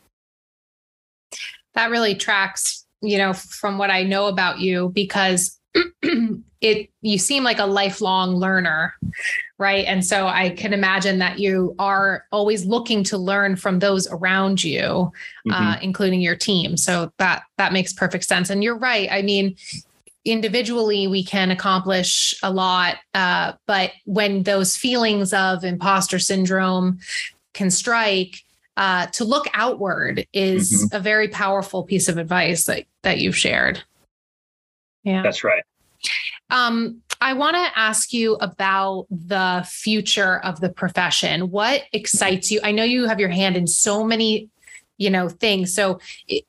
That 1.74 1.90
really 1.90 2.14
tracks, 2.14 2.86
you 3.02 3.18
know, 3.18 3.32
from 3.32 3.78
what 3.78 3.90
I 3.90 4.02
know 4.02 4.26
about 4.26 4.58
you 4.60 4.90
because 4.94 5.58
it 6.60 6.90
you 7.02 7.18
seem 7.18 7.44
like 7.44 7.58
a 7.58 7.66
lifelong 7.66 8.36
learner 8.36 8.94
right 9.58 9.84
and 9.86 10.04
so 10.04 10.26
i 10.26 10.48
can 10.50 10.72
imagine 10.72 11.18
that 11.18 11.38
you 11.38 11.74
are 11.78 12.24
always 12.32 12.64
looking 12.64 13.04
to 13.04 13.18
learn 13.18 13.56
from 13.56 13.78
those 13.78 14.08
around 14.08 14.64
you 14.64 14.80
uh, 14.80 15.52
mm-hmm. 15.52 15.52
uh, 15.52 15.76
including 15.82 16.20
your 16.20 16.36
team 16.36 16.76
so 16.76 17.12
that 17.18 17.42
that 17.58 17.72
makes 17.72 17.92
perfect 17.92 18.24
sense 18.24 18.48
and 18.48 18.64
you're 18.64 18.78
right 18.78 19.08
i 19.12 19.20
mean 19.20 19.54
individually 20.26 21.06
we 21.06 21.24
can 21.24 21.50
accomplish 21.50 22.34
a 22.42 22.50
lot 22.50 22.96
uh, 23.14 23.52
but 23.66 23.92
when 24.04 24.42
those 24.42 24.76
feelings 24.76 25.32
of 25.32 25.64
imposter 25.64 26.18
syndrome 26.18 26.98
can 27.54 27.70
strike 27.70 28.42
uh, 28.76 29.06
to 29.06 29.24
look 29.24 29.46
outward 29.54 30.26
is 30.34 30.84
mm-hmm. 30.84 30.96
a 30.96 31.00
very 31.00 31.28
powerful 31.28 31.82
piece 31.82 32.08
of 32.08 32.18
advice 32.18 32.64
that, 32.64 32.84
that 33.02 33.18
you've 33.18 33.36
shared 33.36 33.82
yeah 35.04 35.22
that's 35.22 35.44
right 35.44 35.62
um, 36.50 37.02
I 37.20 37.32
want 37.32 37.56
to 37.56 37.78
ask 37.78 38.12
you 38.12 38.34
about 38.34 39.06
the 39.10 39.66
future 39.68 40.38
of 40.40 40.60
the 40.60 40.68
profession. 40.68 41.50
What 41.50 41.82
excites 41.92 42.50
you? 42.50 42.60
I 42.62 42.72
know 42.72 42.84
you 42.84 43.06
have 43.06 43.18
your 43.18 43.30
hand 43.30 43.56
in 43.56 43.66
so 43.66 44.04
many 44.04 44.48
you 44.98 45.10
know 45.10 45.28
thing. 45.28 45.66
So 45.66 46.00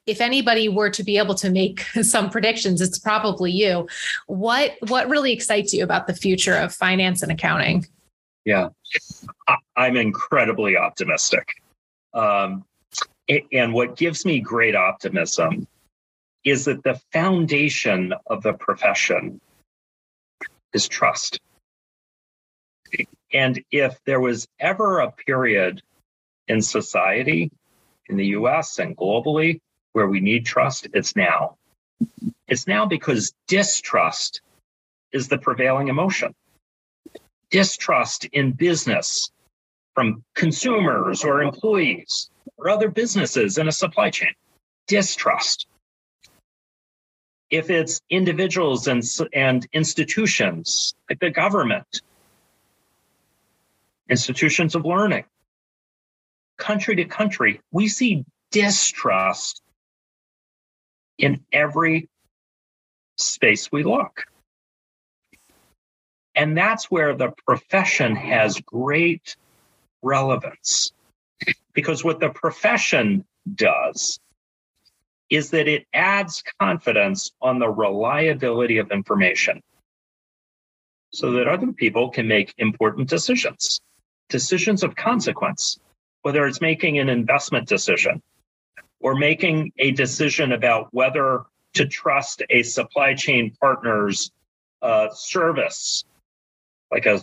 if 0.06 0.22
anybody 0.22 0.70
were 0.70 0.90
to 0.90 1.04
be 1.04 1.18
able 1.18 1.36
to 1.36 1.50
make 1.50 1.82
some 2.02 2.30
predictions 2.30 2.82
it's 2.82 3.00
probably 3.00 3.52
you. 3.52 3.88
What 4.28 4.76
what 4.88 5.10
really 5.10 5.32
excites 5.32 5.74
you 5.74 5.84
about 5.84 6.08
the 6.08 6.16
future 6.16 6.56
of 6.56 6.74
finance 6.74 7.22
and 7.22 7.32
accounting? 7.32 7.86
Yeah. 8.46 8.70
I'm 9.76 9.98
incredibly 9.98 10.78
optimistic. 10.78 11.48
Um, 12.14 12.64
and 13.52 13.74
what 13.74 13.98
gives 13.98 14.26
me 14.26 14.40
great 14.40 14.76
optimism 14.76 15.68
is 16.46 16.64
that 16.66 16.84
the 16.84 17.00
foundation 17.12 18.14
of 18.28 18.42
the 18.42 18.54
profession 18.54 19.42
is 20.74 20.88
trust. 20.88 21.42
And 23.34 23.62
if 23.70 24.00
there 24.06 24.22
was 24.22 24.48
ever 24.62 25.00
a 25.00 25.12
period 25.12 25.82
in 26.48 26.62
society 26.62 27.52
in 28.10 28.18
the 28.18 28.28
US 28.28 28.80
and 28.80 28.96
globally 28.96 29.60
where 29.94 30.08
we 30.08 30.20
need 30.20 30.46
trust, 30.46 30.88
it's 30.94 31.16
now. 31.16 31.58
It's 32.48 32.68
now 32.68 32.86
because 32.86 33.34
distrust 33.48 34.42
is 35.12 35.28
the 35.28 35.38
prevailing 35.38 35.88
emotion. 35.88 36.36
Distrust 37.50 38.26
in 38.26 38.52
business, 38.52 39.32
from 39.98 40.24
consumers 40.36 41.24
or 41.24 41.42
employees 41.42 42.30
or 42.58 42.70
other 42.70 42.88
businesses 42.88 43.58
in 43.58 43.68
a 43.68 43.72
supply 43.72 44.12
chain? 44.12 44.32
Distrust. 44.86 45.66
If 47.50 47.72
it's 47.72 48.00
individuals 48.12 48.88
and, 48.88 49.02
and 49.34 49.66
institutions 49.74 50.94
like 51.10 51.20
the 51.20 51.32
government, 51.32 52.04
institutions 54.08 54.76
of 54.76 54.86
learning, 54.86 55.26
country 56.58 56.96
to 56.98 57.06
country, 57.06 57.62
we 57.72 57.88
see 57.88 58.26
distrust 58.52 59.62
in 61.18 61.44
every 61.52 62.10
space 63.18 63.72
we 63.72 63.84
look. 63.84 64.26
And 66.36 66.56
that's 66.56 66.92
where 66.92 67.16
the 67.16 67.34
profession 67.46 68.16
has 68.16 68.60
great 68.62 69.36
relevance. 70.04 70.92
Because 71.74 72.04
what 72.04 72.20
the 72.20 72.30
profession 72.30 73.26
does 73.56 74.20
is 75.30 75.50
that 75.52 75.68
it 75.68 75.86
adds 75.94 76.44
confidence 76.60 77.32
on 77.42 77.60
the 77.60 77.70
reliability 77.70 78.78
of 78.78 78.92
information 78.92 79.62
so 81.12 81.32
that 81.34 81.48
other 81.48 81.72
people 81.72 82.10
can 82.10 82.28
make 82.28 82.54
important 82.58 83.10
decisions, 83.10 83.82
decisions 84.30 84.84
of 84.84 84.96
consequence, 84.96 85.80
whether 86.22 86.46
it's 86.46 86.62
making 86.62 87.00
an 87.00 87.10
investment 87.10 87.68
decision 87.68 88.22
or 89.00 89.16
making 89.16 89.72
a 89.78 89.92
decision 89.92 90.52
about 90.52 90.88
whether 90.92 91.44
to 91.74 91.86
trust 91.86 92.42
a 92.50 92.64
supply 92.64 93.14
chain 93.14 93.56
partner's 93.62 94.32
uh, 94.82 95.08
service, 95.12 96.06
like 96.92 97.06
a 97.06 97.22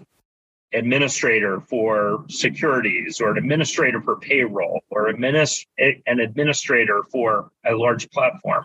administrator 0.75 1.61
for 1.61 2.25
securities 2.29 3.21
or 3.21 3.31
an 3.31 3.39
administrator 3.39 4.01
for 4.01 4.17
payroll 4.17 4.83
or 4.91 5.13
administ- 5.13 5.67
an 5.79 6.19
administrator 6.19 7.03
for 7.05 7.51
a 7.65 7.75
large 7.75 8.11
platform. 8.11 8.65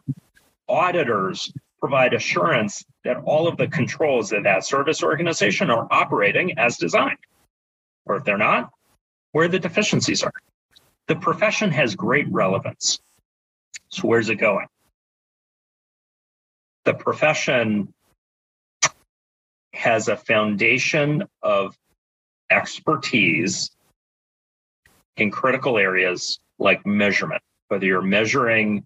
Auditors 0.67 1.53
provide 1.79 2.13
assurance 2.13 2.83
that 3.03 3.17
all 3.23 3.47
of 3.47 3.57
the 3.57 3.67
controls 3.67 4.33
in 4.33 4.43
that 4.43 4.65
service 4.65 5.03
organization 5.03 5.69
are 5.69 5.87
operating 5.91 6.57
as 6.57 6.77
designed. 6.77 7.17
Or 8.05 8.17
if 8.17 8.23
they're 8.23 8.37
not, 8.37 8.71
where 9.31 9.47
the 9.47 9.59
deficiencies 9.59 10.23
are. 10.23 10.33
The 11.07 11.15
profession 11.15 11.71
has 11.71 11.95
great 11.95 12.27
relevance. 12.29 12.99
So, 13.89 14.07
where's 14.07 14.29
it 14.29 14.35
going? 14.35 14.67
The 16.85 16.93
profession 16.93 17.93
has 19.73 20.07
a 20.07 20.17
foundation 20.17 21.23
of 21.41 21.77
expertise 22.49 23.71
in 25.17 25.31
critical 25.31 25.77
areas 25.77 26.39
like 26.57 26.85
measurement, 26.85 27.41
whether 27.67 27.85
you're 27.85 28.01
measuring 28.01 28.85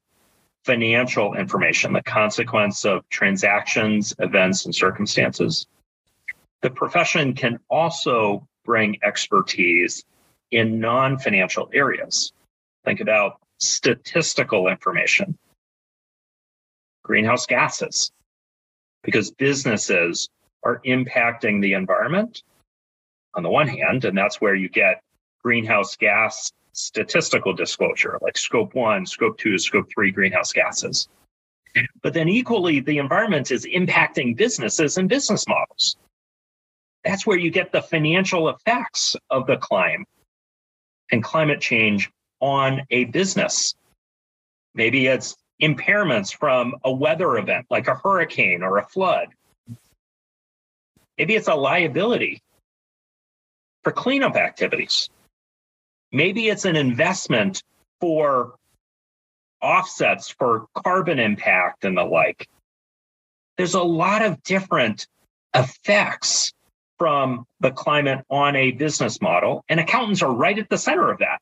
financial 0.66 1.34
information, 1.34 1.94
the 1.94 2.02
consequence 2.02 2.86
of 2.86 3.08
transactions, 3.10 4.14
events, 4.20 4.66
and 4.66 4.74
circumstances. 4.74 5.68
The 6.62 6.70
profession 6.70 7.34
can 7.34 7.60
also 7.70 8.48
bring 8.64 8.98
expertise 9.04 10.06
in 10.54 10.80
non 10.80 11.18
financial 11.18 11.70
areas. 11.74 12.32
Think 12.86 13.00
about 13.00 13.40
statistical 13.60 14.68
information, 14.68 15.38
greenhouse 17.04 17.46
gases, 17.46 18.12
because 19.04 19.32
businesses 19.32 20.30
are 20.64 20.82
impacting 20.86 21.62
the 21.62 21.74
environment 21.74 22.44
on 23.36 23.44
the 23.44 23.50
one 23.50 23.68
hand, 23.68 24.06
and 24.06 24.18
that's 24.18 24.40
where 24.40 24.56
you 24.56 24.70
get 24.70 25.02
greenhouse 25.44 25.96
gas 25.96 26.52
statistical 26.74 27.54
disclosure, 27.54 28.18
like 28.22 28.38
scope 28.38 28.74
one, 28.76 29.06
scope 29.06 29.38
two, 29.38 29.58
scope 29.58 29.88
three 29.94 30.12
greenhouse 30.12 30.52
gases. 30.54 31.08
But 32.02 32.14
then 32.14 32.30
equally, 32.30 32.80
the 32.80 33.00
environment 33.00 33.50
is 33.52 33.66
impacting 33.66 34.38
businesses 34.38 34.98
and 34.98 35.10
business 35.10 35.48
models. 35.48 35.96
That's 37.04 37.26
where 37.26 37.38
you 37.38 37.50
get 37.52 37.72
the 37.72 37.82
financial 37.82 38.50
effects 38.50 39.16
of 39.30 39.48
the 39.48 39.58
climate 39.58 40.08
and 41.12 41.24
climate 41.24 41.62
change 41.62 42.10
on 42.40 42.82
a 42.90 43.06
business. 43.06 43.76
Maybe 44.76 45.08
it's 45.08 45.36
impairments 45.62 46.36
from 46.36 46.76
a 46.84 46.92
weather 46.92 47.38
event 47.38 47.68
like 47.70 47.88
a 47.88 47.96
hurricane 47.96 48.64
or 48.64 48.78
a 48.78 48.86
flood. 48.86 49.30
Maybe 51.18 51.36
it's 51.36 51.48
a 51.48 51.56
liability 51.56 52.42
for 53.84 53.92
cleanup 53.92 54.36
activities. 54.36 55.10
Maybe 56.12 56.48
it's 56.50 56.66
an 56.66 56.76
investment 56.76 57.64
for 58.02 58.56
offsets 59.62 60.30
for 60.30 60.68
carbon 60.84 61.20
impact 61.20 61.86
and 61.86 61.98
the 61.98 62.04
like. 62.04 62.48
There's 63.58 63.76
a 63.76 63.84
lot 63.84 64.22
of 64.24 64.42
different 64.44 65.08
effects 65.54 66.52
from 67.04 67.46
the 67.60 67.70
climate 67.70 68.24
on 68.30 68.56
a 68.56 68.72
business 68.72 69.22
model, 69.22 69.66
and 69.68 69.78
accountants 69.78 70.22
are 70.22 70.32
right 70.32 70.58
at 70.58 70.70
the 70.70 70.78
center 70.78 71.12
of 71.12 71.20
that. 71.20 71.38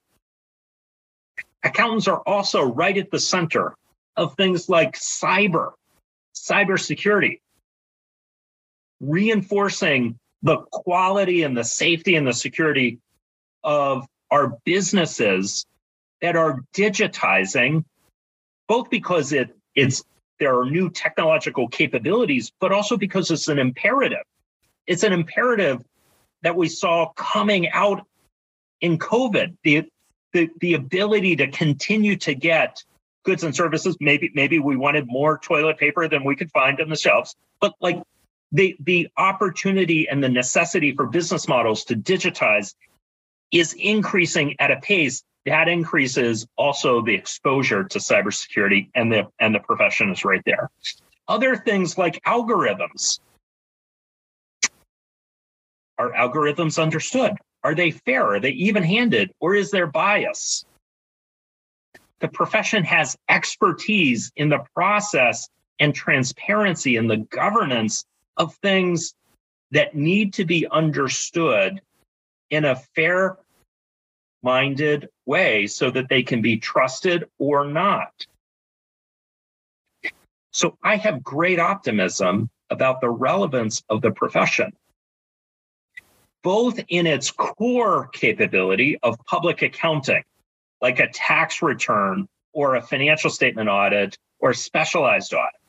Accountants 1.61 2.07
are 2.07 2.23
also 2.25 2.63
right 2.63 2.97
at 2.97 3.11
the 3.11 3.19
center 3.19 3.75
of 4.17 4.35
things 4.35 4.69
like 4.69 4.97
cyber, 4.97 5.73
cybersecurity, 6.33 7.41
reinforcing 9.01 10.17
the 10.41 10.57
quality 10.71 11.43
and 11.43 11.55
the 11.55 11.63
safety 11.63 12.15
and 12.15 12.25
the 12.25 12.33
security 12.33 12.97
of 13.63 14.07
our 14.31 14.57
businesses 14.65 15.67
that 16.21 16.35
are 16.35 16.61
digitizing, 16.73 17.85
both 18.67 18.89
because 18.89 19.31
it, 19.31 19.55
it's 19.75 20.03
there 20.39 20.59
are 20.59 20.65
new 20.65 20.89
technological 20.89 21.67
capabilities, 21.67 22.51
but 22.59 22.71
also 22.71 22.97
because 22.97 23.29
it's 23.29 23.47
an 23.47 23.59
imperative. 23.59 24.23
It's 24.91 25.03
an 25.03 25.13
imperative 25.13 25.81
that 26.43 26.57
we 26.57 26.67
saw 26.67 27.13
coming 27.13 27.69
out 27.69 28.05
in 28.81 28.97
COVID. 28.97 29.55
The, 29.63 29.85
the, 30.33 30.49
the 30.59 30.73
ability 30.73 31.37
to 31.37 31.47
continue 31.47 32.17
to 32.17 32.33
get 32.33 32.83
goods 33.23 33.43
and 33.43 33.55
services. 33.55 33.95
Maybe 34.01 34.31
maybe 34.33 34.59
we 34.59 34.75
wanted 34.75 35.07
more 35.07 35.37
toilet 35.37 35.77
paper 35.77 36.09
than 36.09 36.25
we 36.25 36.35
could 36.35 36.51
find 36.51 36.81
on 36.81 36.89
the 36.89 36.97
shelves, 36.97 37.35
but 37.61 37.73
like 37.79 38.01
the 38.51 38.75
the 38.81 39.07
opportunity 39.15 40.09
and 40.09 40.21
the 40.21 40.29
necessity 40.29 40.93
for 40.93 41.07
business 41.07 41.47
models 41.47 41.85
to 41.85 41.95
digitize 41.95 42.75
is 43.51 43.73
increasing 43.73 44.55
at 44.59 44.71
a 44.71 44.77
pace 44.81 45.23
that 45.45 45.69
increases 45.69 46.45
also 46.57 47.01
the 47.01 47.13
exposure 47.13 47.83
to 47.85 47.99
cybersecurity 47.99 48.89
and 48.93 49.11
the 49.11 49.27
and 49.39 49.55
the 49.55 49.59
profession 49.59 50.11
is 50.11 50.25
right 50.25 50.41
there. 50.45 50.69
Other 51.29 51.55
things 51.55 51.97
like 51.97 52.21
algorithms. 52.25 53.19
Are 56.01 56.11
algorithms 56.13 56.81
understood? 56.81 57.33
Are 57.63 57.75
they 57.75 57.91
fair? 57.91 58.33
Are 58.33 58.39
they 58.39 58.49
even 58.49 58.81
handed? 58.81 59.31
Or 59.39 59.53
is 59.53 59.69
there 59.69 59.85
bias? 59.85 60.65
The 62.21 62.27
profession 62.27 62.83
has 62.85 63.15
expertise 63.29 64.31
in 64.35 64.49
the 64.49 64.65
process 64.73 65.47
and 65.79 65.93
transparency 65.93 66.95
in 66.95 67.05
the 67.05 67.17
governance 67.17 68.03
of 68.35 68.55
things 68.63 69.13
that 69.69 69.93
need 69.93 70.33
to 70.33 70.45
be 70.45 70.65
understood 70.67 71.81
in 72.49 72.65
a 72.65 72.75
fair 72.95 73.37
minded 74.41 75.07
way 75.27 75.67
so 75.67 75.91
that 75.91 76.09
they 76.09 76.23
can 76.23 76.41
be 76.41 76.57
trusted 76.57 77.29
or 77.37 77.65
not. 77.65 78.25
So 80.49 80.79
I 80.83 80.95
have 80.95 81.23
great 81.23 81.59
optimism 81.59 82.49
about 82.71 83.01
the 83.01 83.09
relevance 83.09 83.83
of 83.87 84.01
the 84.01 84.11
profession, 84.11 84.73
both 86.43 86.79
in 86.89 87.05
its 87.05 87.31
core 87.31 88.07
capability 88.07 88.97
of 89.03 89.17
public 89.25 89.61
accounting, 89.61 90.23
like 90.81 90.99
a 90.99 91.09
tax 91.09 91.61
return 91.61 92.27
or 92.53 92.75
a 92.75 92.81
financial 92.81 93.29
statement 93.29 93.69
audit 93.69 94.17
or 94.39 94.53
specialized 94.53 95.33
audit, 95.33 95.59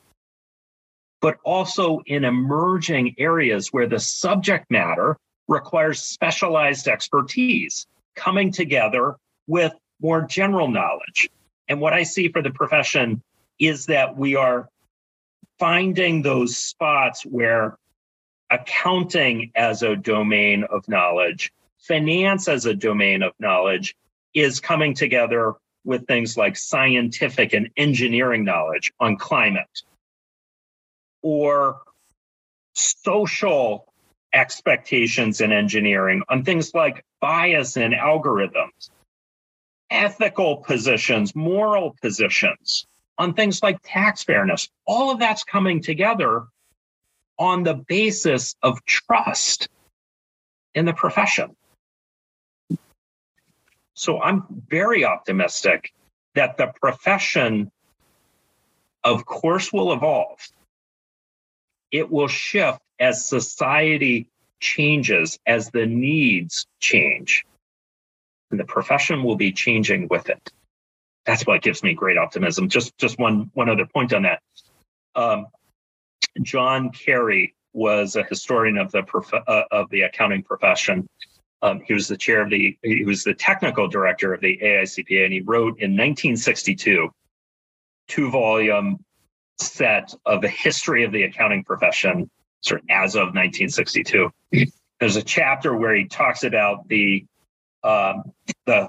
but 1.21 1.37
also 1.45 2.01
in 2.07 2.25
emerging 2.25 3.15
areas 3.19 3.69
where 3.69 3.87
the 3.87 4.01
subject 4.01 4.71
matter 4.71 5.17
requires 5.49 6.03
specialized 6.03 6.89
expertise 6.89 7.87
coming 8.17 8.51
together 8.51 9.17
with 9.47 9.73
more 10.01 10.23
general 10.23 10.69
knowledge. 10.69 11.29
And 11.69 11.81
what 11.81 11.93
I 11.93 12.03
see 12.03 12.29
for 12.29 12.43
the 12.43 12.51
profession 12.51 13.23
is 13.59 13.87
that 13.87 14.17
we 14.17 14.35
are 14.37 14.69
finding 15.59 16.23
those 16.23 16.57
spots 16.57 17.25
where 17.25 17.77
accounting 18.53 19.51
as 19.57 19.83
a 19.83 19.97
domain 19.97 20.65
of 20.65 20.87
knowledge, 20.87 21.53
finance 21.79 22.47
as 22.49 22.67
a 22.67 22.75
domain 22.75 23.23
of 23.23 23.33
knowledge 23.41 23.97
is 24.35 24.61
coming 24.61 24.95
together 24.95 25.55
with 25.85 26.07
things 26.07 26.37
like 26.37 26.57
scientific 26.57 27.55
and 27.55 27.71
engineering 27.77 28.45
knowledge 28.45 28.93
on 29.01 29.17
climate 29.17 29.83
or 31.23 31.81
social 32.75 33.93
expectations 34.33 35.41
in 35.41 35.51
engineering 35.51 36.23
on 36.29 36.45
things 36.45 36.73
like 36.75 37.05
bias 37.21 37.77
in 37.77 37.93
algorithms, 37.93 38.91
ethical 39.91 40.59
positions, 40.59 41.35
moral 41.35 41.97
positions 42.01 42.87
on 43.19 43.35
things 43.35 43.63
like 43.63 43.79
tax 43.83 44.23
fairness. 44.23 44.69
All 44.87 45.11
of 45.11 45.19
that's 45.19 45.45
coming 45.45 45.83
together 45.83 46.45
on 47.43 47.65
the 47.65 47.75
basis 47.75 48.55
of 48.63 48.85
trust 48.85 49.69
in 50.77 50.85
the 50.85 50.93
profession. 50.93 51.57
So 53.95 54.21
I'm 54.23 54.45
very 54.69 55.05
optimistic 55.05 55.93
that 56.37 56.57
the 56.57 56.69
profession, 56.81 57.73
of 59.03 59.27
course, 59.27 59.73
will 59.73 59.93
evolve. 59.93 60.39
It 61.91 62.13
will 62.13 62.29
shift 62.29 62.79
as 63.01 63.27
society 63.27 64.29
changes, 64.61 65.41
as 65.45 65.69
the 65.71 65.87
needs 65.87 66.69
change. 66.79 67.45
And 68.53 68.61
the 68.61 68.65
profession 68.65 69.25
will 69.25 69.37
be 69.37 69.51
changing 69.51 70.07
with 70.07 70.31
it. 70.31 70.53
That's 71.27 71.45
what 71.45 71.61
gives 71.61 71.83
me 71.83 71.95
great 71.95 72.19
optimism. 72.19 72.69
Just, 72.69 72.97
just 72.99 73.19
one, 73.19 73.51
one 73.55 73.69
other 73.69 73.87
point 73.87 74.13
on 74.13 74.23
that. 74.23 74.41
Um, 75.17 75.47
John 76.41 76.91
Carey 76.91 77.55
was 77.73 78.17
a 78.17 78.25
historian 78.25 78.79
of 78.79 78.91
the 78.93 79.03
prof- 79.03 79.33
uh, 79.47 79.63
of 79.71 79.89
the 79.91 80.03
accounting 80.03 80.43
profession. 80.43 81.09
Um, 81.63 81.81
he 81.87 81.95
was 81.95 82.09
the 82.09 82.17
chair 82.17 82.43
of 82.43 82.51
the 82.51 82.77
he 82.83 83.05
was 83.05 83.25
the 83.25 83.35
technical 83.35 83.89
director 83.89 84.35
of 84.35 84.41
the 84.41 84.59
AICPA, 84.63 85.25
and 85.25 85.33
he 85.33 85.41
wrote 85.41 85.79
in 85.79 85.93
1962 85.93 87.09
two 88.09 88.31
volume 88.31 88.99
set 89.59 90.15
of 90.27 90.43
the 90.43 90.49
history 90.49 91.05
of 91.05 91.13
the 91.13 91.23
accounting 91.23 91.65
profession, 91.65 92.29
sort 92.61 92.81
of 92.81 92.87
as 92.91 93.15
of 93.15 93.35
1962. 93.35 94.31
There's 94.99 95.17
a 95.17 95.23
chapter 95.23 95.77
where 95.77 95.95
he 95.95 96.07
talks 96.07 96.45
about 96.45 96.89
the 96.89 97.25
um, 97.85 98.33
the 98.67 98.89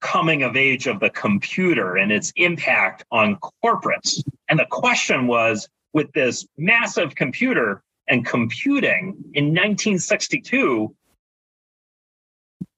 coming 0.00 0.42
of 0.42 0.56
age 0.56 0.86
of 0.86 0.98
the 0.98 1.10
computer 1.10 1.96
and 1.96 2.10
its 2.10 2.32
impact 2.36 3.04
on 3.10 3.36
corporates. 3.64 4.22
And 4.48 4.58
the 4.58 4.66
question 4.66 5.26
was, 5.26 5.68
with 5.92 6.12
this 6.12 6.46
massive 6.56 7.14
computer 7.14 7.82
and 8.08 8.24
computing 8.24 9.24
in 9.34 9.46
1962, 9.46 10.94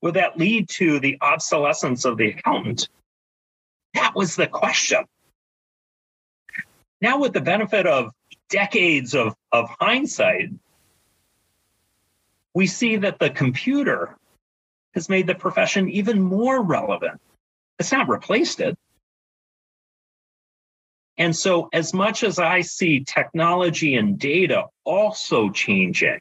would 0.01 0.15
that 0.15 0.39
lead 0.39 0.69
to 0.69 1.01
the 1.01 1.19
obsolescence 1.21 2.05
of 2.05 2.17
the 2.17 2.31
accountant? 2.31 2.89
That 3.95 4.15
was 4.15 4.37
the 4.37 4.47
question. 4.47 5.05
Now, 7.01 7.19
with 7.19 7.33
the 7.33 7.41
benefit 7.41 7.87
of 7.87 8.13
decades 8.49 9.15
of, 9.15 9.35
of 9.51 9.69
hindsight, 9.81 10.51
we 12.55 12.67
see 12.67 12.97
that 12.97 13.19
the 13.19 13.31
computer 13.31 14.17
has 14.95 15.09
made 15.09 15.27
the 15.27 15.35
profession 15.35 15.89
even 15.89 16.21
more 16.21 16.63
relevant. 16.63 17.21
It's 17.79 17.93
not 17.93 18.09
replaced 18.09 18.61
it. 18.61 18.77
And 21.19 21.37
so, 21.37 21.69
as 21.73 21.93
much 21.93 22.25
as 22.25 22.39
I 22.39 22.63
see 22.63 23.05
technology 23.05 23.97
and 23.97 24.19
data 24.19 24.65
also 24.85 25.51
changing 25.51 26.21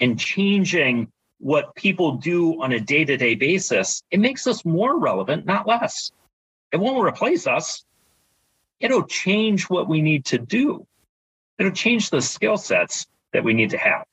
and 0.00 0.18
changing 0.18 1.12
what 1.38 1.74
people 1.74 2.12
do 2.12 2.62
on 2.62 2.72
a 2.72 2.80
day 2.80 3.04
to 3.04 3.16
day 3.16 3.34
basis, 3.34 4.02
it 4.10 4.20
makes 4.20 4.46
us 4.46 4.64
more 4.64 4.98
relevant, 4.98 5.44
not 5.44 5.66
less. 5.66 6.10
It 6.72 6.78
won't 6.78 7.06
replace 7.06 7.46
us, 7.46 7.84
it'll 8.80 9.06
change 9.06 9.64
what 9.64 9.88
we 9.88 10.00
need 10.00 10.24
to 10.26 10.38
do, 10.38 10.86
it'll 11.58 11.72
change 11.72 12.10
the 12.10 12.20
skill 12.22 12.56
sets 12.56 13.06
that 13.32 13.44
we 13.44 13.54
need 13.54 13.70
to 13.70 13.78
have. 13.78 14.04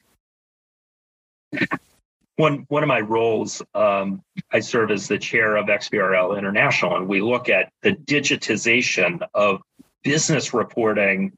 One, 2.36 2.66
one 2.68 2.82
of 2.82 2.88
my 2.88 2.99
roles, 2.99 3.62
um, 3.76 4.24
I 4.51 4.60
serve 4.60 4.89
as 4.89 5.08
the 5.08 5.20
chair 5.20 5.56
of 5.56 5.68
XBRL 5.68 6.38
International, 6.38 6.97
and 6.97 7.08
we 7.08 7.22
look 7.22 7.47
at 7.47 7.72
the 7.84 7.91
digitization 7.91 9.22
of 9.36 9.62
business 10.04 10.54
reporting 10.54 11.32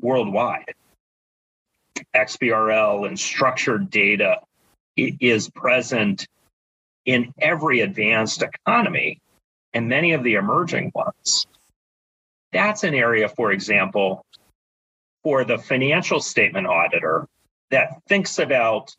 worldwide. 0.00 0.74
XBRL 2.14 3.06
and 3.06 3.18
structured 3.18 3.90
data 3.90 4.40
is 4.96 5.48
present 5.50 6.26
in 7.04 7.32
every 7.40 7.80
advanced 7.80 8.42
economy 8.42 9.20
and 9.72 9.88
many 9.88 10.12
of 10.12 10.22
the 10.22 10.34
emerging 10.34 10.92
ones. 10.94 11.46
That's 12.52 12.84
an 12.84 12.94
area, 12.94 13.28
for 13.28 13.52
example, 13.52 14.24
for 15.22 15.44
the 15.44 15.58
financial 15.58 16.20
statement 16.20 16.66
auditor 16.66 17.26
that 17.70 18.00
thinks 18.08 18.38
about 18.38 18.94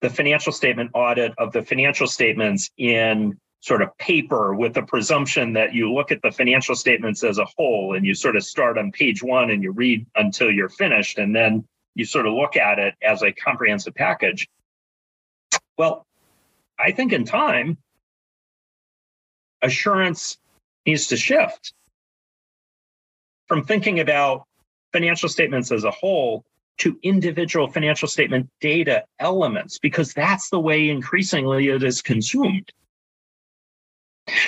the 0.00 0.10
financial 0.10 0.52
statement 0.52 0.90
audit 0.94 1.32
of 1.38 1.52
the 1.52 1.62
financial 1.62 2.06
statements 2.06 2.70
in 2.78 3.38
sort 3.60 3.82
of 3.82 3.96
paper 3.98 4.54
with 4.54 4.74
the 4.74 4.82
presumption 4.82 5.52
that 5.52 5.74
you 5.74 5.92
look 5.92 6.10
at 6.10 6.22
the 6.22 6.30
financial 6.30 6.74
statements 6.74 7.22
as 7.22 7.38
a 7.38 7.44
whole 7.56 7.94
and 7.94 8.06
you 8.06 8.14
sort 8.14 8.36
of 8.36 8.42
start 8.42 8.78
on 8.78 8.90
page 8.90 9.22
one 9.22 9.50
and 9.50 9.62
you 9.62 9.70
read 9.70 10.06
until 10.16 10.50
you're 10.50 10.70
finished 10.70 11.18
and 11.18 11.36
then 11.36 11.64
you 11.94 12.04
sort 12.04 12.26
of 12.26 12.32
look 12.32 12.56
at 12.56 12.78
it 12.78 12.94
as 13.02 13.22
a 13.22 13.32
comprehensive 13.32 13.94
package. 13.94 14.48
Well, 15.76 16.06
I 16.78 16.92
think 16.92 17.12
in 17.12 17.24
time, 17.24 17.76
assurance 19.60 20.38
needs 20.86 21.08
to 21.08 21.16
shift 21.16 21.74
from 23.46 23.64
thinking 23.64 24.00
about 24.00 24.44
financial 24.92 25.28
statements 25.28 25.70
as 25.70 25.84
a 25.84 25.90
whole 25.90 26.44
to 26.78 26.98
individual 27.02 27.68
financial 27.68 28.08
statement 28.08 28.48
data 28.62 29.04
elements, 29.18 29.78
because 29.78 30.14
that's 30.14 30.48
the 30.48 30.58
way 30.58 30.88
increasingly 30.88 31.68
it 31.68 31.82
is 31.82 32.00
consumed. 32.00 32.72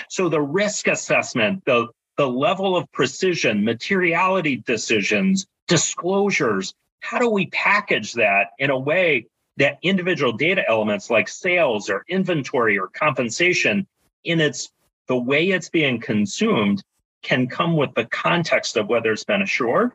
So 0.08 0.28
the 0.28 0.40
risk 0.40 0.88
assessment, 0.88 1.64
the, 1.64 1.88
the 2.16 2.28
level 2.28 2.76
of 2.76 2.90
precision, 2.92 3.64
materiality 3.64 4.56
decisions, 4.66 5.46
disclosures, 5.68 6.74
how 7.00 7.18
do 7.18 7.28
we 7.28 7.46
package 7.46 8.12
that 8.14 8.50
in 8.58 8.70
a 8.70 8.78
way 8.78 9.26
that 9.56 9.78
individual 9.82 10.32
data 10.32 10.62
elements 10.68 11.10
like 11.10 11.28
sales 11.28 11.90
or 11.90 12.04
inventory 12.08 12.78
or 12.78 12.88
compensation 12.88 13.86
in 14.24 14.40
its 14.40 14.70
the 15.08 15.16
way 15.16 15.50
it's 15.50 15.68
being 15.68 16.00
consumed 16.00 16.82
can 17.22 17.46
come 17.46 17.76
with 17.76 17.92
the 17.94 18.04
context 18.06 18.76
of 18.76 18.88
whether 18.88 19.12
it's 19.12 19.24
been 19.24 19.42
assured 19.42 19.92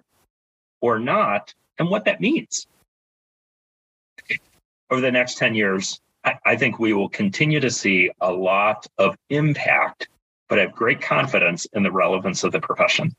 or 0.81 0.99
not 0.99 1.53
and 1.79 1.89
what 1.89 2.05
that 2.05 2.21
means. 2.21 2.67
Over 4.89 5.01
the 5.01 5.11
next 5.11 5.37
10 5.37 5.55
years, 5.55 5.99
I, 6.45 6.55
think 6.55 6.79
we 6.79 6.93
will 6.93 7.09
continue 7.09 7.59
to 7.59 7.69
see 7.69 8.09
a 8.21 8.31
lot 8.31 8.87
of 8.97 9.15
impact, 9.29 10.09
but 10.49 10.59
I 10.59 10.63
have 10.63 10.73
great 10.73 11.01
confidence 11.01 11.65
in 11.73 11.83
the 11.83 11.91
relevance 11.91 12.43
of 12.43 12.51
the 12.51 12.59
profession. 12.59 13.15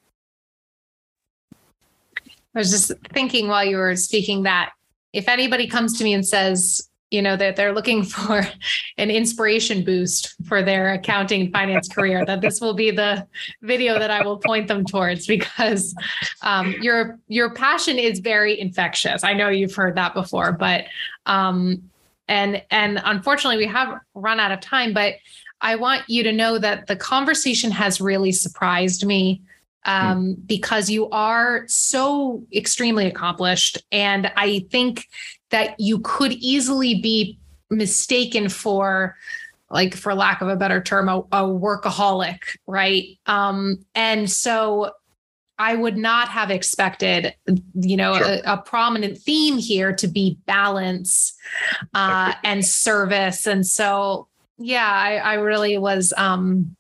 I 2.54 2.58
was 2.58 2.70
just 2.70 2.92
thinking 3.12 3.48
while 3.48 3.64
you 3.64 3.76
were 3.76 3.94
speaking 3.96 4.42
that 4.44 4.72
if 5.12 5.28
anybody 5.28 5.66
comes 5.66 5.96
to 5.98 6.04
me 6.04 6.14
and 6.14 6.26
says, 6.26 6.88
you 7.10 7.22
know, 7.22 7.36
that 7.36 7.56
they're 7.56 7.72
looking 7.72 8.02
for 8.04 8.46
an 8.98 9.10
inspiration 9.10 9.84
boost 9.84 10.34
for 10.46 10.62
their 10.62 10.92
accounting 10.92 11.42
and 11.42 11.52
finance 11.52 11.88
career, 11.88 12.24
that 12.26 12.40
this 12.40 12.60
will 12.60 12.74
be 12.74 12.90
the 12.90 13.26
video 13.62 13.98
that 13.98 14.10
I 14.10 14.22
will 14.24 14.38
point 14.38 14.68
them 14.68 14.84
towards 14.84 15.26
because 15.26 15.94
um, 16.42 16.74
your 16.80 17.18
your 17.28 17.54
passion 17.54 17.98
is 17.98 18.18
very 18.18 18.58
infectious. 18.60 19.24
I 19.24 19.32
know 19.34 19.48
you've 19.48 19.74
heard 19.74 19.96
that 19.96 20.14
before, 20.14 20.52
but 20.52 20.84
um, 21.26 21.82
and 22.28 22.62
and 22.70 23.00
unfortunately 23.04 23.56
we 23.56 23.66
have 23.66 23.98
run 24.14 24.38
out 24.38 24.52
of 24.52 24.60
time 24.60 24.92
but 24.92 25.14
i 25.60 25.74
want 25.74 26.02
you 26.08 26.22
to 26.22 26.32
know 26.32 26.58
that 26.58 26.86
the 26.86 26.96
conversation 26.96 27.70
has 27.70 28.00
really 28.00 28.32
surprised 28.32 29.04
me 29.04 29.42
um, 29.84 30.34
mm. 30.34 30.46
because 30.46 30.90
you 30.90 31.08
are 31.10 31.64
so 31.66 32.44
extremely 32.54 33.06
accomplished 33.06 33.78
and 33.90 34.30
i 34.36 34.64
think 34.70 35.08
that 35.50 35.78
you 35.78 35.98
could 36.00 36.32
easily 36.32 37.00
be 37.00 37.38
mistaken 37.70 38.48
for 38.48 39.16
like 39.70 39.94
for 39.94 40.14
lack 40.14 40.40
of 40.40 40.48
a 40.48 40.56
better 40.56 40.82
term 40.82 41.08
a, 41.08 41.18
a 41.32 41.42
workaholic 41.42 42.56
right 42.66 43.18
um, 43.26 43.78
and 43.94 44.30
so 44.30 44.90
I 45.58 45.74
would 45.74 45.96
not 45.96 46.28
have 46.28 46.50
expected, 46.50 47.34
you 47.74 47.96
know, 47.96 48.16
sure. 48.16 48.26
a, 48.26 48.52
a, 48.54 48.56
prominent 48.58 49.18
theme 49.18 49.58
here 49.58 49.92
to 49.96 50.06
be 50.06 50.38
balance 50.46 51.36
uh, 51.94 52.34
and 52.44 52.64
service. 52.64 53.46
And 53.46 53.66
so, 53.66 54.28
yeah, 54.58 54.88
I, 54.88 55.16
I 55.16 55.34
really 55.34 55.76
was 55.76 56.14
um, 56.16 56.76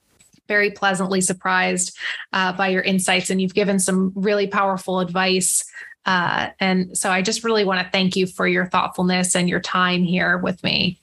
very 0.46 0.70
pleasantly 0.70 1.20
surprised 1.20 1.96
uh, 2.32 2.52
by 2.52 2.68
your 2.68 2.82
insights, 2.82 3.30
and 3.30 3.42
you've 3.42 3.54
given 3.54 3.80
some 3.80 4.12
really 4.14 4.46
powerful 4.46 5.00
advice. 5.00 5.64
Uh, 6.06 6.50
and 6.60 6.96
so, 6.96 7.10
I 7.10 7.20
just 7.20 7.42
really 7.42 7.64
want 7.64 7.84
to 7.84 7.90
thank 7.90 8.14
you 8.14 8.26
for 8.26 8.46
your 8.46 8.66
thoughtfulness 8.66 9.34
and 9.34 9.48
your 9.48 9.60
time 9.60 10.04
here 10.04 10.38
with 10.38 10.62
me. 10.62 11.00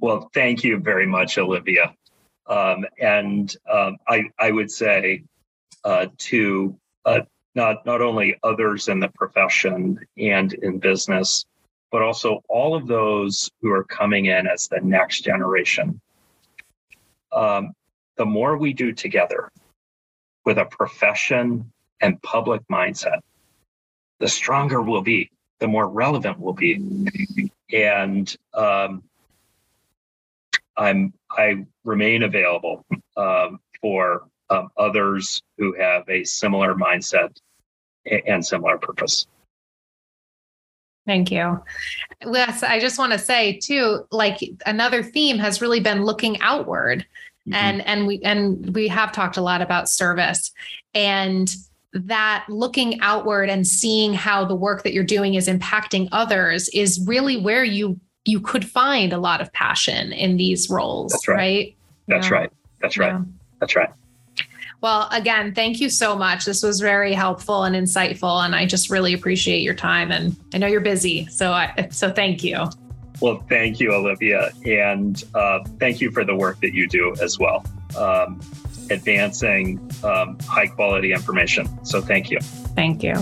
Well, 0.00 0.30
thank 0.34 0.64
you 0.64 0.78
very 0.78 1.06
much, 1.06 1.38
Olivia. 1.38 1.94
Um, 2.46 2.84
and 3.00 3.54
um, 3.72 3.96
I, 4.06 4.24
I 4.38 4.50
would 4.50 4.70
say 4.70 5.24
uh, 5.84 6.06
to 6.18 6.76
uh, 7.04 7.20
not 7.54 7.84
not 7.84 8.00
only 8.00 8.36
others 8.42 8.88
in 8.88 9.00
the 9.00 9.08
profession 9.08 9.98
and 10.16 10.52
in 10.54 10.78
business, 10.78 11.44
but 11.90 12.02
also 12.02 12.42
all 12.48 12.74
of 12.74 12.86
those 12.86 13.50
who 13.60 13.70
are 13.70 13.84
coming 13.84 14.26
in 14.26 14.46
as 14.46 14.68
the 14.68 14.80
next 14.80 15.22
generation. 15.22 16.00
Um, 17.32 17.72
the 18.16 18.26
more 18.26 18.56
we 18.56 18.72
do 18.72 18.92
together 18.92 19.50
with 20.44 20.58
a 20.58 20.64
profession 20.66 21.70
and 22.00 22.20
public 22.22 22.62
mindset, 22.70 23.20
the 24.18 24.28
stronger 24.28 24.82
we'll 24.82 25.02
be, 25.02 25.30
the 25.58 25.68
more 25.68 25.88
relevant 25.88 26.38
we'll 26.38 26.54
be. 26.54 27.50
And 27.72 28.36
um, 28.54 29.02
I'm 30.76 31.12
I 31.30 31.64
remain 31.84 32.22
available 32.22 32.84
um, 33.16 33.60
for 33.80 34.24
um, 34.50 34.68
others 34.76 35.42
who 35.58 35.74
have 35.78 36.08
a 36.08 36.24
similar 36.24 36.74
mindset 36.74 37.36
and 38.26 38.44
similar 38.44 38.78
purpose. 38.78 39.26
Thank 41.06 41.30
you. 41.30 41.60
Yes, 42.24 42.62
I 42.62 42.78
just 42.78 42.98
want 42.98 43.12
to 43.12 43.18
say 43.18 43.58
too, 43.58 44.06
like 44.10 44.38
another 44.66 45.02
theme 45.02 45.38
has 45.38 45.60
really 45.60 45.80
been 45.80 46.04
looking 46.04 46.40
outward. 46.40 47.06
Mm-hmm. 47.48 47.54
And 47.54 47.86
and 47.86 48.06
we 48.06 48.20
and 48.22 48.74
we 48.74 48.86
have 48.88 49.12
talked 49.12 49.38
a 49.38 49.42
lot 49.42 49.62
about 49.62 49.88
service 49.88 50.52
and 50.94 51.52
that 51.92 52.44
looking 52.48 53.00
outward 53.00 53.48
and 53.48 53.66
seeing 53.66 54.12
how 54.12 54.44
the 54.44 54.54
work 54.54 54.82
that 54.82 54.92
you're 54.92 55.02
doing 55.02 55.34
is 55.34 55.48
impacting 55.48 56.08
others 56.12 56.68
is 56.68 57.04
really 57.06 57.38
where 57.38 57.64
you 57.64 57.98
you 58.26 58.40
could 58.40 58.68
find 58.68 59.12
a 59.12 59.18
lot 59.18 59.40
of 59.40 59.52
passion 59.52 60.12
in 60.12 60.36
these 60.36 60.68
roles, 60.68 61.12
That's 61.12 61.28
right? 61.28 61.36
right? 61.36 61.76
That's 62.06 62.28
yeah. 62.28 62.34
right. 62.34 62.52
That's 62.80 62.98
right. 62.98 63.12
Yeah. 63.12 63.22
That's 63.58 63.74
right. 63.74 63.90
Well, 64.80 65.08
again, 65.12 65.54
thank 65.54 65.80
you 65.80 65.90
so 65.90 66.16
much. 66.16 66.46
This 66.46 66.62
was 66.62 66.80
very 66.80 67.12
helpful 67.12 67.64
and 67.64 67.76
insightful, 67.76 68.44
and 68.44 68.54
I 68.54 68.64
just 68.64 68.88
really 68.88 69.12
appreciate 69.12 69.60
your 69.60 69.74
time. 69.74 70.10
And 70.10 70.34
I 70.54 70.58
know 70.58 70.66
you're 70.66 70.80
busy, 70.80 71.26
so 71.26 71.52
I, 71.52 71.88
so 71.90 72.10
thank 72.10 72.42
you. 72.42 72.64
Well, 73.20 73.44
thank 73.50 73.80
you, 73.80 73.92
Olivia, 73.92 74.50
and 74.64 75.22
uh, 75.34 75.62
thank 75.78 76.00
you 76.00 76.10
for 76.10 76.24
the 76.24 76.34
work 76.34 76.60
that 76.60 76.72
you 76.72 76.88
do 76.88 77.14
as 77.20 77.38
well, 77.38 77.66
um, 77.98 78.40
advancing 78.90 79.78
um, 80.02 80.38
high 80.46 80.68
quality 80.68 81.12
information. 81.12 81.68
So, 81.84 82.00
thank 82.00 82.30
you. 82.30 82.40
Thank 82.40 83.02
you. 83.02 83.14